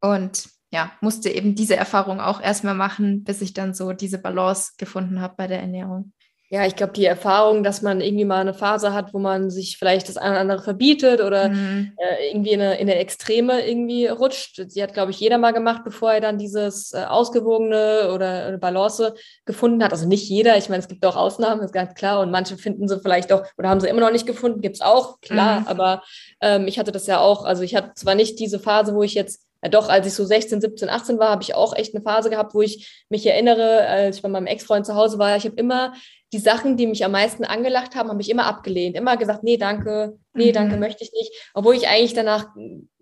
Und 0.00 0.48
ja, 0.72 0.92
musste 1.00 1.28
eben 1.28 1.54
diese 1.54 1.76
Erfahrung 1.76 2.20
auch 2.20 2.40
erstmal 2.40 2.74
machen, 2.74 3.22
bis 3.24 3.42
ich 3.42 3.52
dann 3.52 3.74
so 3.74 3.92
diese 3.92 4.18
Balance 4.18 4.72
gefunden 4.78 5.20
habe 5.20 5.34
bei 5.36 5.46
der 5.46 5.60
Ernährung. 5.60 6.12
Ja, 6.54 6.64
ich 6.64 6.76
glaube, 6.76 6.92
die 6.92 7.04
Erfahrung, 7.04 7.64
dass 7.64 7.82
man 7.82 8.00
irgendwie 8.00 8.24
mal 8.24 8.40
eine 8.40 8.54
Phase 8.54 8.92
hat, 8.92 9.12
wo 9.12 9.18
man 9.18 9.50
sich 9.50 9.76
vielleicht 9.76 10.08
das 10.08 10.16
eine 10.16 10.30
oder 10.30 10.40
andere 10.40 10.62
verbietet 10.62 11.20
oder 11.20 11.48
mhm. 11.48 11.94
äh, 11.96 12.30
irgendwie 12.30 12.52
in 12.52 12.60
eine, 12.60 12.74
in 12.74 12.88
eine 12.88 12.94
Extreme 12.94 13.66
irgendwie 13.66 14.06
rutscht, 14.06 14.62
die 14.72 14.80
hat, 14.80 14.94
glaube 14.94 15.10
ich, 15.10 15.18
jeder 15.18 15.36
mal 15.36 15.50
gemacht, 15.50 15.82
bevor 15.82 16.12
er 16.12 16.20
dann 16.20 16.38
dieses 16.38 16.92
äh, 16.92 17.06
ausgewogene 17.08 18.12
oder 18.14 18.46
eine 18.46 18.58
Balance 18.58 19.14
gefunden 19.44 19.82
hat. 19.82 19.90
Also 19.90 20.06
nicht 20.06 20.28
jeder, 20.28 20.56
ich 20.56 20.68
meine, 20.68 20.80
es 20.80 20.86
gibt 20.86 21.04
auch 21.04 21.16
Ausnahmen, 21.16 21.60
ist 21.60 21.74
ganz 21.74 21.92
klar. 21.94 22.20
Und 22.20 22.30
manche 22.30 22.56
finden 22.56 22.86
sie 22.86 23.00
vielleicht 23.00 23.32
auch 23.32 23.42
oder 23.58 23.68
haben 23.68 23.80
sie 23.80 23.88
immer 23.88 24.02
noch 24.02 24.12
nicht 24.12 24.26
gefunden, 24.26 24.60
gibt 24.60 24.76
es 24.76 24.80
auch, 24.80 25.20
klar. 25.22 25.62
Mhm. 25.62 25.66
Aber 25.66 26.04
ähm, 26.40 26.68
ich 26.68 26.78
hatte 26.78 26.92
das 26.92 27.08
ja 27.08 27.18
auch, 27.18 27.44
also 27.44 27.64
ich 27.64 27.74
hatte 27.74 27.94
zwar 27.96 28.14
nicht 28.14 28.38
diese 28.38 28.60
Phase, 28.60 28.94
wo 28.94 29.02
ich 29.02 29.14
jetzt 29.14 29.44
ja 29.64 29.70
doch, 29.70 29.88
als 29.88 30.06
ich 30.06 30.12
so 30.12 30.24
16, 30.24 30.60
17, 30.60 30.90
18 30.90 31.18
war, 31.18 31.30
habe 31.30 31.42
ich 31.42 31.54
auch 31.54 31.74
echt 31.74 31.94
eine 31.94 32.04
Phase 32.04 32.28
gehabt, 32.30 32.54
wo 32.54 32.60
ich 32.60 33.04
mich 33.08 33.26
erinnere, 33.26 33.86
als 33.86 34.16
ich 34.16 34.22
bei 34.22 34.28
meinem 34.28 34.46
Ex-Freund 34.46 34.84
zu 34.84 34.94
Hause 34.94 35.18
war, 35.18 35.36
ich 35.36 35.46
habe 35.46 35.56
immer 35.56 35.94
die 36.34 36.40
Sachen, 36.40 36.76
die 36.76 36.88
mich 36.88 37.04
am 37.04 37.12
meisten 37.12 37.44
angelacht 37.44 37.94
haben, 37.94 38.08
habe 38.08 38.20
ich 38.20 38.28
immer 38.28 38.46
abgelehnt. 38.46 38.96
Immer 38.96 39.16
gesagt, 39.16 39.44
nee, 39.44 39.56
danke, 39.56 40.18
nee, 40.34 40.48
mhm. 40.48 40.52
danke, 40.52 40.76
möchte 40.76 41.04
ich 41.04 41.12
nicht. 41.12 41.32
Obwohl 41.54 41.76
ich 41.76 41.86
eigentlich 41.86 42.14
danach 42.14 42.48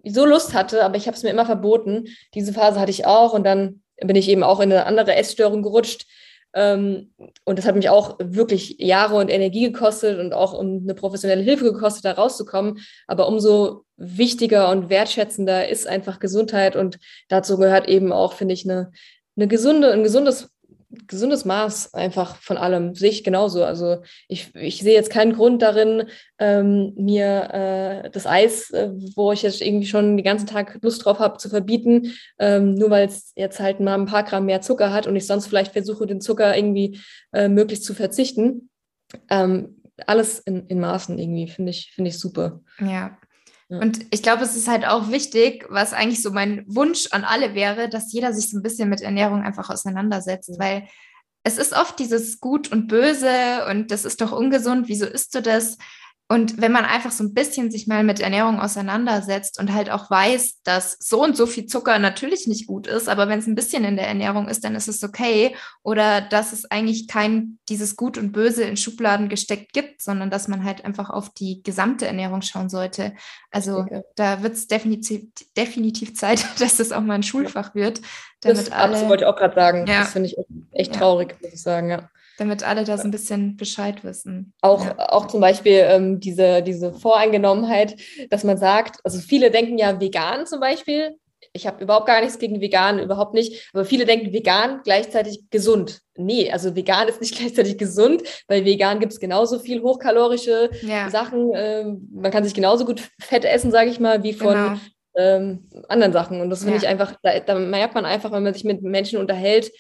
so 0.05 0.27
Lust 0.27 0.53
hatte, 0.53 0.85
aber 0.85 0.97
ich 0.97 1.07
habe 1.07 1.17
es 1.17 1.23
mir 1.23 1.31
immer 1.31 1.47
verboten. 1.47 2.09
Diese 2.35 2.53
Phase 2.53 2.79
hatte 2.79 2.91
ich 2.91 3.07
auch 3.07 3.33
und 3.33 3.45
dann 3.45 3.81
bin 4.03 4.17
ich 4.17 4.29
eben 4.29 4.43
auch 4.43 4.61
in 4.61 4.71
eine 4.71 4.85
andere 4.85 5.15
Essstörung 5.15 5.63
gerutscht, 5.63 6.07
ähm, 6.55 7.13
und 7.45 7.59
das 7.59 7.67
hat 7.67 7.77
mich 7.77 7.89
auch 7.89 8.19
wirklich 8.19 8.77
Jahre 8.79 9.17
und 9.17 9.31
Energie 9.31 9.73
gekostet 9.73 10.19
und 10.19 10.35
auch 10.35 10.53
um 10.53 10.83
eine 10.83 10.95
professionelle 10.95 11.43
Hilfe 11.43 11.65
gekostet, 11.65 12.05
da 12.05 12.13
rauszukommen. 12.13 12.81
Aber 13.07 13.27
umso 13.27 13.85
wichtiger 13.97 14.71
und 14.71 14.91
wertschätzender 14.91 15.69
ist 15.69 15.87
einfach 15.87 16.19
Gesundheit. 16.19 16.77
Und 16.77 16.99
dazu 17.29 17.57
gehört 17.57 17.89
eben 17.89 18.13
auch, 18.13 18.35
finde 18.35 18.53
ich, 18.53 18.69
eine, 18.69 18.93
eine 19.37 19.49
gesunde, 19.49 19.93
ein 19.93 20.03
gesundes 20.03 20.51
gesundes 21.07 21.45
Maß 21.45 21.95
einfach 21.95 22.37
von 22.37 22.57
allem, 22.57 22.95
sehe 22.95 23.11
ich 23.11 23.25
genauso. 23.25 23.65
Also 23.65 24.03
ich, 24.29 24.55
ich 24.55 24.81
sehe 24.81 24.95
jetzt 24.95 25.11
keinen 25.11 25.35
Grund 25.35 25.63
darin, 25.63 26.05
ähm, 26.39 26.93
mir 26.97 28.05
äh, 28.05 28.11
das 28.11 28.27
Eis, 28.27 28.71
äh, 28.71 28.91
wo 29.17 29.33
ich 29.33 29.43
jetzt 29.43 29.63
irgendwie 29.63 29.87
schon 29.87 30.17
den 30.17 30.25
ganzen 30.25 30.47
Tag 30.47 30.79
Lust 30.83 31.05
drauf 31.05 31.19
habe, 31.19 31.39
zu 31.39 31.49
verbieten, 31.49 32.13
ähm, 32.39 32.75
nur 32.75 32.91
weil 32.91 33.07
es 33.07 33.33
jetzt 33.37 33.61
halt 33.61 33.81
mal 33.81 33.95
ein 33.95 34.07
paar 34.07 34.25
Gramm 34.25 34.47
mehr 34.47 34.61
Zucker 34.61 34.93
hat 34.93 35.07
und 35.07 35.17
ich 35.17 35.27
sonst 35.27 35.47
vielleicht 35.47 35.73
versuche, 35.73 36.07
den 36.07 36.21
Zucker 36.21 36.57
irgendwie 36.57 37.01
äh, 37.33 37.49
möglichst 37.49 37.85
zu 37.85 37.95
verzichten. 37.95 38.71
Ähm, 39.31 39.83
alles 40.07 40.39
in, 40.41 40.67
in 40.67 40.81
Maßen 40.81 41.19
irgendwie, 41.19 41.49
finde 41.49 41.71
ich, 41.71 41.93
finde 41.95 42.11
ich 42.11 42.19
super. 42.19 42.61
Ja, 42.81 43.19
und 43.81 44.07
ich 44.11 44.23
glaube, 44.23 44.43
es 44.43 44.57
ist 44.57 44.69
halt 44.69 44.87
auch 44.87 45.11
wichtig, 45.11 45.67
was 45.69 45.93
eigentlich 45.93 46.23
so 46.23 46.31
mein 46.31 46.65
Wunsch 46.67 47.09
an 47.11 47.25
alle 47.25 47.55
wäre, 47.55 47.89
dass 47.89 48.13
jeder 48.13 48.33
sich 48.33 48.51
so 48.51 48.59
ein 48.59 48.63
bisschen 48.63 48.89
mit 48.89 49.01
Ernährung 49.01 49.43
einfach 49.43 49.71
auseinandersetzt, 49.71 50.59
weil 50.59 50.89
es 51.45 51.59
ist 51.59 51.73
oft 51.73 51.99
dieses 51.99 52.41
Gut 52.41 52.71
und 52.71 52.89
Böse 52.89 53.67
und 53.69 53.91
das 53.91 54.05
ist 54.05 54.21
doch 54.21 54.33
ungesund, 54.33 54.89
wieso 54.89 55.07
isst 55.07 55.35
du 55.35 55.43
das? 55.43 55.79
Und 56.33 56.59
wenn 56.63 56.73
man 56.73 56.87
einfach 56.87 57.11
so 57.11 57.25
ein 57.25 57.35
bisschen 57.35 57.71
sich 57.71 57.87
mal 57.87 58.03
mit 58.05 58.19
Ernährung 58.19 58.59
auseinandersetzt 58.59 59.61
und 59.61 59.75
halt 59.75 59.91
auch 59.91 60.11
weiß, 60.11 60.63
dass 60.63 60.97
so 60.99 61.23
und 61.23 61.37
so 61.37 61.45
viel 61.45 61.67
Zucker 61.67 61.99
natürlich 61.99 62.47
nicht 62.47 62.67
gut 62.67 62.87
ist, 62.87 63.11
aber 63.11 63.29
wenn 63.29 63.41
es 63.41 63.47
ein 63.47 63.55
bisschen 63.55 63.85
in 63.85 63.97
der 63.97 64.09
Ernährung 64.09 64.49
ist, 64.49 64.65
dann 64.65 64.75
ist 64.75 64.89
es 64.89 65.05
okay. 65.05 65.55
Oder 65.83 66.23
dass 66.23 66.55
es 66.55 66.65
eigentlich 66.71 67.07
kein 67.07 67.59
dieses 67.69 67.97
Gut 67.97 68.17
und 68.17 68.33
Böse 68.33 68.63
in 68.63 68.79
Schubladen 68.79 69.29
gesteckt 69.29 69.75
gibt, 69.75 70.01
sondern 70.01 70.31
dass 70.31 70.49
man 70.49 70.65
halt 70.65 70.87
einfach 70.87 71.11
auf 71.11 71.29
die 71.35 71.63
gesamte 71.63 72.07
Ernährung 72.07 72.41
schauen 72.41 72.71
sollte. 72.71 73.13
Also 73.51 73.81
okay. 73.81 74.01
da 74.15 74.43
wird 74.43 74.55
es 74.55 74.67
definitiv, 74.67 75.27
definitiv 75.55 76.15
Zeit, 76.15 76.47
dass 76.61 76.79
das 76.79 76.93
auch 76.93 77.03
mal 77.03 77.13
ein 77.13 77.25
Schulfach 77.25 77.75
wird. 77.75 78.01
Damit 78.41 78.57
das 78.57 78.73
alle, 78.73 79.07
wollte 79.07 79.25
ich 79.25 79.29
auch 79.29 79.37
gerade 79.37 79.55
sagen. 79.55 79.87
Ja. 79.87 80.01
Das 80.01 80.13
finde 80.13 80.31
ich 80.31 80.37
echt 80.71 80.95
traurig, 80.95 81.33
ja. 81.33 81.37
muss 81.43 81.53
ich 81.53 81.61
sagen, 81.61 81.91
ja 81.91 82.09
damit 82.39 82.63
alle 82.63 82.85
da 82.85 82.97
so 82.97 83.05
ein 83.05 83.11
bisschen 83.11 83.57
Bescheid 83.57 84.05
wissen. 84.05 84.53
Auch, 84.61 84.85
ja. 84.85 85.11
auch 85.11 85.27
zum 85.27 85.41
Beispiel 85.41 85.85
ähm, 85.87 86.21
diese, 86.21 86.63
diese 86.63 86.93
Voreingenommenheit, 86.93 87.97
dass 88.31 88.45
man 88.45 88.59
sagt, 88.59 89.01
also 89.05 89.19
viele 89.19 89.51
denken 89.51 89.79
ja 89.79 90.01
vegan 90.01 90.47
zum 90.47 90.61
Beispiel. 90.61 91.17
Ich 91.55 91.67
habe 91.67 91.83
überhaupt 91.83 92.07
gar 92.07 92.21
nichts 92.21 92.39
gegen 92.39 92.61
vegan, 92.61 92.99
überhaupt 92.99 93.35
nicht. 93.35 93.69
Aber 93.75 93.85
viele 93.85 94.07
denken 94.07 94.33
vegan 94.33 94.81
gleichzeitig 94.85 95.51
gesund. 95.51 96.01
Nee, 96.17 96.51
also 96.51 96.75
vegan 96.75 97.09
ist 97.09 97.21
nicht 97.21 97.35
gleichzeitig 97.39 97.77
gesund, 97.77 98.23
weil 98.49 98.65
vegan 98.65 99.01
gibt 99.01 99.13
es 99.13 99.21
genauso 99.21 99.59
viel 99.59 99.83
hochkalorische 99.83 100.71
ja. 100.83 101.11
Sachen. 101.11 101.51
Ähm, 101.55 102.09
man 102.15 102.31
kann 102.31 102.45
sich 102.45 102.55
genauso 102.55 102.85
gut 102.85 103.03
Fett 103.21 103.45
essen, 103.45 103.71
sage 103.71 103.91
ich 103.91 104.01
mal, 104.01 104.23
wie 104.23 104.33
von 104.33 104.55
genau. 104.55 104.75
ähm, 105.17 105.69
anderen 105.89 106.13
Sachen. 106.13 106.41
Und 106.41 106.49
das 106.49 106.61
finde 106.61 106.77
ja. 106.77 106.83
ich 106.83 106.89
einfach, 106.89 107.17
da, 107.23 107.39
da 107.41 107.59
merkt 107.59 107.95
man 107.95 108.07
einfach, 108.07 108.33
wenn 108.33 108.43
man 108.43 108.55
sich 108.55 108.65
mit 108.65 108.83
Menschen 108.83 109.19
unterhält, 109.19 109.71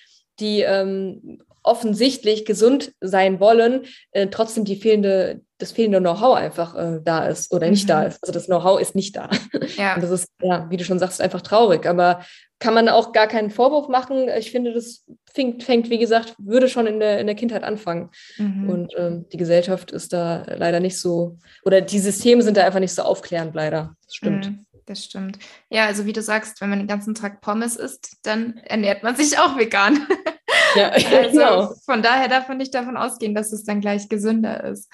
die 0.40 0.60
ähm, 0.60 1.40
offensichtlich 1.62 2.44
gesund 2.44 2.92
sein 3.00 3.40
wollen, 3.40 3.84
äh, 4.10 4.26
trotzdem 4.28 4.64
die 4.64 4.76
fehlende, 4.76 5.40
das 5.58 5.72
fehlende 5.72 6.00
Know-how 6.00 6.34
einfach 6.36 6.74
äh, 6.74 7.00
da 7.02 7.26
ist 7.26 7.52
oder 7.52 7.70
nicht 7.70 7.84
mhm. 7.84 7.88
da 7.88 8.02
ist. 8.04 8.18
Also 8.22 8.32
das 8.32 8.46
Know-how 8.46 8.80
ist 8.80 8.94
nicht 8.94 9.16
da. 9.16 9.30
Ja. 9.76 9.94
Und 9.94 10.02
das 10.02 10.10
ist, 10.10 10.28
ja, 10.42 10.68
wie 10.70 10.76
du 10.76 10.84
schon 10.84 10.98
sagst, 10.98 11.20
einfach 11.20 11.40
traurig. 11.40 11.86
Aber 11.86 12.24
kann 12.58 12.74
man 12.74 12.88
auch 12.88 13.12
gar 13.12 13.26
keinen 13.26 13.50
Vorwurf 13.50 13.88
machen. 13.88 14.28
Ich 14.38 14.50
finde, 14.50 14.72
das 14.72 15.04
fängt, 15.32 15.64
fängt 15.64 15.88
wie 15.88 15.98
gesagt, 15.98 16.34
würde 16.38 16.68
schon 16.68 16.86
in 16.86 17.00
der, 17.00 17.20
in 17.20 17.26
der 17.26 17.36
Kindheit 17.36 17.64
anfangen. 17.64 18.10
Mhm. 18.36 18.68
Und 18.68 18.92
ähm, 18.98 19.26
die 19.32 19.38
Gesellschaft 19.38 19.90
ist 19.92 20.12
da 20.12 20.44
leider 20.56 20.80
nicht 20.80 20.98
so, 20.98 21.38
oder 21.64 21.80
die 21.80 21.98
Systeme 21.98 22.42
sind 22.42 22.56
da 22.56 22.64
einfach 22.64 22.80
nicht 22.80 22.94
so 22.94 23.02
aufklärend, 23.02 23.54
leider. 23.54 23.96
Das 24.04 24.14
stimmt. 24.14 24.46
Mhm 24.46 24.66
das 24.86 25.04
stimmt. 25.04 25.38
Ja, 25.70 25.86
also 25.86 26.06
wie 26.06 26.12
du 26.12 26.22
sagst, 26.22 26.60
wenn 26.60 26.70
man 26.70 26.78
den 26.78 26.88
ganzen 26.88 27.14
Tag 27.14 27.40
Pommes 27.40 27.76
isst, 27.76 28.18
dann 28.22 28.58
ernährt 28.58 29.02
man 29.02 29.16
sich 29.16 29.38
auch 29.38 29.56
vegan. 29.56 30.06
Ja, 30.74 30.88
also 31.12 31.38
genau. 31.38 31.74
von 31.84 32.02
daher 32.02 32.28
darf 32.28 32.48
man 32.48 32.58
nicht 32.58 32.74
davon 32.74 32.96
ausgehen, 32.96 33.34
dass 33.34 33.52
es 33.52 33.64
dann 33.64 33.80
gleich 33.80 34.08
gesünder 34.08 34.64
ist. 34.64 34.88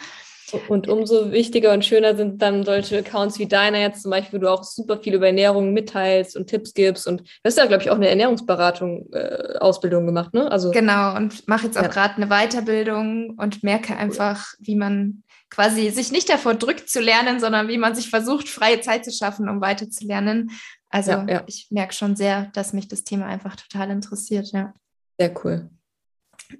Und 0.69 0.89
umso 0.89 1.31
wichtiger 1.31 1.73
und 1.73 1.85
schöner 1.85 2.17
sind 2.17 2.41
dann 2.41 2.65
solche 2.65 2.99
Accounts 2.99 3.39
wie 3.39 3.47
deiner 3.47 3.79
jetzt 3.79 4.03
zum 4.03 4.11
Beispiel, 4.11 4.39
wo 4.39 4.45
du 4.45 4.51
auch 4.51 4.65
super 4.65 4.99
viel 4.99 5.15
über 5.15 5.27
Ernährung 5.27 5.73
mitteilst 5.73 6.37
und 6.37 6.47
Tipps 6.47 6.73
gibst. 6.73 7.07
Und 7.07 7.21
du 7.21 7.27
hast 7.45 7.59
ja, 7.59 7.67
glaube 7.67 7.83
ich, 7.83 7.91
auch 7.91 7.97
eine 7.97 8.09
Ernährungsberatung, 8.09 9.13
äh, 9.13 9.59
Ausbildung 9.59 10.07
gemacht, 10.07 10.33
ne? 10.33 10.51
Also, 10.51 10.71
genau, 10.71 11.17
und 11.17 11.47
mache 11.49 11.67
jetzt 11.67 11.77
auch 11.77 11.83
ja. 11.83 11.89
gerade 11.89 12.17
eine 12.17 12.29
Weiterbildung 12.29 13.37
und 13.39 13.63
merke 13.63 13.97
einfach, 13.97 14.55
wie 14.59 14.77
man 14.77 15.23
quasi 15.51 15.91
sich 15.91 16.13
nicht 16.13 16.29
davor 16.29 16.55
drückt 16.55 16.89
zu 16.89 17.01
lernen, 17.01 17.41
sondern 17.41 17.69
wie 17.69 17.79
man 17.79 17.95
sich 17.95 18.11
versucht, 18.11 18.49
freie 18.49 18.81
Zeit 18.81 19.05
zu 19.05 19.13
schaffen, 19.13 19.49
um 19.49 19.61
weiterzulernen. 19.61 20.51
Also 20.91 21.13
ja, 21.13 21.27
ja. 21.29 21.43
ich 21.47 21.69
merke 21.71 21.95
schon 21.95 22.17
sehr, 22.17 22.51
dass 22.55 22.73
mich 22.73 22.89
das 22.89 23.05
Thema 23.05 23.27
einfach 23.27 23.57
total 23.57 23.91
interessiert, 23.91 24.53
ja. 24.53 24.73
Sehr 25.19 25.35
cool. 25.45 25.71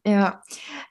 Ja. 0.05 0.43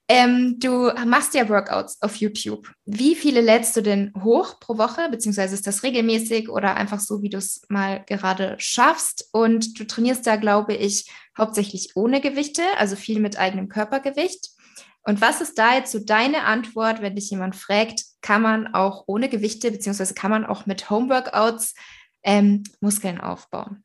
Ähm, 0.08 0.58
du 0.60 0.92
machst 1.06 1.34
ja 1.34 1.48
Workouts 1.50 2.02
auf 2.02 2.16
YouTube. 2.16 2.72
Wie 2.86 3.16
viele 3.16 3.42
lädst 3.42 3.76
du 3.76 3.82
denn 3.82 4.12
hoch 4.24 4.60
pro 4.60 4.78
Woche? 4.78 5.10
Beziehungsweise 5.10 5.54
ist 5.54 5.68
das 5.68 5.84
regelmäßig 5.84 6.50
oder 6.50 6.76
einfach 6.76 7.00
so, 7.00 7.22
wie 7.22 7.30
du 7.30 7.38
es 7.38 7.62
mal 7.70 8.04
gerade 8.08 8.56
schaffst? 8.58 9.30
Und 9.34 9.80
du 9.80 9.86
trainierst 9.86 10.26
da, 10.26 10.38
glaube 10.38 10.74
ich, 10.74 11.12
hauptsächlich 11.38 11.96
ohne 11.96 12.22
Gewichte, 12.22 12.64
also 12.78 12.96
viel 12.96 13.20
mit 13.20 13.38
eigenem 13.38 13.70
Körpergewicht. 13.70 14.50
Und 15.04 15.22
was 15.22 15.42
ist 15.42 15.58
da 15.58 15.76
jetzt 15.76 15.92
so 15.92 16.00
deine 16.00 16.44
Antwort, 16.44 17.02
wenn 17.02 17.16
dich 17.16 17.30
jemand 17.30 17.56
fragt, 17.56 18.04
kann 18.22 18.42
man 18.42 18.74
auch 18.74 19.04
ohne 19.08 19.30
Gewichte, 19.30 19.72
beziehungsweise 19.72 20.14
kann 20.14 20.32
man 20.32 20.46
auch 20.46 20.66
mit 20.66 20.90
Homeworkouts 20.90 21.76
ähm, 22.24 22.64
Muskeln 22.82 23.22
aufbauen? 23.22 23.84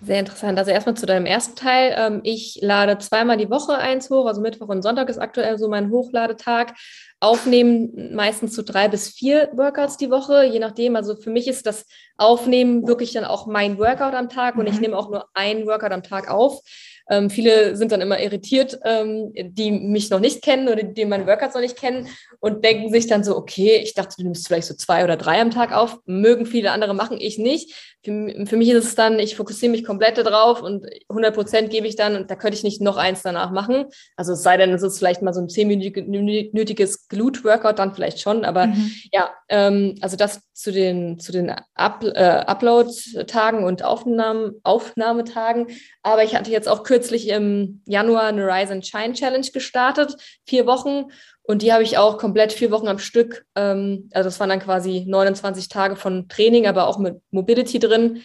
Sehr 0.00 0.20
interessant. 0.20 0.56
Also 0.58 0.70
erstmal 0.70 0.96
zu 0.96 1.06
deinem 1.06 1.26
ersten 1.26 1.56
Teil. 1.56 1.94
Ähm, 1.98 2.20
ich 2.22 2.60
lade 2.62 2.98
zweimal 2.98 3.36
die 3.36 3.50
Woche 3.50 3.76
eins 3.76 4.10
hoch, 4.10 4.26
also 4.26 4.40
Mittwoch 4.40 4.68
und 4.68 4.82
Sonntag 4.82 5.08
ist 5.08 5.18
aktuell 5.18 5.58
so 5.58 5.68
mein 5.68 5.90
Hochladetag. 5.90 6.74
Aufnehmen 7.20 8.14
meistens 8.14 8.54
so 8.54 8.62
drei 8.62 8.86
bis 8.86 9.08
vier 9.08 9.50
Workouts 9.54 9.96
die 9.96 10.10
Woche, 10.10 10.44
je 10.44 10.60
nachdem. 10.60 10.94
Also 10.94 11.16
für 11.16 11.30
mich 11.30 11.48
ist 11.48 11.66
das 11.66 11.84
Aufnehmen 12.16 12.86
wirklich 12.86 13.12
dann 13.12 13.24
auch 13.24 13.46
mein 13.46 13.76
Workout 13.78 14.14
am 14.14 14.28
Tag 14.28 14.54
und 14.54 14.68
ich 14.68 14.76
mhm. 14.76 14.82
nehme 14.82 14.96
auch 14.96 15.10
nur 15.10 15.26
ein 15.34 15.66
Workout 15.66 15.90
am 15.90 16.04
Tag 16.04 16.30
auf. 16.30 16.60
Ähm, 17.10 17.30
viele 17.30 17.76
sind 17.76 17.92
dann 17.92 18.00
immer 18.00 18.20
irritiert, 18.20 18.78
ähm, 18.84 19.32
die 19.34 19.70
mich 19.70 20.10
noch 20.10 20.20
nicht 20.20 20.42
kennen 20.42 20.68
oder 20.68 20.82
die 20.82 21.04
meinen 21.04 21.26
Workouts 21.26 21.54
noch 21.54 21.62
nicht 21.62 21.76
kennen 21.76 22.08
und 22.40 22.64
denken 22.64 22.90
sich 22.90 23.06
dann 23.06 23.24
so, 23.24 23.36
okay, 23.36 23.80
ich 23.82 23.94
dachte, 23.94 24.16
du 24.18 24.24
nimmst 24.24 24.46
vielleicht 24.46 24.68
so 24.68 24.74
zwei 24.74 25.04
oder 25.04 25.16
drei 25.16 25.40
am 25.40 25.50
Tag 25.50 25.72
auf. 25.72 25.98
Mögen 26.04 26.46
viele 26.46 26.72
andere 26.72 26.94
machen, 26.94 27.18
ich 27.20 27.38
nicht. 27.38 27.74
Für, 28.04 28.46
für 28.46 28.56
mich 28.56 28.70
ist 28.70 28.84
es 28.84 28.94
dann, 28.94 29.18
ich 29.18 29.36
fokussiere 29.36 29.72
mich 29.72 29.84
komplett 29.84 30.18
darauf 30.18 30.62
und 30.62 30.86
100 31.08 31.34
Prozent 31.34 31.70
gebe 31.70 31.86
ich 31.86 31.96
dann 31.96 32.16
und 32.16 32.30
da 32.30 32.36
könnte 32.36 32.56
ich 32.56 32.62
nicht 32.62 32.80
noch 32.80 32.96
eins 32.96 33.22
danach 33.22 33.50
machen. 33.50 33.86
Also 34.16 34.34
es 34.34 34.42
sei 34.42 34.56
denn, 34.56 34.70
es 34.70 34.82
ist 34.82 34.98
vielleicht 34.98 35.22
mal 35.22 35.34
so 35.34 35.40
ein 35.40 35.48
zehnminütiges 35.48 37.08
Glute-Workout, 37.08 37.78
dann 37.78 37.94
vielleicht 37.94 38.20
schon. 38.20 38.44
Aber 38.44 38.68
mhm. 38.68 38.92
ja, 39.12 39.30
ähm, 39.48 39.96
also 40.00 40.16
das 40.16 40.40
zu 40.52 40.72
den, 40.72 41.18
zu 41.18 41.32
den 41.32 41.54
Up, 41.74 42.04
äh, 42.04 42.44
Upload-Tagen 42.46 43.64
und 43.64 43.84
Aufnahmen, 43.84 44.52
Aufnahmetagen. 44.62 45.66
Aber 46.02 46.24
ich 46.24 46.36
hatte 46.36 46.50
jetzt 46.50 46.68
auch 46.68 46.84
kürzlich 46.84 46.97
im 47.28 47.82
Januar 47.86 48.24
eine 48.24 48.46
Rise 48.46 48.72
and 48.72 48.86
Shine 48.86 49.14
Challenge 49.14 49.46
gestartet, 49.52 50.16
vier 50.46 50.66
Wochen. 50.66 51.10
Und 51.42 51.62
die 51.62 51.72
habe 51.72 51.82
ich 51.82 51.96
auch 51.96 52.18
komplett 52.18 52.52
vier 52.52 52.70
Wochen 52.70 52.88
am 52.88 52.98
Stück. 52.98 53.46
Ähm, 53.54 54.10
also 54.12 54.28
das 54.28 54.38
waren 54.40 54.50
dann 54.50 54.60
quasi 54.60 55.04
29 55.06 55.68
Tage 55.68 55.96
von 55.96 56.28
Training, 56.28 56.66
aber 56.66 56.86
auch 56.86 56.98
mit 56.98 57.20
Mobility 57.30 57.78
drin. 57.78 58.22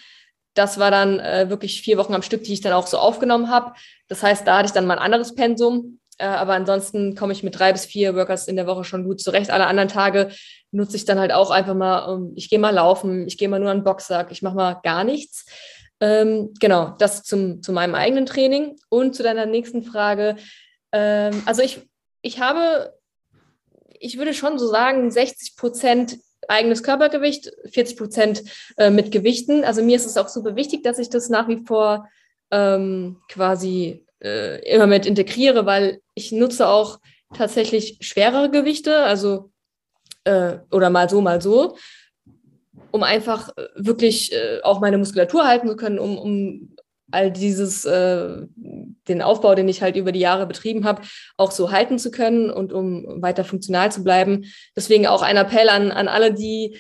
Das 0.56 0.78
war 0.78 0.92
dann 0.92 1.20
äh, 1.20 1.50
wirklich 1.50 1.82
vier 1.82 1.98
Wochen 1.98 2.14
am 2.14 2.22
Stück, 2.22 2.44
die 2.44 2.54
ich 2.54 2.62
dann 2.62 2.74
auch 2.74 2.88
so 2.88 2.98
aufgenommen 2.98 3.50
habe. 3.50 3.74
Das 4.08 4.22
heißt, 4.22 4.46
da 4.46 4.58
hatte 4.58 4.68
ich 4.68 4.74
dann 4.74 4.86
mal 4.86 4.98
ein 4.98 5.04
anderes 5.04 5.36
Pensum. 5.36 6.00
Äh, 6.18 6.26
aber 6.26 6.54
ansonsten 6.54 7.16
komme 7.16 7.34
ich 7.34 7.44
mit 7.44 7.58
drei 7.58 7.72
bis 7.72 7.86
vier 7.86 8.16
Workouts 8.16 8.48
in 8.48 8.56
der 8.56 8.68
Woche 8.68 8.84
schon 8.84 9.04
gut 9.04 9.22
zurecht. 9.22 9.50
Alle 9.50 9.68
anderen 9.68 9.90
Tage 9.90 10.32
nutze 10.72 10.96
ich 10.96 11.06
dann 11.06 11.20
halt 11.20 11.32
auch 11.32 11.52
einfach 11.52 11.76
mal, 11.76 12.06
um, 12.06 12.34
ich 12.36 12.50
gehe 12.50 12.60
mal 12.60 12.72
laufen, 12.72 13.28
ich 13.28 13.38
gehe 13.38 13.50
mal 13.50 13.60
nur 13.60 13.70
an 13.70 13.80
den 13.80 13.84
Boxsack, 13.84 14.32
ich 14.32 14.42
mache 14.42 14.56
mal 14.56 14.80
gar 14.84 15.04
nichts. 15.04 15.46
Ähm, 16.04 16.54
genau, 16.60 16.96
das 17.00 17.24
zum, 17.24 17.62
zu 17.62 17.72
meinem 17.72 17.96
eigenen 17.96 18.26
Training. 18.26 18.76
Und 18.90 19.16
zu 19.16 19.24
deiner 19.24 19.46
nächsten 19.46 19.84
Frage. 19.84 20.36
Ähm, 20.92 21.42
also 21.46 21.62
ich, 21.62 21.88
ich 22.22 22.42
habe 22.42 22.94
ich 24.04 24.18
würde 24.18 24.34
schon 24.34 24.60
so 24.60 24.68
sagen, 24.68 25.10
60 25.10 25.56
Prozent 25.56 26.18
eigenes 26.50 26.84
Körpergewicht, 26.84 27.54
40 27.72 27.98
Prozent 27.98 28.44
äh, 28.76 28.90
mit 28.90 29.12
Gewichten. 29.12 29.64
Also 29.64 29.82
mir 29.82 29.96
ist 29.96 30.06
es 30.06 30.18
auch 30.18 30.28
super 30.28 30.58
wichtig, 30.58 30.84
dass 30.84 31.00
ich 31.00 31.10
das 31.10 31.30
nach 31.30 31.48
wie 31.48 31.64
vor 31.66 32.10
ähm, 32.52 33.22
quasi 33.30 34.06
äh, 34.22 34.60
immer 34.70 34.88
mit 34.88 35.06
integriere, 35.06 35.66
weil 35.66 36.02
ich 36.16 36.34
nutze 36.34 36.68
auch 36.68 37.00
tatsächlich 37.34 37.98
schwerere 38.02 38.52
Gewichte, 38.52 38.98
also 38.98 39.52
äh, 40.26 40.58
oder 40.70 40.90
mal 40.90 41.10
so, 41.10 41.22
mal 41.22 41.42
so, 41.42 41.78
um 42.94 43.02
einfach 43.02 43.50
äh, 43.58 43.68
wirklich 43.76 44.32
äh, 44.34 44.60
auch 44.62 44.80
meine 44.80 45.00
Muskulatur 45.00 45.48
halten 45.48 45.68
zu 45.68 45.76
können, 45.76 45.98
um, 45.98 46.18
um 46.18 46.76
all 47.12 47.32
dieses, 47.32 47.86
äh, 47.86 48.46
den 49.08 49.22
Aufbau, 49.22 49.56
den 49.56 49.68
ich 49.68 49.82
halt 49.82 49.96
über 49.96 50.12
die 50.12 50.20
Jahre 50.20 50.46
betrieben 50.46 50.86
habe, 50.86 51.02
auch 51.36 51.52
so 51.52 51.72
halten 51.72 51.98
zu 51.98 52.12
können 52.12 52.52
und 52.52 52.72
um 52.72 53.22
weiter 53.22 53.44
funktional 53.44 53.92
zu 53.92 54.04
bleiben. 54.04 54.46
Deswegen 54.76 55.08
auch 55.08 55.24
ein 55.24 55.38
Appell 55.38 55.70
an, 55.70 55.92
an 55.92 56.08
alle, 56.08 56.34
die 56.34 56.78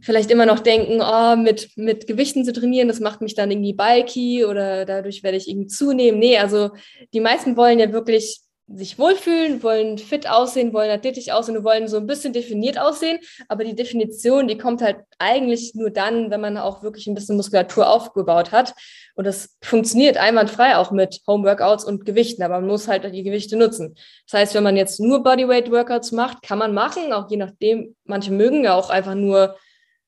vielleicht 0.00 0.30
immer 0.30 0.46
noch 0.46 0.60
denken, 0.60 1.02
oh, 1.02 1.36
mit, 1.36 1.70
mit 1.76 2.06
Gewichten 2.06 2.46
zu 2.46 2.54
trainieren, 2.54 2.88
das 2.88 3.00
macht 3.00 3.20
mich 3.20 3.34
dann 3.34 3.50
irgendwie 3.50 3.74
bulky 3.74 4.46
oder 4.46 4.86
dadurch 4.86 5.22
werde 5.22 5.36
ich 5.36 5.48
irgendwie 5.48 5.68
zunehmen. 5.68 6.18
Nee, 6.18 6.38
also 6.38 6.70
die 7.12 7.20
meisten 7.20 7.58
wollen 7.58 7.78
ja 7.78 7.92
wirklich 7.92 8.40
sich 8.68 8.98
wohlfühlen, 8.98 9.62
wollen 9.62 9.98
fit 9.98 10.28
aussehen, 10.28 10.72
wollen 10.72 10.90
athletisch 10.90 11.30
aussehen 11.30 11.62
wollen 11.64 11.88
so 11.88 11.98
ein 11.98 12.06
bisschen 12.06 12.32
definiert 12.32 12.78
aussehen. 12.78 13.18
Aber 13.48 13.64
die 13.64 13.74
Definition, 13.74 14.48
die 14.48 14.56
kommt 14.56 14.82
halt 14.82 14.98
eigentlich 15.18 15.74
nur 15.74 15.90
dann, 15.90 16.30
wenn 16.30 16.40
man 16.40 16.56
auch 16.56 16.82
wirklich 16.82 17.06
ein 17.06 17.14
bisschen 17.14 17.36
Muskulatur 17.36 17.88
aufgebaut 17.88 18.52
hat. 18.52 18.74
Und 19.14 19.26
das 19.26 19.56
funktioniert 19.62 20.16
einwandfrei 20.16 20.76
auch 20.76 20.90
mit 20.90 21.20
Homeworkouts 21.26 21.84
und 21.84 22.06
Gewichten, 22.06 22.42
aber 22.42 22.60
man 22.60 22.68
muss 22.68 22.88
halt 22.88 23.04
die 23.12 23.22
Gewichte 23.22 23.56
nutzen. 23.56 23.94
Das 24.30 24.40
heißt, 24.40 24.54
wenn 24.54 24.62
man 24.62 24.76
jetzt 24.76 25.00
nur 25.00 25.22
Bodyweight-Workouts 25.22 26.12
macht, 26.12 26.42
kann 26.42 26.58
man 26.58 26.72
machen, 26.72 27.12
auch 27.12 27.30
je 27.30 27.36
nachdem, 27.36 27.94
manche 28.04 28.32
mögen 28.32 28.64
ja 28.64 28.74
auch 28.74 28.88
einfach 28.88 29.14
nur, 29.14 29.56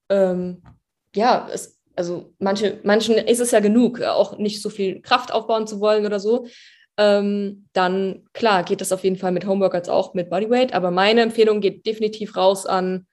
ähm, 0.09 0.63
ja, 1.15 1.49
es, 1.53 1.79
also 1.97 2.33
manche, 2.39 2.81
manchen 2.83 3.15
ist 3.15 3.41
es 3.41 3.51
ja 3.51 3.61
genug, 3.61 4.01
auch 4.01 4.39
nicht 4.39 4.63
so 4.63 4.71
viel 4.71 5.03
Kraft 5.03 5.33
aufbauen 5.33 5.67
zu 5.67 5.81
wollen 5.81 6.07
oder 6.07 6.19
so 6.19 6.47
ähm, 6.97 7.67
dann 7.73 8.25
klar 8.33 8.63
geht 8.63 8.81
das 8.81 8.93
auf 8.93 9.03
jeden 9.05 9.17
Fall 9.17 9.33
mit 9.33 9.47
Homeworkouts 9.47 9.89
auch 9.89 10.15
mit 10.15 10.31
Bodyweight. 10.31 10.75
Aber 10.75 10.91
meine 10.91 11.23
Empfehlung 11.23 11.61
geht 11.61 11.87
definitiv 11.87 12.37
raus 12.37 12.67
an 12.67 13.07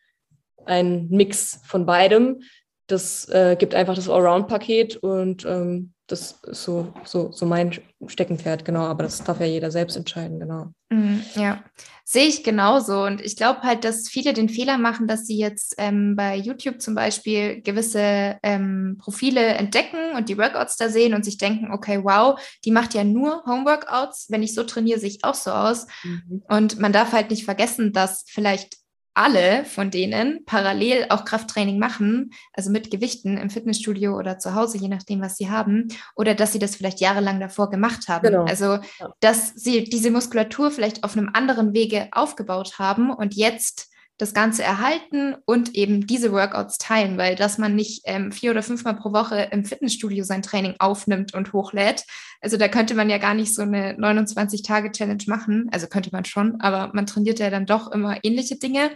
einen 0.65 1.09
Mix 1.09 1.61
von 1.65 1.85
beidem. 1.85 2.41
Das 2.87 3.27
äh, 3.29 3.55
gibt 3.57 3.73
einfach 3.73 3.95
das 3.95 4.09
Allround-Paket 4.09 4.97
und 4.97 5.45
ähm, 5.45 5.93
das 6.11 6.39
ist 6.43 6.63
so, 6.63 6.93
so, 7.03 7.31
so 7.31 7.45
mein 7.45 7.71
Steckenpferd, 8.05 8.65
genau. 8.65 8.81
Aber 8.81 9.03
das 9.03 9.23
darf 9.23 9.39
ja 9.39 9.45
jeder 9.45 9.71
selbst 9.71 9.95
entscheiden, 9.95 10.39
genau. 10.39 10.67
Mhm, 10.89 11.23
ja, 11.35 11.63
sehe 12.03 12.27
ich 12.27 12.43
genauso. 12.43 13.03
Und 13.03 13.21
ich 13.21 13.37
glaube 13.37 13.61
halt, 13.61 13.85
dass 13.85 14.09
viele 14.09 14.33
den 14.33 14.49
Fehler 14.49 14.77
machen, 14.77 15.07
dass 15.07 15.25
sie 15.25 15.37
jetzt 15.37 15.75
ähm, 15.77 16.15
bei 16.17 16.35
YouTube 16.35 16.81
zum 16.81 16.95
Beispiel 16.95 17.61
gewisse 17.61 18.37
ähm, 18.43 18.97
Profile 18.99 19.41
entdecken 19.41 20.15
und 20.17 20.27
die 20.27 20.37
Workouts 20.37 20.75
da 20.75 20.89
sehen 20.89 21.13
und 21.13 21.23
sich 21.23 21.37
denken, 21.37 21.71
okay, 21.71 22.03
wow, 22.03 22.39
die 22.65 22.71
macht 22.71 22.93
ja 22.93 23.05
nur 23.05 23.43
Homeworkouts. 23.45 24.27
Wenn 24.29 24.43
ich 24.43 24.53
so 24.53 24.63
trainiere, 24.63 24.99
sehe 24.99 25.09
ich 25.09 25.23
auch 25.23 25.35
so 25.35 25.51
aus. 25.51 25.87
Mhm. 26.03 26.43
Und 26.49 26.79
man 26.79 26.91
darf 26.91 27.13
halt 27.13 27.29
nicht 27.29 27.45
vergessen, 27.45 27.93
dass 27.93 28.25
vielleicht 28.27 28.80
alle 29.13 29.65
von 29.65 29.91
denen 29.91 30.45
parallel 30.45 31.07
auch 31.09 31.25
Krafttraining 31.25 31.77
machen, 31.79 32.31
also 32.53 32.69
mit 32.69 32.91
Gewichten 32.91 33.37
im 33.37 33.49
Fitnessstudio 33.49 34.17
oder 34.17 34.39
zu 34.39 34.55
Hause, 34.55 34.77
je 34.77 34.87
nachdem, 34.87 35.21
was 35.21 35.37
sie 35.37 35.49
haben, 35.49 35.89
oder 36.15 36.33
dass 36.33 36.53
sie 36.53 36.59
das 36.59 36.75
vielleicht 36.75 37.01
jahrelang 37.01 37.39
davor 37.39 37.69
gemacht 37.69 38.07
haben. 38.07 38.27
Genau. 38.27 38.45
Also, 38.45 38.79
dass 39.19 39.53
sie 39.55 39.83
diese 39.83 40.11
Muskulatur 40.11 40.71
vielleicht 40.71 41.03
auf 41.03 41.17
einem 41.17 41.29
anderen 41.33 41.73
Wege 41.73 42.07
aufgebaut 42.11 42.79
haben 42.79 43.11
und 43.11 43.35
jetzt 43.35 43.90
das 44.21 44.35
Ganze 44.35 44.61
erhalten 44.61 45.35
und 45.45 45.73
eben 45.73 46.05
diese 46.05 46.31
Workouts 46.31 46.77
teilen, 46.77 47.17
weil 47.17 47.35
dass 47.35 47.57
man 47.57 47.75
nicht 47.75 48.03
ähm, 48.05 48.31
vier 48.31 48.51
oder 48.51 48.61
fünfmal 48.61 48.95
pro 48.95 49.13
Woche 49.13 49.49
im 49.51 49.65
Fitnessstudio 49.65 50.23
sein 50.23 50.43
Training 50.43 50.75
aufnimmt 50.77 51.33
und 51.33 51.53
hochlädt. 51.53 52.05
Also 52.39 52.57
da 52.57 52.67
könnte 52.67 52.93
man 52.93 53.09
ja 53.09 53.17
gar 53.17 53.33
nicht 53.33 53.55
so 53.55 53.63
eine 53.63 53.93
29-Tage-Challenge 53.93 55.23
machen. 55.25 55.69
Also 55.71 55.87
könnte 55.87 56.11
man 56.11 56.25
schon, 56.25 56.61
aber 56.61 56.91
man 56.93 57.07
trainiert 57.07 57.39
ja 57.39 57.49
dann 57.49 57.65
doch 57.65 57.91
immer 57.91 58.19
ähnliche 58.21 58.57
Dinge. 58.57 58.91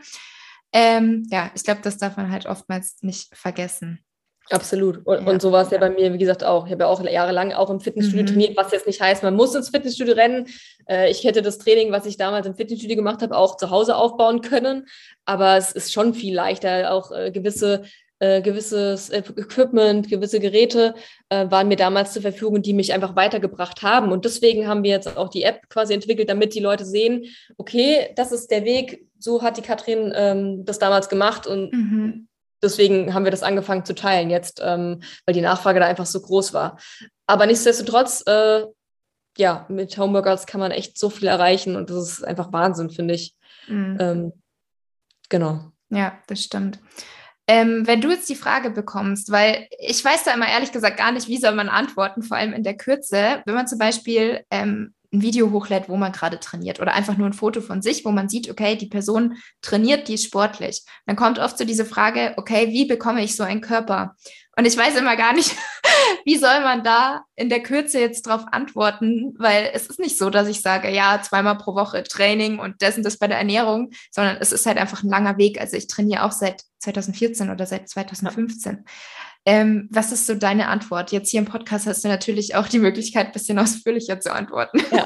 Ähm, 0.71 1.25
ja, 1.31 1.49
ich 1.55 1.63
glaube, 1.63 1.81
das 1.81 1.97
darf 1.97 2.17
man 2.17 2.29
halt 2.29 2.45
oftmals 2.45 2.97
nicht 3.01 3.35
vergessen. 3.35 4.04
Absolut. 4.51 5.05
Und, 5.05 5.25
ja. 5.25 5.31
und 5.31 5.41
so 5.41 5.51
war 5.51 5.63
es 5.63 5.71
ja 5.71 5.79
bei 5.79 5.89
mir, 5.89 6.13
wie 6.13 6.17
gesagt, 6.17 6.43
auch. 6.43 6.65
Ich 6.65 6.71
habe 6.71 6.83
ja 6.83 6.89
auch 6.89 7.03
jahrelang 7.03 7.51
auch 7.53 7.69
im 7.69 7.79
Fitnessstudio 7.79 8.23
mhm. 8.23 8.27
trainiert, 8.27 8.57
was 8.57 8.71
jetzt 8.71 8.85
nicht 8.85 9.01
heißt, 9.01 9.23
man 9.23 9.35
muss 9.35 9.55
ins 9.55 9.69
Fitnessstudio 9.69 10.13
rennen. 10.13 10.47
Äh, 10.87 11.09
ich 11.09 11.23
hätte 11.23 11.41
das 11.41 11.57
Training, 11.57 11.91
was 11.91 12.05
ich 12.05 12.17
damals 12.17 12.45
im 12.45 12.55
Fitnessstudio 12.55 12.95
gemacht 12.95 13.21
habe, 13.21 13.35
auch 13.35 13.57
zu 13.57 13.71
Hause 13.71 13.95
aufbauen 13.95 14.41
können. 14.41 14.85
Aber 15.25 15.57
es 15.57 15.71
ist 15.71 15.91
schon 15.91 16.13
viel 16.13 16.35
leichter, 16.35 16.93
auch 16.93 17.11
äh, 17.11 17.31
gewisse 17.31 17.83
äh, 18.19 18.41
gewisses 18.41 19.11
Equipment, 19.11 20.07
gewisse 20.09 20.39
Geräte 20.39 20.95
äh, 21.27 21.51
waren 21.51 21.67
mir 21.67 21.75
damals 21.75 22.13
zur 22.13 22.21
Verfügung, 22.21 22.61
die 22.61 22.73
mich 22.73 22.93
einfach 22.93 23.17
weitergebracht 23.17 23.81
haben. 23.81 24.13
Und 24.13 24.23
deswegen 24.23 24.67
haben 24.67 24.83
wir 24.83 24.91
jetzt 24.91 25.17
auch 25.17 25.27
die 25.27 25.43
App 25.43 25.67
quasi 25.67 25.93
entwickelt, 25.93 26.29
damit 26.29 26.55
die 26.55 26.61
Leute 26.61 26.85
sehen, 26.85 27.25
okay, 27.57 28.13
das 28.15 28.31
ist 28.31 28.51
der 28.51 28.63
Weg, 28.63 29.05
so 29.19 29.41
hat 29.41 29.57
die 29.57 29.61
Katrin 29.61 30.13
ähm, 30.15 30.63
das 30.63 30.79
damals 30.79 31.09
gemacht 31.09 31.45
und 31.45 31.73
mhm. 31.73 32.27
Deswegen 32.65 33.13
haben 33.13 33.23
wir 33.23 33.31
das 33.31 33.43
angefangen 33.43 33.85
zu 33.85 33.95
teilen 33.95 34.29
jetzt, 34.29 34.61
ähm, 34.63 35.01
weil 35.25 35.33
die 35.33 35.41
Nachfrage 35.41 35.79
da 35.79 35.85
einfach 35.85 36.05
so 36.05 36.21
groß 36.21 36.53
war. 36.53 36.77
Aber 37.27 37.45
nichtsdestotrotz, 37.45 38.23
äh, 38.27 38.65
ja, 39.37 39.65
mit 39.69 39.97
Homeworkouts 39.97 40.45
kann 40.45 40.59
man 40.59 40.71
echt 40.71 40.97
so 40.97 41.09
viel 41.09 41.27
erreichen 41.27 41.75
und 41.75 41.89
das 41.89 41.97
ist 41.97 42.23
einfach 42.23 42.51
Wahnsinn, 42.53 42.89
finde 42.89 43.13
ich. 43.13 43.35
Mhm. 43.67 43.97
Ähm, 43.99 44.33
genau. 45.29 45.71
Ja, 45.89 46.17
das 46.27 46.43
stimmt. 46.43 46.79
Ähm, 47.47 47.85
wenn 47.85 48.01
du 48.01 48.09
jetzt 48.09 48.27
die 48.29 48.35
Frage 48.35 48.71
bekommst, 48.71 49.31
weil 49.31 49.67
ich 49.79 50.03
weiß 50.03 50.23
da 50.23 50.33
immer 50.33 50.47
ehrlich 50.47 50.71
gesagt 50.71 50.97
gar 50.97 51.11
nicht, 51.11 51.27
wie 51.27 51.37
soll 51.37 51.53
man 51.53 51.69
antworten, 51.69 52.23
vor 52.23 52.37
allem 52.37 52.53
in 52.53 52.63
der 52.63 52.75
Kürze, 52.75 53.43
wenn 53.45 53.53
man 53.53 53.67
zum 53.67 53.77
Beispiel 53.77 54.43
ähm, 54.49 54.95
ein 55.15 55.21
Video 55.21 55.51
hochlädt, 55.51 55.89
wo 55.89 55.97
man 55.97 56.11
gerade 56.11 56.39
trainiert 56.39 56.79
oder 56.79 56.93
einfach 56.93 57.17
nur 57.17 57.27
ein 57.27 57.33
Foto 57.33 57.61
von 57.61 57.81
sich, 57.81 58.05
wo 58.05 58.11
man 58.11 58.29
sieht, 58.29 58.49
okay, 58.49 58.75
die 58.75 58.87
Person 58.87 59.37
trainiert, 59.61 60.07
die 60.07 60.15
ist 60.15 60.25
sportlich. 60.25 60.83
Dann 61.05 61.15
kommt 61.15 61.39
oft 61.39 61.57
so 61.57 61.65
diese 61.65 61.85
Frage, 61.85 62.33
okay, 62.37 62.69
wie 62.69 62.85
bekomme 62.85 63.23
ich 63.23 63.35
so 63.35 63.43
einen 63.43 63.61
Körper? 63.61 64.15
Und 64.57 64.65
ich 64.65 64.77
weiß 64.77 64.95
immer 64.95 65.17
gar 65.17 65.33
nicht, 65.33 65.55
wie 66.25 66.37
soll 66.37 66.61
man 66.61 66.83
da 66.83 67.23
in 67.35 67.49
der 67.49 67.61
Kürze 67.61 67.99
jetzt 67.99 68.25
drauf 68.27 68.45
antworten, 68.51 69.33
weil 69.37 69.69
es 69.73 69.87
ist 69.87 69.99
nicht 69.99 70.17
so, 70.17 70.29
dass 70.29 70.47
ich 70.47 70.61
sage, 70.61 70.89
ja, 70.89 71.21
zweimal 71.21 71.57
pro 71.57 71.75
Woche 71.75 72.03
Training 72.03 72.59
und 72.59 72.81
das 72.81 72.97
und 72.97 73.03
das 73.03 73.17
bei 73.17 73.27
der 73.27 73.37
Ernährung, 73.37 73.91
sondern 74.11 74.37
es 74.39 74.51
ist 74.51 74.65
halt 74.65 74.77
einfach 74.77 75.03
ein 75.03 75.09
langer 75.09 75.37
Weg. 75.37 75.59
Also 75.59 75.75
ich 75.75 75.87
trainiere 75.87 76.23
auch 76.23 76.31
seit 76.31 76.63
2014 76.79 77.49
oder 77.49 77.65
seit 77.65 77.89
2015. 77.89 78.85
Ähm, 79.47 79.87
was 79.91 80.11
ist 80.11 80.25
so 80.25 80.33
deine 80.33 80.67
Antwort? 80.69 81.11
Jetzt 81.11 81.29
hier 81.29 81.39
im 81.39 81.45
Podcast 81.45 81.85
hast 81.85 82.03
du 82.03 82.07
natürlich 82.07 82.55
auch 82.55 82.67
die 82.67 82.79
Möglichkeit, 82.79 83.27
ein 83.27 83.31
bisschen 83.31 83.59
ausführlicher 83.59 84.19
zu 84.19 84.33
antworten. 84.33 84.79
Ja, 84.91 85.05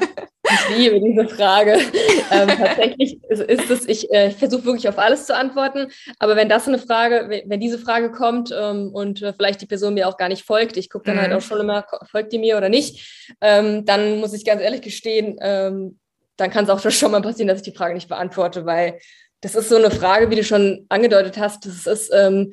ich 0.50 0.76
liebe 0.78 1.00
diese 1.00 1.28
Frage. 1.28 1.78
ähm, 2.30 2.48
tatsächlich 2.48 3.18
ist, 3.28 3.42
ist 3.42 3.70
es, 3.70 3.86
ich, 3.86 4.10
äh, 4.10 4.28
ich 4.28 4.36
versuche 4.36 4.64
wirklich 4.64 4.88
auf 4.88 4.98
alles 4.98 5.26
zu 5.26 5.36
antworten, 5.36 5.88
aber 6.18 6.36
wenn 6.36 6.48
das 6.48 6.66
eine 6.66 6.78
Frage, 6.78 7.42
wenn 7.44 7.60
diese 7.60 7.78
Frage 7.78 8.10
kommt 8.10 8.50
ähm, 8.56 8.90
und 8.92 9.20
äh, 9.20 9.34
vielleicht 9.34 9.60
die 9.60 9.66
Person 9.66 9.94
mir 9.94 10.08
auch 10.08 10.16
gar 10.16 10.28
nicht 10.28 10.44
folgt, 10.44 10.78
ich 10.78 10.88
gucke 10.88 11.04
dann 11.04 11.18
halt 11.18 11.28
mhm. 11.28 11.34
halt 11.34 11.42
auch 11.42 11.46
schon 11.46 11.60
immer, 11.60 11.84
folgt 12.10 12.32
die 12.32 12.38
mir 12.38 12.56
oder 12.56 12.70
nicht, 12.70 13.36
ähm, 13.42 13.84
dann 13.84 14.20
muss 14.20 14.32
ich 14.32 14.46
ganz 14.46 14.62
ehrlich 14.62 14.80
gestehen, 14.80 15.36
ähm, 15.42 15.98
dann 16.36 16.50
kann 16.50 16.64
es 16.64 16.70
auch 16.70 16.80
schon 16.90 17.10
mal 17.12 17.20
passieren, 17.20 17.48
dass 17.48 17.58
ich 17.58 17.70
die 17.70 17.76
Frage 17.76 17.94
nicht 17.94 18.08
beantworte, 18.08 18.64
weil 18.64 18.98
das 19.42 19.54
ist 19.54 19.68
so 19.68 19.76
eine 19.76 19.90
Frage, 19.90 20.30
wie 20.30 20.36
du 20.36 20.44
schon 20.44 20.86
angedeutet 20.88 21.38
hast, 21.38 21.66
das 21.66 21.86
ist 21.86 22.10
ähm, 22.14 22.52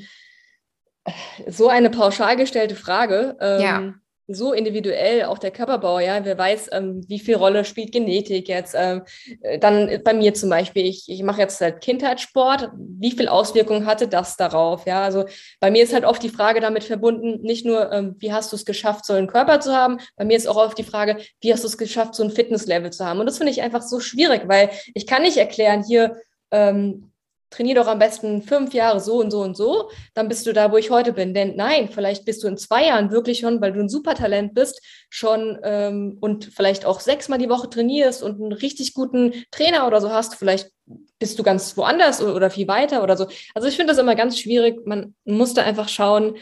so 1.48 1.70
eine 1.70 1.90
pauschal 1.90 2.36
gestellte 2.36 2.76
Frage. 2.76 3.38
Ähm, 3.40 3.62
ja. 3.62 3.94
So 4.30 4.52
individuell, 4.52 5.24
auch 5.24 5.38
der 5.38 5.52
Körperbau, 5.52 6.00
ja, 6.00 6.26
wer 6.26 6.38
weiß, 6.38 6.72
ähm, 6.74 7.02
wie 7.08 7.20
viel 7.20 7.36
Rolle 7.36 7.64
spielt 7.64 7.94
Genetik 7.94 8.50
jetzt. 8.50 8.76
Ähm, 8.78 9.04
äh, 9.42 9.58
dann 9.58 10.02
bei 10.04 10.14
mir 10.14 10.34
zum 10.34 10.50
Beispiel, 10.50 10.86
ich, 10.86 11.06
ich 11.08 11.24
mache 11.24 11.40
jetzt 11.40 11.60
seit 11.60 11.80
Kindheit 11.80 12.20
Sport, 12.20 12.70
wie 12.76 13.12
viel 13.12 13.30
Auswirkungen 13.30 13.86
hatte 13.86 14.10
das 14.10 14.36
darauf? 14.36 14.86
Ja, 14.86 15.02
also 15.02 15.24
bei 15.62 15.72
mir 15.72 15.82
ist 15.82 15.94
halt 15.94 16.04
oft 16.04 16.22
die 16.22 16.28
Frage 16.28 16.60
damit 16.60 16.84
verbunden, 16.84 17.42
nicht 17.42 17.66
nur, 17.66 17.90
ähm, 17.94 18.16
wie 18.20 18.34
hast 18.34 18.52
du 18.52 18.58
es 18.58 18.66
geschafft, 18.66 19.06
so 19.06 19.14
einen 19.14 19.28
Körper 19.28 19.62
zu 19.62 19.74
haben, 19.74 19.98
bei 20.18 20.26
mir 20.26 20.36
ist 20.36 20.48
auch 20.48 20.58
oft 20.58 20.78
die 20.78 20.84
Frage, 20.84 21.16
wie 21.40 21.54
hast 21.54 21.64
du 21.64 21.68
es 21.70 21.78
geschafft, 21.78 22.14
so 22.14 22.24
ein 22.24 22.32
Fitnesslevel 22.32 22.92
zu 22.92 23.06
haben? 23.06 23.22
Und 23.22 23.28
das 23.28 23.38
finde 23.38 23.54
ich 23.54 23.62
einfach 23.62 23.82
so 23.82 24.02
schwierig, 24.02 24.42
weil 24.48 24.72
ich 24.94 25.08
kann 25.08 25.22
nicht 25.22 25.38
erklären, 25.38 25.86
hier, 25.88 26.18
ähm, 26.52 27.12
trainier 27.50 27.76
doch 27.76 27.88
am 27.88 28.00
besten 28.00 28.42
fünf 28.42 28.74
Jahre 28.74 29.00
so 29.00 29.20
und 29.20 29.32
so 29.32 29.42
und 29.42 29.56
so, 29.56 29.90
dann 30.14 30.28
bist 30.28 30.46
du 30.46 30.54
da, 30.54 30.72
wo 30.72 30.78
ich 30.78 30.90
heute 30.90 31.14
bin. 31.14 31.34
Denn 31.34 31.56
nein, 31.56 31.90
vielleicht 31.90 32.26
bist 32.26 32.44
du 32.44 32.48
in 32.48 32.58
zwei 32.58 32.88
Jahren 32.88 33.12
wirklich 33.12 33.40
schon, 33.40 33.62
weil 33.62 33.74
du 33.74 33.80
ein 33.80 33.90
Supertalent 33.90 34.54
bist, 34.54 34.82
schon 35.10 35.58
ähm, 35.64 36.18
und 36.20 36.46
vielleicht 36.46 36.86
auch 36.86 37.00
sechsmal 37.00 37.40
die 37.40 37.50
Woche 37.50 37.70
trainierst 37.70 38.24
und 38.24 38.42
einen 38.42 38.54
richtig 38.54 38.94
guten 38.94 39.34
Trainer 39.52 39.88
oder 39.88 40.02
so 40.02 40.12
hast. 40.12 40.36
Vielleicht 40.36 40.72
bist 41.20 41.40
du 41.40 41.44
ganz 41.44 41.76
woanders 41.78 42.22
oder, 42.22 42.36
oder 42.36 42.50
viel 42.50 42.68
weiter 42.68 43.04
oder 43.04 43.18
so. 43.18 43.28
Also 43.56 43.68
ich 43.68 43.76
finde 43.76 43.94
das 43.94 44.02
immer 44.02 44.16
ganz 44.16 44.40
schwierig. 44.40 44.86
Man 44.86 45.16
muss 45.26 45.54
da 45.54 45.64
einfach 45.64 45.90
schauen, 45.90 46.36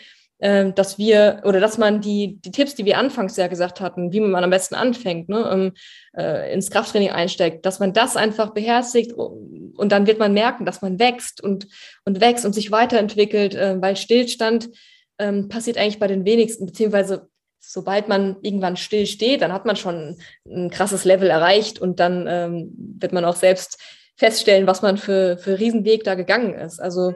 dass 0.46 0.98
wir 0.98 1.42
oder 1.44 1.60
dass 1.60 1.78
man 1.78 2.02
die, 2.02 2.40
die 2.42 2.52
Tipps, 2.52 2.76
die 2.76 2.86
wir 2.86 2.98
anfangs 2.98 3.36
ja 3.36 3.48
gesagt 3.48 3.82
hatten, 3.82 4.12
wie 4.12 4.20
man 4.20 4.44
am 4.44 4.50
besten 4.52 4.76
anfängt, 4.76 5.28
ne, 5.28 5.50
um, 5.50 5.72
äh, 6.16 6.54
ins 6.54 6.70
Krafttraining 6.70 7.10
einsteigt, 7.10 7.66
dass 7.66 7.80
man 7.80 7.94
das 7.94 8.16
einfach 8.16 8.52
beherzigt 8.52 9.14
und 9.14 9.92
dann 9.92 10.06
wird 10.06 10.20
man 10.20 10.34
merken, 10.34 10.66
dass 10.66 10.82
man 10.82 11.00
wächst 11.00 11.42
und, 11.42 11.68
und 12.04 12.22
wächst 12.22 12.46
und 12.46 12.54
sich 12.54 12.72
weiterentwickelt, 12.72 13.56
äh, 13.56 13.82
weil 13.82 13.96
Stillstand 13.96 14.70
ähm, 15.18 15.48
passiert 15.48 15.78
eigentlich 15.78 16.00
bei 16.00 16.08
den 16.08 16.26
wenigsten, 16.26 16.66
beziehungsweise 16.66 17.28
sobald 17.60 18.08
man 18.08 18.38
irgendwann 18.42 18.78
still 18.78 19.08
steht, 19.08 19.42
dann 19.42 19.54
hat 19.54 19.66
man 19.66 19.76
schon 19.76 20.18
ein 20.48 20.70
krasses 20.70 21.06
Level 21.06 21.30
erreicht 21.30 21.80
und 21.80 22.00
dann 22.00 22.28
ähm, 22.28 22.72
wird 23.00 23.14
man 23.14 23.26
auch 23.26 23.36
selbst 23.36 23.82
feststellen, 24.16 24.68
was 24.68 24.82
man 24.82 24.98
für, 24.98 25.38
für 25.38 25.60
Riesenweg 25.60 26.04
da 26.04 26.16
gegangen 26.16 26.54
ist. 26.54 26.80
Also 26.80 27.16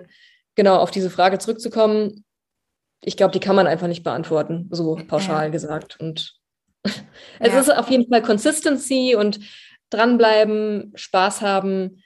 genau 0.56 0.78
auf 0.78 0.90
diese 0.90 1.10
Frage 1.10 1.38
zurückzukommen, 1.38 2.24
ich 3.02 3.18
glaube, 3.18 3.32
die 3.32 3.40
kann 3.40 3.56
man 3.56 3.68
einfach 3.68 3.88
nicht 3.88 4.04
beantworten, 4.04 4.68
so 4.72 5.00
pauschal 5.08 5.46
ja. 5.46 5.50
gesagt. 5.50 6.00
Und 6.00 6.36
es 6.84 7.54
ja. 7.54 7.60
ist 7.60 7.74
auf 7.74 7.90
jeden 7.90 8.10
Fall 8.10 8.22
Consistency 8.22 9.16
und 9.16 9.40
dranbleiben, 9.90 10.92
Spaß 10.96 11.42
haben 11.42 12.04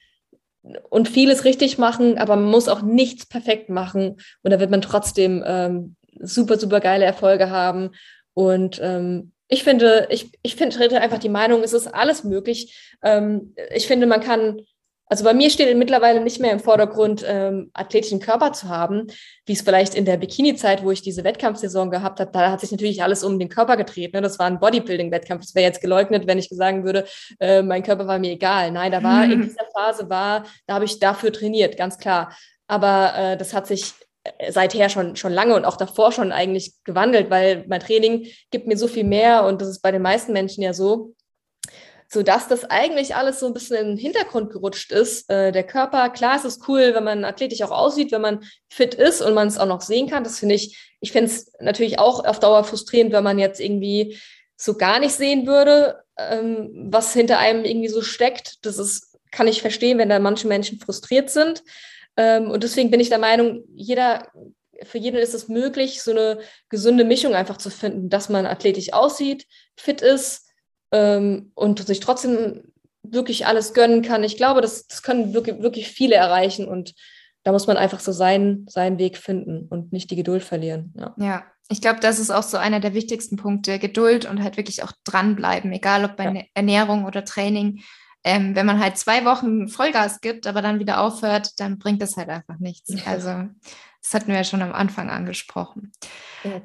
und 0.89 1.09
vieles 1.09 1.43
richtig 1.43 1.77
machen, 1.77 2.17
aber 2.17 2.35
man 2.35 2.49
muss 2.49 2.69
auch 2.69 2.81
nichts 2.81 3.25
perfekt 3.25 3.69
machen 3.69 4.17
und 4.41 4.51
da 4.51 4.59
wird 4.59 4.71
man 4.71 4.81
trotzdem 4.81 5.43
ähm, 5.45 5.95
super, 6.19 6.57
super 6.57 6.79
geile 6.79 7.05
Erfolge 7.05 7.49
haben. 7.49 7.91
Und 8.33 8.79
ähm, 8.81 9.33
ich 9.49 9.63
finde, 9.63 10.07
ich, 10.09 10.31
ich 10.41 10.55
finde 10.55 11.01
einfach 11.01 11.19
die 11.19 11.29
Meinung, 11.29 11.61
es 11.63 11.73
ist 11.73 11.87
alles 11.87 12.23
möglich. 12.23 12.95
Ähm, 13.03 13.53
ich 13.73 13.87
finde, 13.87 14.07
man 14.07 14.21
kann 14.21 14.61
also 15.07 15.23
bei 15.25 15.33
mir 15.33 15.49
steht 15.49 15.75
mittlerweile 15.77 16.21
nicht 16.21 16.39
mehr 16.39 16.51
im 16.51 16.59
Vordergrund, 16.59 17.23
ähm, 17.27 17.69
athletischen 17.73 18.19
Körper 18.19 18.53
zu 18.53 18.69
haben, 18.69 19.07
wie 19.45 19.53
es 19.53 19.61
vielleicht 19.61 19.95
in 19.95 20.05
der 20.05 20.17
Bikini-Zeit, 20.17 20.83
wo 20.83 20.91
ich 20.91 21.01
diese 21.01 21.23
Wettkampfsaison 21.23 21.91
gehabt 21.91 22.19
habe, 22.19 22.31
da 22.31 22.51
hat 22.51 22.61
sich 22.61 22.71
natürlich 22.71 23.03
alles 23.03 23.23
um 23.23 23.37
den 23.37 23.49
Körper 23.49 23.77
gedreht. 23.77 24.13
Ne? 24.13 24.21
Das 24.21 24.39
war 24.39 24.47
ein 24.47 24.59
Bodybuilding-Wettkampf. 24.59 25.41
Das 25.41 25.55
wäre 25.55 25.67
jetzt 25.67 25.81
geleugnet, 25.81 26.25
wenn 26.25 26.39
ich 26.39 26.49
sagen 26.49 26.83
würde, 26.83 27.05
äh, 27.39 27.61
mein 27.61 27.83
Körper 27.83 28.07
war 28.07 28.17
mir 28.17 28.31
egal. 28.31 28.71
Nein, 28.71 28.91
da 28.91 29.03
war 29.03 29.25
mhm. 29.25 29.33
in 29.33 29.41
dieser 29.43 29.65
Phase 29.73 30.09
war, 30.09 30.45
da 30.67 30.75
habe 30.75 30.85
ich 30.85 30.99
dafür 30.99 31.31
trainiert, 31.33 31.77
ganz 31.77 31.97
klar. 31.97 32.35
Aber 32.67 33.13
äh, 33.15 33.37
das 33.37 33.53
hat 33.53 33.67
sich 33.67 33.93
äh, 34.23 34.51
seither 34.51 34.89
schon, 34.89 35.15
schon 35.15 35.33
lange 35.33 35.55
und 35.55 35.65
auch 35.65 35.77
davor 35.77 36.11
schon 36.11 36.31
eigentlich 36.31 36.75
gewandelt, 36.85 37.29
weil 37.29 37.65
mein 37.67 37.81
Training 37.81 38.27
gibt 38.51 38.67
mir 38.67 38.77
so 38.77 38.87
viel 38.87 39.03
mehr 39.03 39.45
und 39.45 39.61
das 39.61 39.69
ist 39.69 39.81
bei 39.81 39.91
den 39.91 40.01
meisten 40.01 40.33
Menschen 40.33 40.63
ja 40.63 40.73
so, 40.73 41.13
sodass 42.13 42.47
das 42.47 42.65
eigentlich 42.65 43.15
alles 43.15 43.39
so 43.39 43.47
ein 43.47 43.53
bisschen 43.53 43.75
in 43.75 43.87
den 43.87 43.97
Hintergrund 43.97 44.51
gerutscht 44.51 44.91
ist. 44.91 45.27
Äh, 45.31 45.51
der 45.51 45.63
Körper, 45.63 46.09
klar, 46.09 46.35
es 46.35 46.45
ist 46.45 46.67
cool, 46.67 46.93
wenn 46.93 47.03
man 47.03 47.25
athletisch 47.25 47.63
auch 47.63 47.71
aussieht, 47.71 48.11
wenn 48.11 48.21
man 48.21 48.43
fit 48.69 48.93
ist 48.93 49.21
und 49.21 49.33
man 49.33 49.47
es 49.47 49.57
auch 49.57 49.65
noch 49.65 49.81
sehen 49.81 50.07
kann. 50.07 50.23
Das 50.23 50.39
finde 50.39 50.55
ich, 50.55 50.77
ich 50.99 51.11
finde 51.11 51.31
es 51.31 51.51
natürlich 51.59 51.97
auch 51.97 52.23
auf 52.23 52.39
Dauer 52.39 52.63
frustrierend, 52.63 53.11
wenn 53.13 53.23
man 53.23 53.39
jetzt 53.39 53.59
irgendwie 53.59 54.17
so 54.55 54.75
gar 54.75 54.99
nicht 54.99 55.15
sehen 55.15 55.47
würde, 55.47 56.03
ähm, 56.17 56.69
was 56.91 57.13
hinter 57.13 57.39
einem 57.39 57.65
irgendwie 57.65 57.89
so 57.89 58.03
steckt. 58.03 58.63
Das 58.65 58.77
ist, 58.77 59.17
kann 59.31 59.47
ich 59.47 59.61
verstehen, 59.61 59.97
wenn 59.97 60.09
da 60.09 60.19
manche 60.19 60.47
Menschen 60.47 60.79
frustriert 60.79 61.31
sind. 61.31 61.63
Ähm, 62.15 62.51
und 62.51 62.63
deswegen 62.63 62.91
bin 62.91 62.99
ich 62.99 63.09
der 63.09 63.17
Meinung, 63.17 63.63
jeder 63.73 64.27
für 64.83 64.97
jeden 64.99 65.17
ist 65.17 65.33
es 65.33 65.47
möglich, 65.47 66.01
so 66.03 66.11
eine 66.11 66.39
gesunde 66.69 67.05
Mischung 67.05 67.33
einfach 67.33 67.57
zu 67.57 67.71
finden, 67.71 68.09
dass 68.09 68.29
man 68.29 68.45
athletisch 68.45 68.93
aussieht, 68.93 69.47
fit 69.75 70.01
ist, 70.01 70.52
ähm, 70.93 71.51
und 71.55 71.85
sich 71.85 71.99
trotzdem 71.99 72.61
wirklich 73.01 73.45
alles 73.45 73.73
gönnen 73.73 74.01
kann. 74.01 74.23
Ich 74.23 74.37
glaube, 74.37 74.61
das, 74.61 74.87
das 74.87 75.01
können 75.01 75.33
wirklich, 75.33 75.61
wirklich 75.61 75.89
viele 75.89 76.15
erreichen 76.15 76.67
und 76.67 76.93
da 77.43 77.51
muss 77.51 77.67
man 77.67 77.75
einfach 77.75 77.99
so 77.99 78.13
seinen, 78.13 78.65
seinen 78.69 78.97
Weg 78.97 79.17
finden 79.17 79.67
und 79.67 79.91
nicht 79.91 80.09
die 80.09 80.15
Geduld 80.15 80.43
verlieren. 80.43 80.93
Ja, 80.97 81.13
ja 81.17 81.43
ich 81.69 81.81
glaube, 81.81 81.99
das 81.99 82.19
ist 82.19 82.31
auch 82.31 82.43
so 82.43 82.57
einer 82.57 82.79
der 82.79 82.93
wichtigsten 82.93 83.35
Punkte, 83.35 83.79
Geduld 83.79 84.25
und 84.25 84.41
halt 84.41 84.55
wirklich 84.55 84.83
auch 84.83 84.91
dranbleiben, 85.03 85.71
egal 85.73 86.05
ob 86.05 86.15
bei 86.15 86.25
ja. 86.25 86.43
Ernährung 86.53 87.05
oder 87.05 87.25
Training. 87.25 87.81
Ähm, 88.23 88.55
wenn 88.55 88.65
man 88.65 88.79
halt 88.79 88.97
zwei 88.97 89.25
Wochen 89.25 89.67
Vollgas 89.67 90.21
gibt, 90.21 90.47
aber 90.47 90.61
dann 90.61 90.79
wieder 90.79 91.01
aufhört, 91.01 91.59
dann 91.59 91.77
bringt 91.77 92.01
das 92.01 92.15
halt 92.15 92.29
einfach 92.29 92.57
nichts. 92.59 92.93
Also 93.05 93.49
das 94.03 94.13
hatten 94.13 94.27
wir 94.27 94.35
ja 94.35 94.43
schon 94.43 94.61
am 94.61 94.73
Anfang 94.73 95.09
angesprochen. 95.09 95.93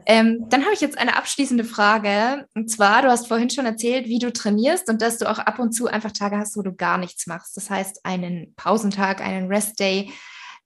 Ähm, 0.06 0.46
dann 0.48 0.64
habe 0.64 0.74
ich 0.74 0.80
jetzt 0.80 0.98
eine 0.98 1.16
abschließende 1.16 1.64
Frage. 1.64 2.46
Und 2.54 2.68
zwar, 2.68 3.02
du 3.02 3.08
hast 3.08 3.28
vorhin 3.28 3.48
schon 3.48 3.64
erzählt, 3.64 4.06
wie 4.06 4.18
du 4.18 4.32
trainierst 4.32 4.88
und 4.90 5.00
dass 5.00 5.18
du 5.18 5.30
auch 5.30 5.38
ab 5.38 5.60
und 5.60 5.72
zu 5.72 5.86
einfach 5.86 6.10
Tage 6.10 6.36
hast, 6.36 6.56
wo 6.56 6.62
du 6.62 6.74
gar 6.74 6.98
nichts 6.98 7.28
machst. 7.28 7.56
Das 7.56 7.70
heißt, 7.70 8.04
einen 8.04 8.54
Pausentag, 8.56 9.20
einen 9.20 9.46
Restday. 9.46 10.12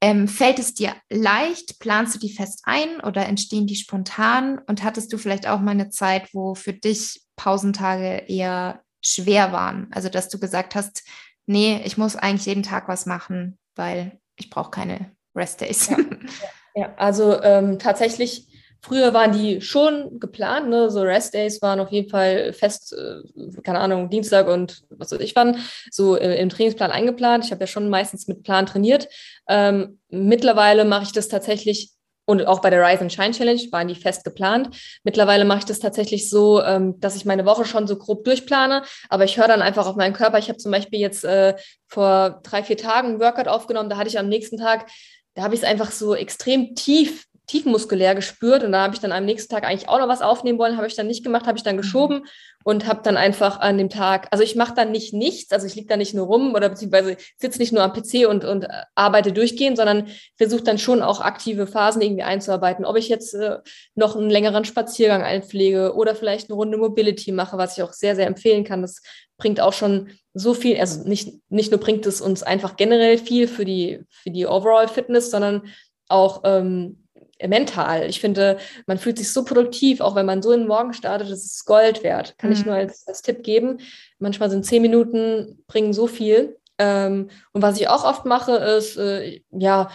Ähm, 0.00 0.26
fällt 0.26 0.58
es 0.58 0.72
dir 0.72 0.94
leicht? 1.10 1.78
Planst 1.78 2.14
du 2.14 2.18
die 2.18 2.32
fest 2.32 2.62
ein 2.64 3.00
oder 3.00 3.26
entstehen 3.26 3.66
die 3.66 3.76
spontan? 3.76 4.58
Und 4.66 4.82
hattest 4.82 5.12
du 5.12 5.18
vielleicht 5.18 5.46
auch 5.46 5.60
mal 5.60 5.72
eine 5.72 5.90
Zeit, 5.90 6.30
wo 6.32 6.54
für 6.54 6.72
dich 6.72 7.20
Pausentage 7.36 8.24
eher 8.28 8.82
schwer 9.02 9.52
waren? 9.52 9.88
Also, 9.92 10.08
dass 10.08 10.30
du 10.30 10.40
gesagt 10.40 10.74
hast, 10.74 11.06
nee, 11.46 11.82
ich 11.84 11.98
muss 11.98 12.16
eigentlich 12.16 12.46
jeden 12.46 12.62
Tag 12.62 12.88
was 12.88 13.04
machen, 13.04 13.58
weil 13.76 14.18
ich 14.36 14.48
brauche 14.48 14.70
keine 14.70 15.14
Restdays. 15.36 15.88
Ja. 15.88 15.98
Ja, 16.40 16.61
also 16.96 17.42
ähm, 17.42 17.78
tatsächlich 17.78 18.46
Früher 18.84 19.14
waren 19.14 19.30
die 19.30 19.60
schon 19.60 20.18
geplant, 20.18 20.68
ne? 20.68 20.90
so 20.90 21.02
Rest 21.02 21.34
Days 21.34 21.62
waren 21.62 21.78
auf 21.78 21.92
jeden 21.92 22.10
Fall 22.10 22.52
fest, 22.52 22.92
äh, 22.92 23.60
keine 23.62 23.78
Ahnung, 23.78 24.10
Dienstag 24.10 24.48
und 24.48 24.82
was 24.90 25.12
weiß 25.12 25.20
ich 25.20 25.36
wann, 25.36 25.58
so 25.92 26.16
äh, 26.16 26.40
im 26.40 26.48
Trainingsplan 26.48 26.90
eingeplant. 26.90 27.44
Ich 27.44 27.52
habe 27.52 27.60
ja 27.60 27.68
schon 27.68 27.88
meistens 27.88 28.26
mit 28.26 28.42
Plan 28.42 28.66
trainiert. 28.66 29.08
Ähm, 29.48 30.00
mittlerweile 30.08 30.84
mache 30.84 31.04
ich 31.04 31.12
das 31.12 31.28
tatsächlich 31.28 31.92
und 32.24 32.46
auch 32.46 32.60
bei 32.60 32.70
der 32.70 32.84
Rise 32.84 33.02
and 33.02 33.12
Shine 33.12 33.30
Challenge 33.30 33.60
waren 33.70 33.86
die 33.86 33.94
fest 33.94 34.24
geplant. 34.24 34.76
Mittlerweile 35.04 35.44
mache 35.44 35.60
ich 35.60 35.64
das 35.64 35.78
tatsächlich 35.78 36.28
so, 36.28 36.60
ähm, 36.62 36.98
dass 36.98 37.14
ich 37.14 37.24
meine 37.24 37.44
Woche 37.46 37.64
schon 37.64 37.86
so 37.86 37.96
grob 37.96 38.24
durchplane, 38.24 38.82
aber 39.08 39.24
ich 39.24 39.36
höre 39.36 39.48
dann 39.48 39.62
einfach 39.62 39.86
auf 39.86 39.94
meinen 39.94 40.12
Körper. 40.12 40.38
Ich 40.38 40.48
habe 40.48 40.58
zum 40.58 40.72
Beispiel 40.72 40.98
jetzt 40.98 41.24
äh, 41.24 41.54
vor 41.86 42.40
drei, 42.42 42.64
vier 42.64 42.76
Tagen 42.76 43.10
ein 43.10 43.20
Workout 43.20 43.46
aufgenommen, 43.46 43.90
da 43.90 43.96
hatte 43.96 44.08
ich 44.08 44.18
am 44.18 44.28
nächsten 44.28 44.56
Tag, 44.56 44.86
da 45.34 45.42
habe 45.42 45.54
ich 45.54 45.60
es 45.62 45.66
einfach 45.66 45.90
so 45.90 46.14
extrem 46.14 46.74
tief 46.74 47.26
tiefmuskulär 47.52 48.14
gespürt 48.14 48.64
und 48.64 48.72
da 48.72 48.82
habe 48.82 48.94
ich 48.94 49.00
dann 49.00 49.12
am 49.12 49.26
nächsten 49.26 49.52
Tag 49.52 49.64
eigentlich 49.64 49.88
auch 49.88 49.98
noch 49.98 50.08
was 50.08 50.22
aufnehmen 50.22 50.58
wollen, 50.58 50.78
habe 50.78 50.86
ich 50.86 50.96
dann 50.96 51.06
nicht 51.06 51.22
gemacht, 51.22 51.46
habe 51.46 51.58
ich 51.58 51.62
dann 51.62 51.76
mhm. 51.76 51.82
geschoben 51.82 52.26
und 52.64 52.86
habe 52.86 53.02
dann 53.02 53.18
einfach 53.18 53.60
an 53.60 53.76
dem 53.76 53.90
Tag, 53.90 54.28
also 54.30 54.42
ich 54.42 54.56
mache 54.56 54.72
dann 54.74 54.90
nicht 54.90 55.12
nichts, 55.12 55.52
also 55.52 55.66
ich 55.66 55.74
liege 55.74 55.86
da 55.86 55.98
nicht 55.98 56.14
nur 56.14 56.26
rum 56.26 56.54
oder 56.54 56.70
beziehungsweise 56.70 57.18
sitze 57.36 57.58
nicht 57.58 57.72
nur 57.72 57.82
am 57.82 57.92
PC 57.92 58.26
und, 58.26 58.46
und 58.46 58.64
äh, 58.64 58.68
arbeite 58.94 59.32
durchgehend, 59.32 59.76
sondern 59.76 60.08
versuche 60.38 60.62
dann 60.62 60.78
schon 60.78 61.02
auch 61.02 61.20
aktive 61.20 61.66
Phasen 61.66 62.00
irgendwie 62.00 62.22
einzuarbeiten. 62.22 62.86
Ob 62.86 62.96
ich 62.96 63.10
jetzt 63.10 63.34
äh, 63.34 63.58
noch 63.94 64.16
einen 64.16 64.30
längeren 64.30 64.64
Spaziergang 64.64 65.22
einpflege 65.22 65.94
oder 65.94 66.14
vielleicht 66.14 66.48
eine 66.48 66.56
Runde 66.56 66.78
Mobility 66.78 67.32
mache, 67.32 67.58
was 67.58 67.76
ich 67.76 67.82
auch 67.82 67.92
sehr, 67.92 68.16
sehr 68.16 68.28
empfehlen 68.28 68.64
kann. 68.64 68.80
Das 68.80 69.02
bringt 69.36 69.60
auch 69.60 69.74
schon 69.74 70.08
so 70.32 70.54
viel, 70.54 70.80
also 70.80 71.06
nicht, 71.06 71.34
nicht 71.50 71.70
nur 71.70 71.80
bringt 71.80 72.06
es 72.06 72.22
uns 72.22 72.42
einfach 72.42 72.76
generell 72.76 73.18
viel 73.18 73.46
für 73.46 73.66
die, 73.66 74.00
für 74.08 74.30
die 74.30 74.46
Overall 74.46 74.88
Fitness, 74.88 75.30
sondern 75.30 75.64
auch 76.08 76.42
ähm, 76.44 77.01
mental. 77.48 78.08
Ich 78.08 78.20
finde, 78.20 78.58
man 78.86 78.98
fühlt 78.98 79.18
sich 79.18 79.32
so 79.32 79.44
produktiv, 79.44 80.00
auch 80.00 80.14
wenn 80.14 80.26
man 80.26 80.42
so 80.42 80.52
in 80.52 80.60
den 80.60 80.68
Morgen 80.68 80.92
startet, 80.92 81.30
das 81.30 81.44
ist 81.44 81.64
Gold 81.64 82.02
wert. 82.02 82.36
Kann 82.38 82.50
mhm. 82.50 82.56
ich 82.56 82.66
nur 82.66 82.74
als, 82.74 83.06
als, 83.06 83.22
Tipp 83.22 83.42
geben. 83.42 83.78
Manchmal 84.18 84.50
sind 84.50 84.64
zehn 84.64 84.82
Minuten, 84.82 85.62
bringen 85.66 85.92
so 85.92 86.06
viel. 86.06 86.58
Ähm, 86.78 87.28
und 87.52 87.62
was 87.62 87.80
ich 87.80 87.88
auch 87.88 88.04
oft 88.04 88.24
mache, 88.24 88.52
ist, 88.52 88.96
äh, 88.96 89.40
ja, 89.50 89.90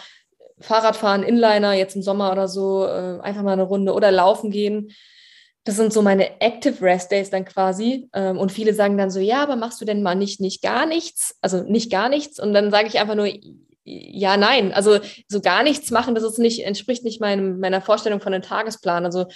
Fahrradfahren, 0.60 1.24
Inliner, 1.24 1.74
jetzt 1.74 1.96
im 1.96 2.02
Sommer 2.02 2.32
oder 2.32 2.48
so, 2.48 2.86
äh, 2.86 3.20
einfach 3.22 3.44
mal 3.44 3.54
eine 3.54 3.64
Runde 3.64 3.94
oder 3.94 4.12
laufen 4.12 4.50
gehen. 4.50 4.92
Das 5.64 5.76
sind 5.76 5.92
so 5.92 6.02
meine 6.02 6.40
Active 6.40 6.82
Rest 6.82 7.12
Days 7.12 7.30
dann 7.30 7.46
quasi. 7.46 8.10
Ähm, 8.14 8.38
und 8.38 8.52
viele 8.52 8.74
sagen 8.74 8.98
dann 8.98 9.12
so, 9.12 9.20
ja, 9.20 9.44
aber 9.44 9.56
machst 9.56 9.82
du 9.82 9.86
denn 9.86 10.02
mal 10.02 10.16
nicht, 10.16 10.40
nicht 10.40 10.62
gar 10.62 10.86
nichts? 10.86 11.38
Also 11.42 11.64
nicht 11.64 11.92
gar 11.92 12.10
nichts. 12.10 12.40
Und 12.40 12.54
dann 12.54 12.72
sage 12.72 12.88
ich 12.88 13.00
einfach 13.00 13.16
nur, 13.16 13.30
ja, 13.90 14.36
nein. 14.36 14.74
Also 14.74 15.00
so 15.30 15.40
gar 15.40 15.64
nichts 15.64 15.92
machen, 15.92 16.14
das 16.14 16.26
ist 16.26 16.40
nicht, 16.40 16.66
entspricht 16.66 17.06
nicht 17.06 17.22
meinem, 17.22 17.60
meiner 17.60 17.80
Vorstellung 17.80 18.20
von 18.20 18.34
einem 18.34 18.44
Tagesplan. 18.44 19.06
Also 19.06 19.28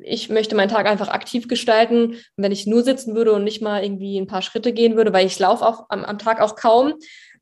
ich 0.00 0.28
möchte 0.28 0.54
meinen 0.54 0.68
Tag 0.68 0.86
einfach 0.86 1.08
aktiv 1.08 1.48
gestalten. 1.48 2.08
Und 2.10 2.20
wenn 2.36 2.52
ich 2.52 2.66
nur 2.66 2.82
sitzen 2.82 3.14
würde 3.14 3.32
und 3.32 3.44
nicht 3.44 3.62
mal 3.62 3.82
irgendwie 3.82 4.20
ein 4.20 4.26
paar 4.26 4.42
Schritte 4.42 4.74
gehen 4.74 4.96
würde, 4.96 5.14
weil 5.14 5.26
ich 5.26 5.38
laufe 5.38 5.86
am, 5.88 6.04
am 6.04 6.18
Tag 6.18 6.42
auch 6.42 6.54
kaum, 6.54 6.94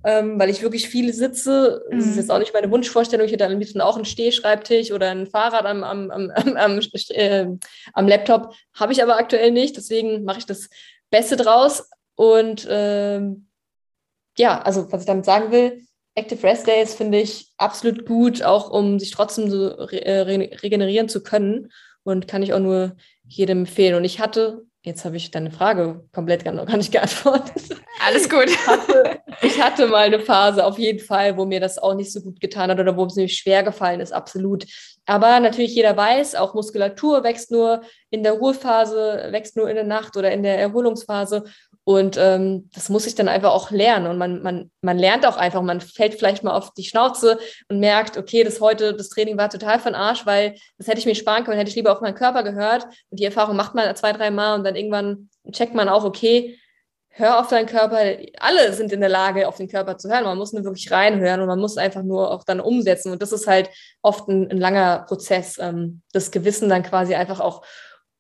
ähm, 0.05 0.39
weil 0.39 0.51
ich 0.51 0.63
wirklich 0.63 0.89
viel 0.89 1.13
sitze. 1.13 1.83
Das 1.91 2.07
ist 2.07 2.17
jetzt 2.17 2.27
mhm. 2.27 2.31
auch 2.31 2.39
nicht 2.39 2.55
meine 2.55 2.71
Wunschvorstellung. 2.71 3.27
Ich 3.27 3.33
hätte 3.33 3.47
am 3.47 3.59
liebsten 3.59 3.81
auch 3.81 3.97
einen 3.97 4.05
Stehschreibtisch 4.05 4.93
oder 4.93 5.11
ein 5.11 5.27
Fahrrad 5.27 5.67
am, 5.67 5.83
am, 5.83 6.13
am, 6.13 6.31
am, 6.31 6.81
äh, 7.09 7.47
am 7.93 8.07
Laptop. 8.07 8.55
Habe 8.73 8.93
ich 8.93 9.03
aber 9.03 9.17
aktuell 9.17 9.51
nicht. 9.51 9.77
Deswegen 9.77 10.23
mache 10.23 10.39
ich 10.39 10.47
das 10.47 10.71
Beste 11.11 11.35
draus. 11.35 11.91
Und 12.15 12.69
ähm, 12.71 13.49
ja, 14.39 14.63
also 14.63 14.93
was 14.93 15.01
ich 15.01 15.07
damit 15.09 15.25
sagen 15.25 15.51
will, 15.51 15.83
Active 16.15 16.43
Rest 16.43 16.67
Days 16.67 16.95
finde 16.95 17.19
ich 17.19 17.53
absolut 17.57 18.07
gut, 18.07 18.43
auch 18.43 18.71
um 18.71 18.99
sich 18.99 19.11
trotzdem 19.11 19.51
so 19.51 19.69
re 19.69 20.05
äh, 20.05 20.21
re 20.21 20.51
regenerieren 20.63 21.09
zu 21.09 21.23
können. 21.23 21.71
Und 22.05 22.27
kann 22.27 22.43
ich 22.43 22.53
auch 22.53 22.59
nur 22.59 22.97
jedem 23.29 23.61
empfehlen. 23.61 23.95
Und 23.95 24.05
ich 24.05 24.19
hatte, 24.19 24.63
jetzt 24.83 25.05
habe 25.05 25.17
ich 25.17 25.31
deine 25.31 25.53
Frage 25.53 26.05
komplett 26.13 26.45
gar, 26.45 26.53
gar 26.53 26.77
nicht 26.77 26.93
geantwortet. 26.93 27.63
Alles 28.05 28.29
gut. 28.29 28.47
Ich 28.47 28.67
hatte, 28.67 29.21
ich 29.43 29.63
hatte 29.63 29.87
mal 29.87 30.07
eine 30.07 30.19
Phase 30.19 30.67
auf 30.67 30.79
jeden 30.79 30.99
Fall, 30.99 31.37
wo 31.37 31.45
mir 31.45 31.61
das 31.61 31.79
auch 31.79 31.95
nicht 31.95 32.13
so 32.13 32.21
gut 32.21 32.41
getan 32.41 32.71
hat 32.71 32.81
oder 32.81 32.97
wo 32.97 33.05
es 33.05 33.15
mir 33.15 33.29
schwer 33.29 33.63
gefallen 33.63 34.01
ist, 34.01 34.13
absolut. 34.13 34.67
Aber 35.07 35.41
natürlich 35.41 35.75
jeder 35.75 35.97
weiß, 35.97 36.35
auch 36.35 36.55
Muskulatur 36.55 37.25
wächst 37.25 37.51
nur 37.51 37.83
in 38.11 38.23
der 38.23 38.33
Ruhephase, 38.33 39.29
wächst 39.31 39.57
nur 39.57 39.69
in 39.69 39.77
der 39.77 39.85
Nacht 39.85 40.17
oder 40.17 40.31
in 40.33 40.43
der 40.43 40.59
Erholungsphase. 40.59 41.45
Und 41.85 42.17
ähm, 42.17 42.71
das 42.75 42.89
muss 42.89 43.07
ich 43.07 43.17
dann 43.17 43.29
einfach 43.29 43.51
auch 43.51 43.71
lernen. 43.71 44.07
Und 44.07 44.19
man, 44.19 44.43
man, 44.43 44.71
man 44.83 44.99
lernt 44.99 45.27
auch 45.27 45.37
einfach, 45.37 45.63
man 45.63 45.81
fällt 45.81 46.15
vielleicht 46.15 46.45
mal 46.45 46.55
auf 46.57 46.73
die 46.75 46.85
Schnauze 46.85 47.39
und 47.69 47.81
merkt, 47.81 48.17
okay, 48.17 48.45
das 48.45 48.61
heute, 48.61 48.95
das 48.95 49.09
Training 49.09 49.37
war 49.37 49.51
total 49.51 49.81
von 49.81 49.95
Arsch, 49.95 50.25
weil 50.25 50.55
das 50.79 50.87
hätte 50.87 50.99
ich 50.99 51.07
mir 51.07 51.17
sparen 51.17 51.45
können, 51.45 51.59
hätte 51.59 51.71
ich 51.71 51.77
lieber 51.77 51.93
auf 51.93 52.01
meinen 52.01 52.15
Körper 52.15 52.45
gehört. 52.45 52.85
Und 53.11 53.19
die 53.19 53.25
Erfahrung 53.25 53.57
macht 53.57 53.75
man 53.75 53.95
zwei, 53.97 54.13
drei 54.13 54.31
Mal 54.31 54.55
und 54.55 54.65
dann 54.65 54.77
irgendwann 54.77 55.29
checkt 55.51 55.75
man 55.75 55.89
auch, 55.89 56.05
okay, 56.05 56.57
hör 57.15 57.41
auf 57.41 57.49
deinen 57.49 57.67
Körper. 57.67 57.99
Alle 58.39 58.73
sind 58.73 58.93
in 58.93 59.01
der 59.01 59.09
Lage, 59.09 59.49
auf 59.49 59.57
den 59.57 59.69
Körper 59.69 59.99
zu 59.99 60.09
hören. 60.09 60.25
Man 60.25 60.39
muss 60.39 60.53
nur 60.53 60.65
wirklich 60.65 60.91
reinhören 60.91 61.41
und 61.41 61.47
man 61.49 61.59
muss 61.59 61.77
einfach 61.79 62.03
nur 62.03 62.31
auch 62.31 62.45
dann 62.45 62.61
umsetzen. 62.61 63.13
Und 63.13 63.23
das 63.23 63.33
ist 63.33 63.47
halt 63.47 63.71
oft 64.03 64.29
ein, 64.29 64.51
ein 64.51 64.59
langer 64.59 65.05
Prozess, 65.09 65.59
ähm, 65.59 66.03
das 66.13 66.31
Gewissen 66.31 66.69
dann 66.69 66.85
quasi 66.85 67.15
einfach 67.15 67.41
auch 67.41 67.65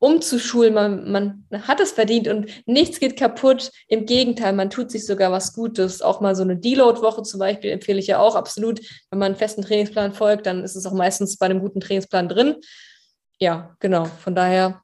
umzuschulen. 0.03 0.75
Man, 0.75 1.11
man 1.11 1.45
hat 1.69 1.81
es 1.81 1.93
verdient 1.93 2.27
und 2.27 2.51
nichts 2.67 2.99
geht 2.99 3.17
kaputt. 3.17 3.71
Im 3.89 4.05
Gegenteil, 4.05 4.53
man 4.53 4.69
tut 4.69 4.91
sich 4.91 5.07
sogar 5.07 5.31
was 5.31 5.53
Gutes. 5.53 6.03
Auch 6.03 6.21
mal 6.21 6.35
so 6.35 6.43
eine 6.43 6.57
Deload-Woche 6.57 7.23
zum 7.23 7.39
Beispiel 7.39 7.71
empfehle 7.71 8.01
ich 8.01 8.09
ja 8.09 8.19
auch 8.19 8.35
absolut. 8.35 8.81
Wenn 9.11 9.19
man 9.19 9.27
einen 9.27 9.37
festen 9.37 9.63
Trainingsplan 9.63 10.13
folgt, 10.13 10.47
dann 10.47 10.65
ist 10.65 10.75
es 10.75 10.87
auch 10.87 10.93
meistens 10.93 11.39
bei 11.39 11.47
einem 11.47 11.61
guten 11.61 11.81
Trainingsplan 11.81 12.29
drin. 12.29 12.57
Ja, 13.39 13.77
genau. 13.79 14.05
Von 14.05 14.35
daher 14.35 14.83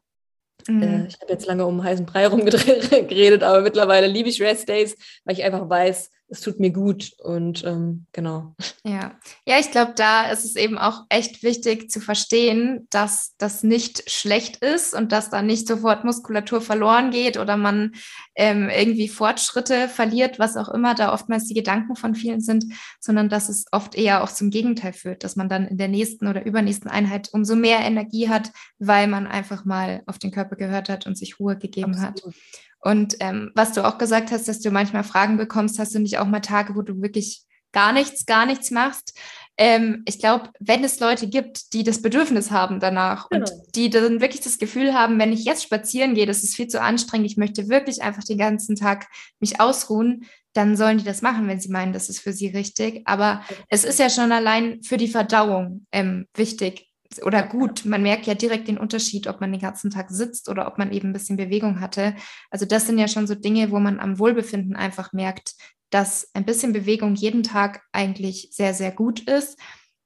Mhm. 0.66 0.82
Äh, 0.82 1.06
ich 1.06 1.20
habe 1.20 1.32
jetzt 1.32 1.46
lange 1.46 1.64
um 1.64 1.82
heißen 1.82 2.04
Brei 2.04 2.26
rumgeredet, 2.28 3.42
aber 3.42 3.62
mittlerweile 3.62 4.06
liebe 4.06 4.28
ich 4.28 4.42
Rest 4.42 4.68
Days, 4.68 4.96
weil 5.24 5.36
ich 5.36 5.44
einfach 5.44 5.68
weiß, 5.68 6.10
es 6.30 6.40
tut 6.42 6.60
mir 6.60 6.70
gut 6.70 7.12
und 7.20 7.64
ähm, 7.64 8.06
genau. 8.12 8.54
Ja, 8.84 9.18
ja, 9.46 9.58
ich 9.58 9.70
glaube, 9.70 9.94
da 9.96 10.30
ist 10.30 10.44
es 10.44 10.56
eben 10.56 10.76
auch 10.76 11.04
echt 11.08 11.42
wichtig 11.42 11.90
zu 11.90 12.00
verstehen, 12.00 12.86
dass 12.90 13.34
das 13.38 13.62
nicht 13.62 14.10
schlecht 14.10 14.58
ist 14.58 14.94
und 14.94 15.10
dass 15.12 15.30
da 15.30 15.40
nicht 15.40 15.66
sofort 15.66 16.04
Muskulatur 16.04 16.60
verloren 16.60 17.10
geht 17.10 17.38
oder 17.38 17.56
man 17.56 17.92
ähm, 18.34 18.68
irgendwie 18.68 19.08
Fortschritte 19.08 19.88
verliert, 19.88 20.38
was 20.38 20.56
auch 20.56 20.68
immer 20.68 20.94
da 20.94 21.14
oftmals 21.14 21.46
die 21.46 21.54
Gedanken 21.54 21.96
von 21.96 22.14
vielen 22.14 22.40
sind, 22.40 22.66
sondern 23.00 23.30
dass 23.30 23.48
es 23.48 23.64
oft 23.72 23.94
eher 23.94 24.22
auch 24.22 24.30
zum 24.30 24.50
Gegenteil 24.50 24.92
führt, 24.92 25.24
dass 25.24 25.36
man 25.36 25.48
dann 25.48 25.66
in 25.66 25.78
der 25.78 25.88
nächsten 25.88 26.26
oder 26.26 26.44
übernächsten 26.44 26.90
Einheit 26.90 27.30
umso 27.32 27.56
mehr 27.56 27.80
Energie 27.80 28.28
hat, 28.28 28.52
weil 28.78 29.06
man 29.08 29.26
einfach 29.26 29.64
mal 29.64 30.02
auf 30.06 30.18
den 30.18 30.30
Körper 30.30 30.56
gehört 30.56 30.90
hat 30.90 31.06
und 31.06 31.16
sich 31.16 31.40
Ruhe 31.40 31.56
gegeben 31.56 31.94
Absolut. 31.94 32.26
hat. 32.26 32.34
Und 32.80 33.16
ähm, 33.20 33.50
was 33.54 33.72
du 33.72 33.84
auch 33.84 33.98
gesagt 33.98 34.30
hast, 34.30 34.48
dass 34.48 34.60
du 34.60 34.70
manchmal 34.70 35.04
Fragen 35.04 35.36
bekommst, 35.36 35.78
hast 35.78 35.94
du 35.94 35.98
nicht 35.98 36.18
auch 36.18 36.26
mal 36.26 36.40
Tage, 36.40 36.76
wo 36.76 36.82
du 36.82 37.02
wirklich 37.02 37.42
gar 37.72 37.92
nichts, 37.92 38.24
gar 38.26 38.46
nichts 38.46 38.70
machst. 38.70 39.18
Ähm, 39.56 40.02
ich 40.06 40.20
glaube, 40.20 40.50
wenn 40.60 40.84
es 40.84 41.00
Leute 41.00 41.28
gibt, 41.28 41.72
die 41.72 41.82
das 41.82 42.00
Bedürfnis 42.00 42.50
haben 42.50 42.78
danach 42.78 43.28
genau. 43.28 43.44
und 43.44 43.52
die 43.74 43.90
dann 43.90 44.20
wirklich 44.20 44.40
das 44.40 44.58
Gefühl 44.58 44.94
haben, 44.94 45.18
wenn 45.18 45.32
ich 45.32 45.44
jetzt 45.44 45.64
spazieren 45.64 46.14
gehe, 46.14 46.26
das 46.26 46.44
ist 46.44 46.54
viel 46.54 46.68
zu 46.68 46.80
anstrengend, 46.80 47.26
ich 47.26 47.36
möchte 47.36 47.68
wirklich 47.68 48.02
einfach 48.02 48.22
den 48.22 48.38
ganzen 48.38 48.76
Tag 48.76 49.08
mich 49.40 49.60
ausruhen, 49.60 50.26
dann 50.52 50.76
sollen 50.76 50.98
die 50.98 51.04
das 51.04 51.22
machen, 51.22 51.48
wenn 51.48 51.60
sie 51.60 51.70
meinen, 51.70 51.92
das 51.92 52.08
ist 52.08 52.20
für 52.20 52.32
sie 52.32 52.48
richtig. 52.48 53.02
Aber 53.04 53.42
es 53.68 53.84
ist 53.84 53.98
ja 53.98 54.08
schon 54.10 54.32
allein 54.32 54.82
für 54.82 54.96
die 54.96 55.08
Verdauung 55.08 55.86
ähm, 55.92 56.26
wichtig, 56.34 56.87
oder 57.22 57.42
gut. 57.42 57.84
Man 57.84 58.02
merkt 58.02 58.26
ja 58.26 58.34
direkt 58.34 58.68
den 58.68 58.78
Unterschied, 58.78 59.26
ob 59.26 59.40
man 59.40 59.50
den 59.50 59.60
ganzen 59.60 59.90
Tag 59.90 60.10
sitzt 60.10 60.48
oder 60.48 60.66
ob 60.66 60.78
man 60.78 60.92
eben 60.92 61.08
ein 61.08 61.12
bisschen 61.12 61.36
Bewegung 61.36 61.80
hatte. 61.80 62.14
Also 62.50 62.66
das 62.66 62.86
sind 62.86 62.98
ja 62.98 63.08
schon 63.08 63.26
so 63.26 63.34
Dinge, 63.34 63.70
wo 63.70 63.78
man 63.78 63.98
am 63.98 64.18
Wohlbefinden 64.18 64.76
einfach 64.76 65.12
merkt, 65.12 65.54
dass 65.90 66.28
ein 66.34 66.44
bisschen 66.44 66.72
Bewegung 66.72 67.14
jeden 67.14 67.42
Tag 67.42 67.82
eigentlich 67.92 68.50
sehr, 68.52 68.74
sehr 68.74 68.92
gut 68.92 69.20
ist. 69.20 69.58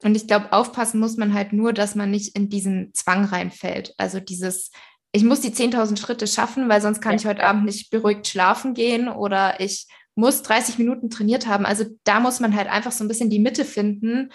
Und 0.05 0.16
ich 0.16 0.26
glaube, 0.26 0.53
aufpassen 0.53 1.00
muss 1.00 1.16
man 1.16 1.34
halt 1.34 1.53
nur, 1.53 1.72
dass 1.72 1.94
man 1.94 2.11
nicht 2.11 2.36
in 2.36 2.48
diesen 2.48 2.92
Zwang 2.94 3.24
reinfällt. 3.24 3.94
Also 3.98 4.20
dieses, 4.20 4.70
ich 5.12 5.24
muss 5.24 5.40
die 5.40 5.50
10.000 5.50 5.98
Schritte 5.98 6.26
schaffen, 6.26 6.68
weil 6.68 6.80
sonst 6.80 7.00
kann 7.00 7.16
ich 7.16 7.26
heute 7.26 7.44
Abend 7.44 7.64
nicht 7.64 7.90
beruhigt 7.90 8.26
schlafen 8.26 8.74
gehen 8.74 9.09
oder 9.09 9.61
ich 9.61 9.86
muss 10.14 10.42
30 10.42 10.78
Minuten 10.78 11.11
trainiert 11.11 11.46
haben. 11.46 11.66
Also 11.66 11.84
da 12.05 12.20
muss 12.20 12.40
man 12.40 12.55
halt 12.55 12.68
einfach 12.68 12.92
so 12.92 13.05
ein 13.05 13.09
bisschen 13.09 13.30
die 13.30 13.38
Mitte 13.38 13.64
finden 13.64 14.30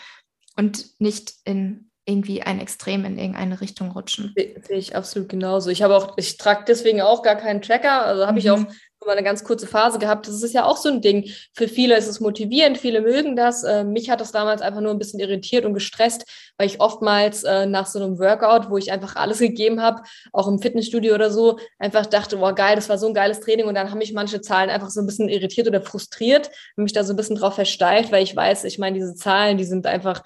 und 0.55 0.99
nicht 0.99 1.33
in 1.43 1.91
irgendwie 2.07 2.41
ein 2.41 2.59
Extrem 2.61 3.03
in 3.03 3.17
irgendeine 3.17 3.59
Richtung 3.59 3.91
rutschen. 3.91 4.33
Sehe 4.35 4.77
ich 4.77 4.95
absolut 4.95 5.27
genauso. 5.27 5.69
Ich 5.69 5.83
habe 5.83 5.95
auch, 5.95 6.17
ich 6.17 6.37
trage 6.37 6.63
deswegen 6.65 7.01
auch 7.01 7.21
gar 7.21 7.35
keinen 7.35 7.61
Tracker. 7.61 8.05
Also 8.05 8.23
habe 8.23 8.33
mhm. 8.33 8.37
ich 8.37 8.49
auch 8.49 8.57
nur 8.59 9.05
mal 9.05 9.11
eine 9.11 9.23
ganz 9.23 9.43
kurze 9.43 9.67
Phase 9.67 9.99
gehabt. 9.99 10.25
Das 10.27 10.41
ist 10.41 10.53
ja 10.53 10.65
auch 10.65 10.77
so 10.77 10.89
ein 10.89 11.01
Ding. 11.01 11.29
Für 11.53 11.67
viele 11.67 11.97
ist 11.97 12.07
es 12.07 12.21
motivierend, 12.21 12.77
viele 12.77 13.01
mögen 13.01 13.35
das. 13.35 13.63
Äh, 13.63 13.83
mich 13.83 14.09
hat 14.09 14.21
das 14.21 14.31
damals 14.31 14.61
einfach 14.61 14.79
nur 14.79 14.91
ein 14.91 14.99
bisschen 14.99 15.19
irritiert 15.19 15.65
und 15.65 15.73
gestresst, 15.73 16.25
weil 16.57 16.67
ich 16.67 16.79
oftmals 16.79 17.43
äh, 17.43 17.65
nach 17.65 17.87
so 17.87 17.99
einem 17.99 18.19
Workout, 18.19 18.69
wo 18.69 18.77
ich 18.77 18.91
einfach 18.91 19.17
alles 19.17 19.39
gegeben 19.39 19.81
habe, 19.81 20.01
auch 20.31 20.47
im 20.47 20.59
Fitnessstudio 20.59 21.13
oder 21.13 21.29
so, 21.29 21.59
einfach 21.77 22.05
dachte, 22.05 22.37
boah, 22.37 22.55
geil, 22.55 22.75
das 22.75 22.87
war 22.87 22.97
so 22.97 23.07
ein 23.07 23.13
geiles 23.13 23.41
Training. 23.41 23.65
Und 23.65 23.75
dann 23.75 23.91
haben 23.91 23.97
mich 23.97 24.13
manche 24.13 24.39
Zahlen 24.39 24.69
einfach 24.69 24.89
so 24.89 25.01
ein 25.01 25.05
bisschen 25.05 25.27
irritiert 25.27 25.67
oder 25.67 25.81
frustriert, 25.81 26.49
mich 26.77 26.93
da 26.93 27.03
so 27.03 27.11
ein 27.11 27.17
bisschen 27.17 27.35
drauf 27.35 27.55
versteift, 27.55 28.13
weil 28.13 28.23
ich 28.23 28.33
weiß, 28.33 28.63
ich 28.63 28.79
meine, 28.79 28.97
diese 28.97 29.13
Zahlen, 29.13 29.57
die 29.57 29.65
sind 29.65 29.85
einfach 29.85 30.23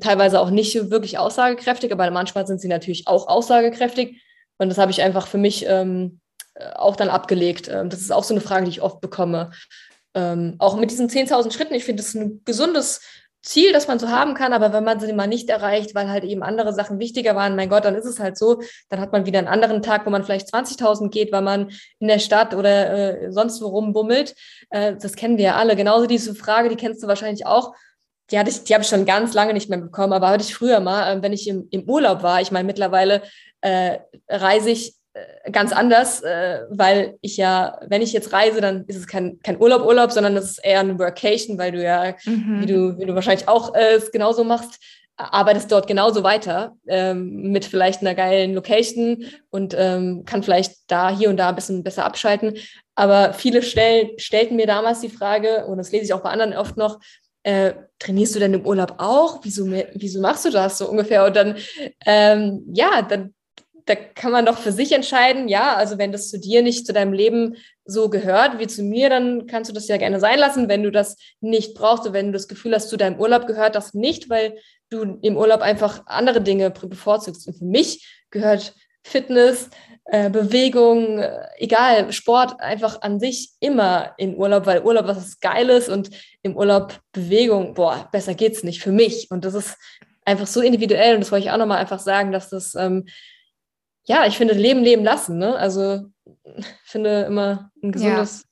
teilweise 0.00 0.40
auch 0.40 0.50
nicht 0.50 0.90
wirklich 0.90 1.18
aussagekräftig, 1.18 1.92
aber 1.92 2.10
manchmal 2.10 2.46
sind 2.46 2.60
sie 2.60 2.68
natürlich 2.68 3.06
auch 3.06 3.28
aussagekräftig. 3.28 4.22
Und 4.58 4.68
das 4.68 4.78
habe 4.78 4.90
ich 4.90 5.02
einfach 5.02 5.26
für 5.26 5.38
mich 5.38 5.64
ähm, 5.66 6.20
äh, 6.54 6.72
auch 6.74 6.96
dann 6.96 7.08
abgelegt. 7.10 7.68
Ähm, 7.68 7.90
das 7.90 8.00
ist 8.00 8.12
auch 8.12 8.24
so 8.24 8.34
eine 8.34 8.40
Frage, 8.40 8.64
die 8.64 8.70
ich 8.70 8.82
oft 8.82 9.00
bekomme. 9.00 9.50
Ähm, 10.14 10.56
auch 10.58 10.76
mit 10.76 10.90
diesen 10.90 11.08
10.000 11.08 11.52
Schritten, 11.52 11.74
ich 11.74 11.84
finde, 11.84 12.02
das 12.02 12.08
ist 12.08 12.16
ein 12.16 12.42
gesundes 12.44 13.00
Ziel, 13.40 13.72
das 13.72 13.86
man 13.86 14.00
so 14.00 14.08
haben 14.08 14.34
kann, 14.34 14.52
aber 14.52 14.72
wenn 14.72 14.82
man 14.82 14.98
sie 14.98 15.12
mal 15.12 15.28
nicht 15.28 15.48
erreicht, 15.48 15.94
weil 15.94 16.10
halt 16.10 16.24
eben 16.24 16.42
andere 16.42 16.74
Sachen 16.74 16.98
wichtiger 16.98 17.36
waren, 17.36 17.54
mein 17.54 17.68
Gott, 17.68 17.84
dann 17.84 17.94
ist 17.94 18.04
es 18.04 18.18
halt 18.18 18.36
so, 18.36 18.60
dann 18.88 19.00
hat 19.00 19.12
man 19.12 19.26
wieder 19.26 19.38
einen 19.38 19.48
anderen 19.48 19.80
Tag, 19.80 20.04
wo 20.06 20.10
man 20.10 20.24
vielleicht 20.24 20.52
20.000 20.52 21.10
geht, 21.10 21.30
weil 21.30 21.42
man 21.42 21.70
in 22.00 22.08
der 22.08 22.18
Stadt 22.18 22.52
oder 22.54 23.22
äh, 23.22 23.32
sonst 23.32 23.62
wo 23.62 23.68
rumbummelt. 23.68 24.34
Äh, 24.70 24.96
das 25.00 25.14
kennen 25.14 25.38
wir 25.38 25.44
ja 25.44 25.54
alle. 25.54 25.76
Genauso 25.76 26.06
diese 26.06 26.34
Frage, 26.34 26.68
die 26.68 26.76
kennst 26.76 27.02
du 27.02 27.06
wahrscheinlich 27.06 27.46
auch. 27.46 27.74
Die, 28.30 28.38
hatte 28.38 28.50
ich, 28.50 28.64
die 28.64 28.74
habe 28.74 28.82
ich 28.82 28.88
schon 28.88 29.06
ganz 29.06 29.34
lange 29.34 29.54
nicht 29.54 29.70
mehr 29.70 29.78
bekommen, 29.78 30.12
aber 30.12 30.28
hatte 30.28 30.44
ich 30.44 30.54
früher 30.54 30.80
mal, 30.80 31.18
äh, 31.18 31.22
wenn 31.22 31.32
ich 31.32 31.48
im, 31.48 31.68
im 31.70 31.88
Urlaub 31.88 32.22
war. 32.22 32.40
Ich 32.40 32.50
meine, 32.50 32.66
mittlerweile 32.66 33.22
äh, 33.60 33.98
reise 34.28 34.70
ich 34.70 34.94
äh, 35.14 35.50
ganz 35.50 35.72
anders, 35.72 36.22
äh, 36.22 36.60
weil 36.70 37.16
ich 37.20 37.36
ja, 37.36 37.80
wenn 37.86 38.02
ich 38.02 38.12
jetzt 38.12 38.32
reise, 38.32 38.60
dann 38.60 38.84
ist 38.86 38.96
es 38.96 39.06
kein, 39.06 39.38
kein 39.40 39.60
Urlaub, 39.60 39.86
Urlaub, 39.86 40.12
sondern 40.12 40.34
das 40.34 40.50
ist 40.50 40.64
eher 40.64 40.80
eine 40.80 40.98
Workation, 40.98 41.58
weil 41.58 41.72
du 41.72 41.82
ja, 41.82 42.14
mhm. 42.24 42.60
wie, 42.60 42.66
du, 42.66 42.98
wie 42.98 43.06
du 43.06 43.14
wahrscheinlich 43.14 43.48
auch 43.48 43.74
äh, 43.74 43.94
es 43.94 44.12
genauso 44.12 44.44
machst, 44.44 44.78
arbeitest 45.18 45.72
dort 45.72 45.88
genauso 45.88 46.22
weiter 46.22 46.76
ähm, 46.86 47.50
mit 47.50 47.64
vielleicht 47.64 48.02
einer 48.02 48.14
geilen 48.14 48.54
Location 48.54 49.24
und 49.50 49.74
ähm, 49.76 50.24
kann 50.24 50.44
vielleicht 50.44 50.74
da 50.86 51.10
hier 51.10 51.28
und 51.28 51.36
da 51.38 51.48
ein 51.48 51.56
bisschen 51.56 51.82
besser 51.82 52.04
abschalten. 52.04 52.56
Aber 52.94 53.32
viele 53.32 53.62
stell, 53.62 54.12
stellten 54.18 54.56
mir 54.56 54.66
damals 54.66 55.00
die 55.00 55.08
Frage, 55.08 55.66
und 55.66 55.78
das 55.78 55.90
lese 55.90 56.04
ich 56.04 56.12
auch 56.12 56.22
bei 56.22 56.30
anderen 56.30 56.56
oft 56.56 56.76
noch, 56.76 57.00
äh, 57.48 57.74
trainierst 57.98 58.34
du 58.34 58.40
denn 58.40 58.52
im 58.52 58.66
Urlaub 58.66 58.96
auch? 58.98 59.40
Wieso, 59.42 59.66
wieso 59.94 60.20
machst 60.20 60.44
du 60.44 60.50
das 60.50 60.76
so 60.76 60.88
ungefähr? 60.88 61.24
Und 61.24 61.34
dann, 61.34 61.56
ähm, 62.04 62.62
ja, 62.74 63.00
dann 63.00 63.34
da 63.86 63.94
kann 63.94 64.32
man 64.32 64.44
doch 64.44 64.58
für 64.58 64.70
sich 64.70 64.92
entscheiden, 64.92 65.48
ja, 65.48 65.74
also 65.74 65.96
wenn 65.96 66.12
das 66.12 66.28
zu 66.28 66.38
dir 66.38 66.60
nicht 66.60 66.86
zu 66.86 66.92
deinem 66.92 67.14
Leben 67.14 67.56
so 67.86 68.10
gehört 68.10 68.58
wie 68.58 68.66
zu 68.66 68.82
mir, 68.82 69.08
dann 69.08 69.46
kannst 69.46 69.70
du 69.70 69.74
das 69.74 69.88
ja 69.88 69.96
gerne 69.96 70.20
sein 70.20 70.38
lassen. 70.38 70.68
Wenn 70.68 70.82
du 70.82 70.90
das 70.90 71.16
nicht 71.40 71.72
brauchst 71.72 72.06
und 72.06 72.12
wenn 72.12 72.26
du 72.26 72.32
das 72.32 72.48
Gefühl 72.48 72.74
hast, 72.74 72.90
zu 72.90 72.98
deinem 72.98 73.18
Urlaub 73.18 73.46
gehört 73.46 73.74
das 73.74 73.94
nicht, 73.94 74.28
weil 74.28 74.58
du 74.90 75.18
im 75.22 75.38
Urlaub 75.38 75.62
einfach 75.62 76.02
andere 76.04 76.42
Dinge 76.42 76.70
bevorzugst. 76.70 77.48
Und 77.48 77.54
für 77.54 77.64
mich 77.64 78.22
gehört 78.30 78.74
Fitness, 79.02 79.70
äh, 80.08 80.30
Bewegung, 80.30 81.18
äh, 81.18 81.48
egal, 81.56 82.12
Sport 82.12 82.60
einfach 82.60 83.02
an 83.02 83.20
sich 83.20 83.52
immer 83.60 84.14
in 84.18 84.36
Urlaub, 84.36 84.66
weil 84.66 84.82
Urlaub 84.82 85.06
was 85.06 85.40
Geiles 85.40 85.88
und 85.88 86.10
im 86.42 86.56
Urlaub 86.56 87.00
Bewegung, 87.12 87.74
boah, 87.74 88.08
besser 88.12 88.34
geht's 88.34 88.62
nicht 88.62 88.82
für 88.82 88.92
mich. 88.92 89.30
Und 89.30 89.44
das 89.44 89.54
ist 89.54 89.76
einfach 90.24 90.46
so 90.46 90.60
individuell 90.60 91.14
und 91.14 91.20
das 91.20 91.32
wollte 91.32 91.46
ich 91.46 91.52
auch 91.52 91.58
nochmal 91.58 91.78
einfach 91.78 92.00
sagen, 92.00 92.32
dass 92.32 92.50
das 92.50 92.74
ähm, 92.74 93.06
ja, 94.08 94.24
ich 94.26 94.38
finde, 94.38 94.54
Leben, 94.54 94.82
Leben 94.82 95.04
lassen. 95.04 95.38
Ne? 95.38 95.54
Also 95.54 96.06
finde 96.84 97.22
immer 97.22 97.70
ein 97.82 97.92
gesundes, 97.92 98.46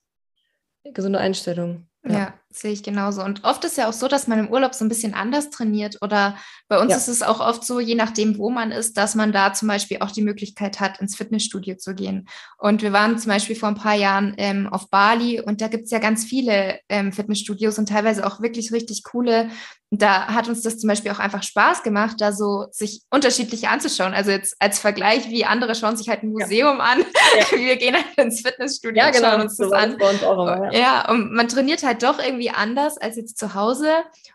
ja. 0.84 0.92
gesunde 0.92 1.18
Einstellung. 1.18 1.88
Ja. 2.04 2.12
ja. 2.12 2.34
Sehe 2.58 2.72
ich 2.72 2.82
genauso. 2.82 3.22
Und 3.22 3.44
oft 3.44 3.64
ist 3.64 3.76
ja 3.76 3.88
auch 3.88 3.92
so, 3.92 4.08
dass 4.08 4.26
man 4.26 4.38
im 4.38 4.48
Urlaub 4.48 4.74
so 4.74 4.84
ein 4.84 4.88
bisschen 4.88 5.14
anders 5.14 5.50
trainiert. 5.50 5.98
Oder 6.00 6.36
bei 6.68 6.78
uns 6.80 6.90
ja. 6.90 6.96
ist 6.96 7.08
es 7.08 7.22
auch 7.22 7.40
oft 7.40 7.64
so, 7.64 7.80
je 7.80 7.94
nachdem, 7.94 8.38
wo 8.38 8.50
man 8.50 8.72
ist, 8.72 8.96
dass 8.96 9.14
man 9.14 9.32
da 9.32 9.52
zum 9.52 9.68
Beispiel 9.68 9.98
auch 10.00 10.10
die 10.10 10.22
Möglichkeit 10.22 10.80
hat, 10.80 11.00
ins 11.00 11.16
Fitnessstudio 11.16 11.76
zu 11.76 11.94
gehen. 11.94 12.28
Und 12.58 12.82
wir 12.82 12.92
waren 12.92 13.18
zum 13.18 13.30
Beispiel 13.30 13.56
vor 13.56 13.68
ein 13.68 13.74
paar 13.74 13.94
Jahren 13.94 14.34
ähm, 14.38 14.68
auf 14.68 14.88
Bali 14.90 15.40
und 15.40 15.60
da 15.60 15.68
gibt 15.68 15.84
es 15.84 15.90
ja 15.90 15.98
ganz 15.98 16.24
viele 16.24 16.80
ähm, 16.88 17.12
Fitnessstudios 17.12 17.78
und 17.78 17.88
teilweise 17.88 18.26
auch 18.26 18.40
wirklich 18.40 18.72
richtig 18.72 19.04
coole 19.04 19.48
da 19.90 20.26
hat 20.26 20.48
uns 20.48 20.62
das 20.62 20.78
zum 20.78 20.88
Beispiel 20.88 21.12
auch 21.12 21.20
einfach 21.20 21.44
Spaß 21.44 21.84
gemacht, 21.84 22.16
da 22.18 22.32
so 22.32 22.66
sich 22.72 23.02
unterschiedliche 23.10 23.68
anzuschauen. 23.68 24.14
Also 24.14 24.32
jetzt 24.32 24.56
als 24.58 24.80
Vergleich, 24.80 25.30
wie 25.30 25.44
andere 25.44 25.76
schauen 25.76 25.96
sich 25.96 26.08
halt 26.08 26.24
ein 26.24 26.30
Museum 26.30 26.78
ja. 26.78 26.84
an. 26.84 26.98
Ja. 27.38 27.44
Wir 27.58 27.76
gehen 27.76 27.94
halt 27.94 28.06
ins 28.16 28.40
Fitnessstudio 28.40 29.00
ja, 29.00 29.10
genau, 29.10 29.26
und 29.26 29.32
schauen 29.32 29.40
uns 29.42 29.56
das 29.56 29.72
an. 29.72 29.92
Immer, 29.94 30.72
ja. 30.72 30.78
ja, 30.78 31.08
und 31.08 31.32
man 31.32 31.46
trainiert 31.46 31.84
halt 31.84 32.02
doch 32.02 32.18
irgendwie 32.18 32.45
anders 32.50 32.98
als 32.98 33.16
jetzt 33.16 33.38
zu 33.38 33.54
Hause. 33.54 33.90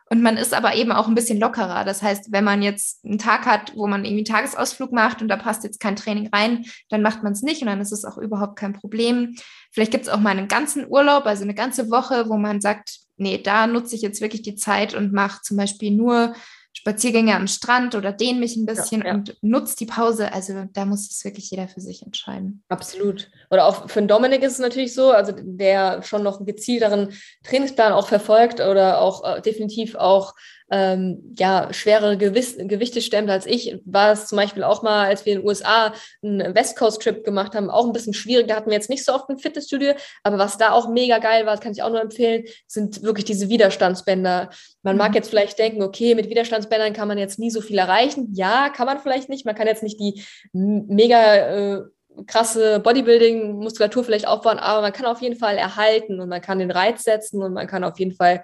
Und 0.10 0.22
man 0.22 0.38
ist 0.38 0.54
aber 0.54 0.76
eben 0.76 0.92
auch 0.92 1.08
ein 1.08 1.16
bisschen 1.16 1.40
lockerer. 1.40 1.84
Das 1.86 2.02
heißt, 2.02 2.32
wenn 2.32 2.44
man 2.44 2.62
jetzt 2.62 3.04
einen 3.06 3.18
Tag 3.18 3.46
hat, 3.46 3.74
wo 3.76 3.88
man 3.88 4.06
irgendwie 4.06 4.30
einen 4.30 4.38
Tagesausflug 4.38 4.92
macht 4.92 5.22
und 5.22 5.28
da 5.28 5.38
passt 5.38 5.64
jetzt 5.64 5.80
kein 5.80 5.96
Training 5.96 6.30
rein, 6.34 6.66
dann 6.90 7.02
macht 7.02 7.24
man 7.24 7.34
es 7.34 7.42
nicht 7.42 7.62
und 7.62 7.68
dann 7.68 7.82
ist 7.82 7.92
es 7.92 8.06
auch 8.06 8.18
überhaupt 8.18 8.58
kein 8.58 8.74
Problem. 8.74 9.36
Vielleicht 9.72 9.92
gibt 9.92 10.06
es 10.06 10.10
auch 10.10 10.20
mal 10.20 10.32
einen 10.32 10.48
ganzen 10.48 10.86
Urlaub, 10.88 11.26
also 11.26 11.44
eine 11.44 11.56
ganze 11.56 11.90
Woche, 11.90 12.28
wo 12.28 12.38
man 12.38 12.62
sagt, 12.62 13.00
nee, 13.18 13.38
da 13.38 13.68
nutze 13.68 13.96
ich 13.96 14.02
jetzt 14.02 14.22
wirklich 14.22 14.42
die 14.42 14.56
Zeit 14.56 14.94
und 14.94 15.14
mache 15.14 15.42
zum 15.44 15.58
Beispiel 15.58 15.92
nur 15.92 16.34
Spaziergänge 16.74 17.36
am 17.36 17.48
Strand 17.48 17.96
oder 17.96 18.12
dehne 18.12 18.40
mich 18.40 18.56
ein 18.56 18.66
bisschen 18.66 19.02
ja, 19.02 19.08
ja. 19.08 19.14
und 19.14 19.36
nutze 19.42 19.76
die 19.76 19.86
Pause. 19.86 20.32
Also 20.34 20.66
da 20.72 20.86
muss 20.86 21.10
es 21.10 21.24
wirklich 21.24 21.52
jeder 21.52 21.68
für 21.68 21.82
sich 21.82 22.02
entscheiden. 22.04 22.64
Absolut. 22.70 23.30
Oder 23.50 23.66
auch 23.66 23.90
für 23.90 24.00
den 24.00 24.08
Dominik 24.08 24.42
ist 24.42 24.54
es 24.54 24.60
natürlich 24.60 24.94
so, 24.94 25.12
also 25.12 25.34
der 25.36 26.02
schon 26.02 26.24
noch 26.24 26.38
einen 26.38 26.46
gezielteren 26.46 27.14
Trainingsplan 27.44 27.92
auch 27.92 28.08
verfolgt 28.08 28.62
oder 28.62 29.02
auch 29.02 29.24
äh, 29.24 29.42
definitiv 29.42 29.96
auch 29.96 30.34
ähm, 30.72 31.36
ja, 31.38 31.68
schwere 31.74 32.18
Gewiss 32.18 32.56
Gewichte 32.58 33.02
stemmt 33.02 33.30
als 33.30 33.46
ich, 33.46 33.78
war 33.86 34.14
es 34.14 34.28
zum 34.28 34.38
Beispiel 34.38 34.64
auch 34.64 34.84
mal, 34.84 35.06
als 35.06 35.26
wir 35.26 35.34
in 35.34 35.40
den 35.40 35.48
USA 35.48 35.94
einen 36.24 36.56
West 36.56 36.78
Coast 36.78 37.02
Trip 37.02 37.26
gemacht 37.26 37.54
haben, 37.56 37.70
auch 37.70 37.86
ein 37.86 37.92
bisschen 37.92 38.14
schwierig. 38.14 38.48
Da 38.48 38.56
hatten 38.56 38.70
wir 38.70 38.78
jetzt 38.78 38.90
nicht 38.90 39.04
so 39.04 39.14
oft 39.14 39.30
ein 39.30 39.38
Fitnessstudio, 39.38 39.94
aber 40.24 40.38
was 40.38 40.58
da 40.58 40.72
auch 40.72 40.90
mega 40.90 41.20
geil 41.20 41.46
war, 41.46 41.54
das 41.54 41.62
kann 41.62 41.74
ich 41.74 41.84
auch 41.84 41.90
nur 41.90 42.02
empfehlen, 42.02 42.46
sind 42.68 43.04
wirklich 43.04 43.26
diese 43.26 43.50
Widerstandsbänder. 43.50 44.50
Man 44.82 44.96
mag 44.98 45.10
mhm. 45.10 45.16
jetzt 45.16 45.30
vielleicht 45.30 45.60
denken, 45.60 45.84
okay, 45.84 46.16
mit 46.16 46.30
Widerstandsbändern 46.30 46.94
kann 46.94 47.10
man 47.10 47.18
jetzt 47.18 47.38
nie 47.38 47.52
so 47.52 47.60
viel 47.60 47.78
erreichen. 47.78 48.30
Ja, 48.34 48.70
kann 48.70 48.86
man 48.86 49.00
vielleicht 49.00 49.28
nicht. 49.28 49.46
Man 49.46 49.56
kann 49.56 49.68
jetzt 49.68 49.84
nicht 49.84 50.00
die 50.00 50.24
mega 50.54 51.36
äh, 51.36 51.82
krasse 52.28 52.80
Bodybuilding-Muskulatur 52.80 54.06
vielleicht 54.06 54.28
aufbauen, 54.28 54.58
aber 54.58 54.82
man 54.82 54.94
kann 54.94 55.06
auf 55.06 55.22
jeden 55.22 55.36
Fall 55.36 55.58
erhalten 55.58 56.22
und 56.22 56.30
man 56.30 56.42
kann 56.42 56.60
den 56.60 56.72
Reiz 56.72 57.04
setzen 57.04 57.44
und 57.44 57.54
man 57.54 57.68
kann 57.68 57.84
auf 57.84 58.00
jeden 58.00 58.14
Fall 58.14 58.44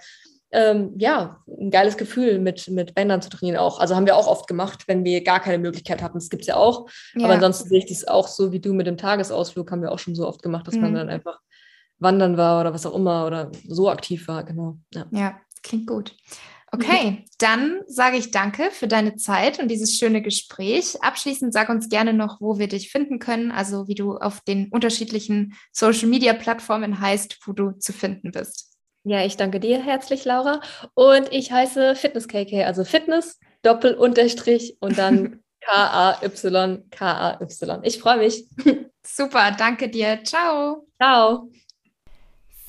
ähm, 0.52 0.94
ja, 0.98 1.44
ein 1.48 1.72
geiles 1.72 1.98
Gefühl 1.98 2.40
mit, 2.40 2.68
mit 2.70 2.96
Bändern 2.96 3.22
zu 3.22 3.30
trainieren 3.30 3.58
auch. 3.58 3.80
Also 3.80 3.96
haben 3.96 4.06
wir 4.06 4.16
auch 4.16 4.28
oft 4.28 4.48
gemacht, 4.48 4.84
wenn 4.88 5.04
wir 5.04 5.24
gar 5.24 5.40
keine 5.40 5.58
Möglichkeit 5.58 6.02
hatten. 6.02 6.18
Das 6.18 6.30
gibt 6.30 6.42
es 6.42 6.48
ja 6.48 6.56
auch. 6.56 6.88
Ja. 7.16 7.26
Aber 7.26 7.34
ansonsten 7.34 7.68
sehe 7.68 7.80
ich 7.80 7.88
das 7.88 8.08
auch 8.08 8.28
so 8.28 8.52
wie 8.52 8.60
du 8.60 8.74
mit 8.74 8.88
dem 8.88 8.98
Tagesausflug, 8.98 9.72
haben 9.72 9.82
wir 9.82 9.92
auch 9.92 10.00
schon 10.00 10.16
so 10.16 10.28
oft 10.28 10.42
gemacht, 10.42 10.68
dass 10.68 10.76
mhm. 10.76 10.82
man 10.82 10.94
dann 10.96 11.10
einfach 11.10 11.40
wandern 12.00 12.38
war 12.38 12.62
oder 12.62 12.74
was 12.74 12.86
auch 12.86 12.96
immer 12.96 13.26
oder 13.26 13.52
so 13.68 13.90
aktiv 13.90 14.28
war, 14.28 14.44
genau. 14.44 14.78
Ja, 14.94 15.06
ja 15.12 15.40
klingt 15.64 15.88
gut. 15.88 16.16
Okay, 16.72 17.12
mhm. 17.12 17.24
dann 17.38 17.82
sage 17.88 18.18
ich 18.18 18.32
danke 18.32 18.72
für 18.72 18.88
deine 18.88 19.16
Zeit 19.16 19.60
und 19.60 19.70
dieses 19.70 19.98
schöne 19.98 20.22
Gespräch. 20.22 21.02
Abschließend 21.02 21.54
sag 21.54 21.70
uns 21.70 21.88
gerne 21.88 22.14
noch, 22.14 22.42
wo 22.42 22.60
wir 22.60 22.68
dich 22.68 22.92
finden 22.92 23.20
können, 23.20 23.52
also 23.52 23.88
wie 23.88 23.96
du 23.96 24.18
auf 24.18 24.42
den 24.42 24.68
unterschiedlichen 24.70 25.54
Social-Media-Plattformen 25.72 27.00
heißt, 27.00 27.40
wo 27.46 27.54
du 27.54 27.72
zu 27.72 27.94
finden 27.94 28.32
bist. 28.32 28.67
Ja, 29.08 29.24
ich 29.24 29.38
danke 29.38 29.62
dir 29.62 29.82
herzlich, 29.82 30.26
Laura. 30.26 30.60
Und 30.94 31.32
ich 31.32 31.54
heiße 31.54 31.96
Fitness 31.96 32.28
KK, 32.28 32.66
also 32.66 32.84
Fitness, 32.84 33.40
Doppel 33.62 33.94
Unterstrich 33.94 34.76
und 34.82 34.98
dann 34.98 35.42
K-A-Y, 35.62 36.90
K-A-Y. 36.92 37.80
Ich 37.84 38.00
freue 38.00 38.18
mich. 38.18 38.50
Super, 39.06 39.56
danke 39.58 39.88
dir. 39.88 40.20
Ciao. 40.26 40.86
Ciao. 41.02 41.50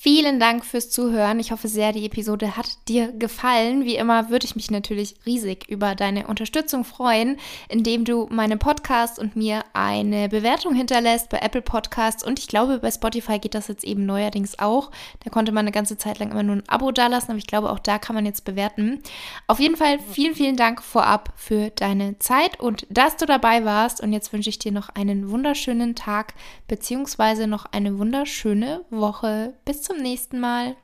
Vielen 0.00 0.38
Dank 0.38 0.64
fürs 0.64 0.90
Zuhören. 0.90 1.40
Ich 1.40 1.50
hoffe 1.50 1.66
sehr, 1.66 1.90
die 1.90 2.06
Episode 2.06 2.56
hat 2.56 2.68
dir 2.86 3.10
gefallen. 3.10 3.84
Wie 3.84 3.96
immer 3.96 4.30
würde 4.30 4.46
ich 4.46 4.54
mich 4.54 4.70
natürlich 4.70 5.16
riesig 5.26 5.68
über 5.68 5.96
deine 5.96 6.28
Unterstützung 6.28 6.84
freuen, 6.84 7.36
indem 7.68 8.04
du 8.04 8.28
meinem 8.30 8.60
Podcast 8.60 9.18
und 9.18 9.34
mir 9.34 9.64
eine 9.72 10.28
Bewertung 10.28 10.72
hinterlässt 10.72 11.30
bei 11.30 11.38
Apple 11.38 11.62
Podcasts 11.62 12.22
und 12.22 12.38
ich 12.38 12.46
glaube, 12.46 12.78
bei 12.78 12.92
Spotify 12.92 13.40
geht 13.40 13.56
das 13.56 13.66
jetzt 13.66 13.82
eben 13.82 14.06
neuerdings 14.06 14.60
auch. 14.60 14.92
Da 15.24 15.30
konnte 15.30 15.50
man 15.50 15.64
eine 15.64 15.72
ganze 15.72 15.98
Zeit 15.98 16.20
lang 16.20 16.30
immer 16.30 16.44
nur 16.44 16.54
ein 16.54 16.68
Abo 16.68 16.92
dalassen, 16.92 17.32
aber 17.32 17.38
ich 17.38 17.48
glaube, 17.48 17.68
auch 17.68 17.80
da 17.80 17.98
kann 17.98 18.14
man 18.14 18.24
jetzt 18.24 18.44
bewerten. 18.44 19.02
Auf 19.48 19.58
jeden 19.58 19.76
Fall 19.76 19.98
vielen, 20.12 20.36
vielen 20.36 20.56
Dank 20.56 20.80
vorab 20.80 21.32
für 21.34 21.70
deine 21.70 22.20
Zeit 22.20 22.60
und 22.60 22.86
dass 22.88 23.16
du 23.16 23.26
dabei 23.26 23.64
warst. 23.64 24.00
Und 24.00 24.12
jetzt 24.12 24.32
wünsche 24.32 24.50
ich 24.50 24.60
dir 24.60 24.70
noch 24.70 24.90
einen 24.90 25.28
wunderschönen 25.28 25.96
Tag 25.96 26.34
beziehungsweise 26.68 27.48
noch 27.48 27.66
eine 27.72 27.98
wunderschöne 27.98 28.84
Woche. 28.90 29.54
Bis 29.64 29.87
zum 29.88 29.98
nächsten 29.98 30.38
Mal. 30.38 30.76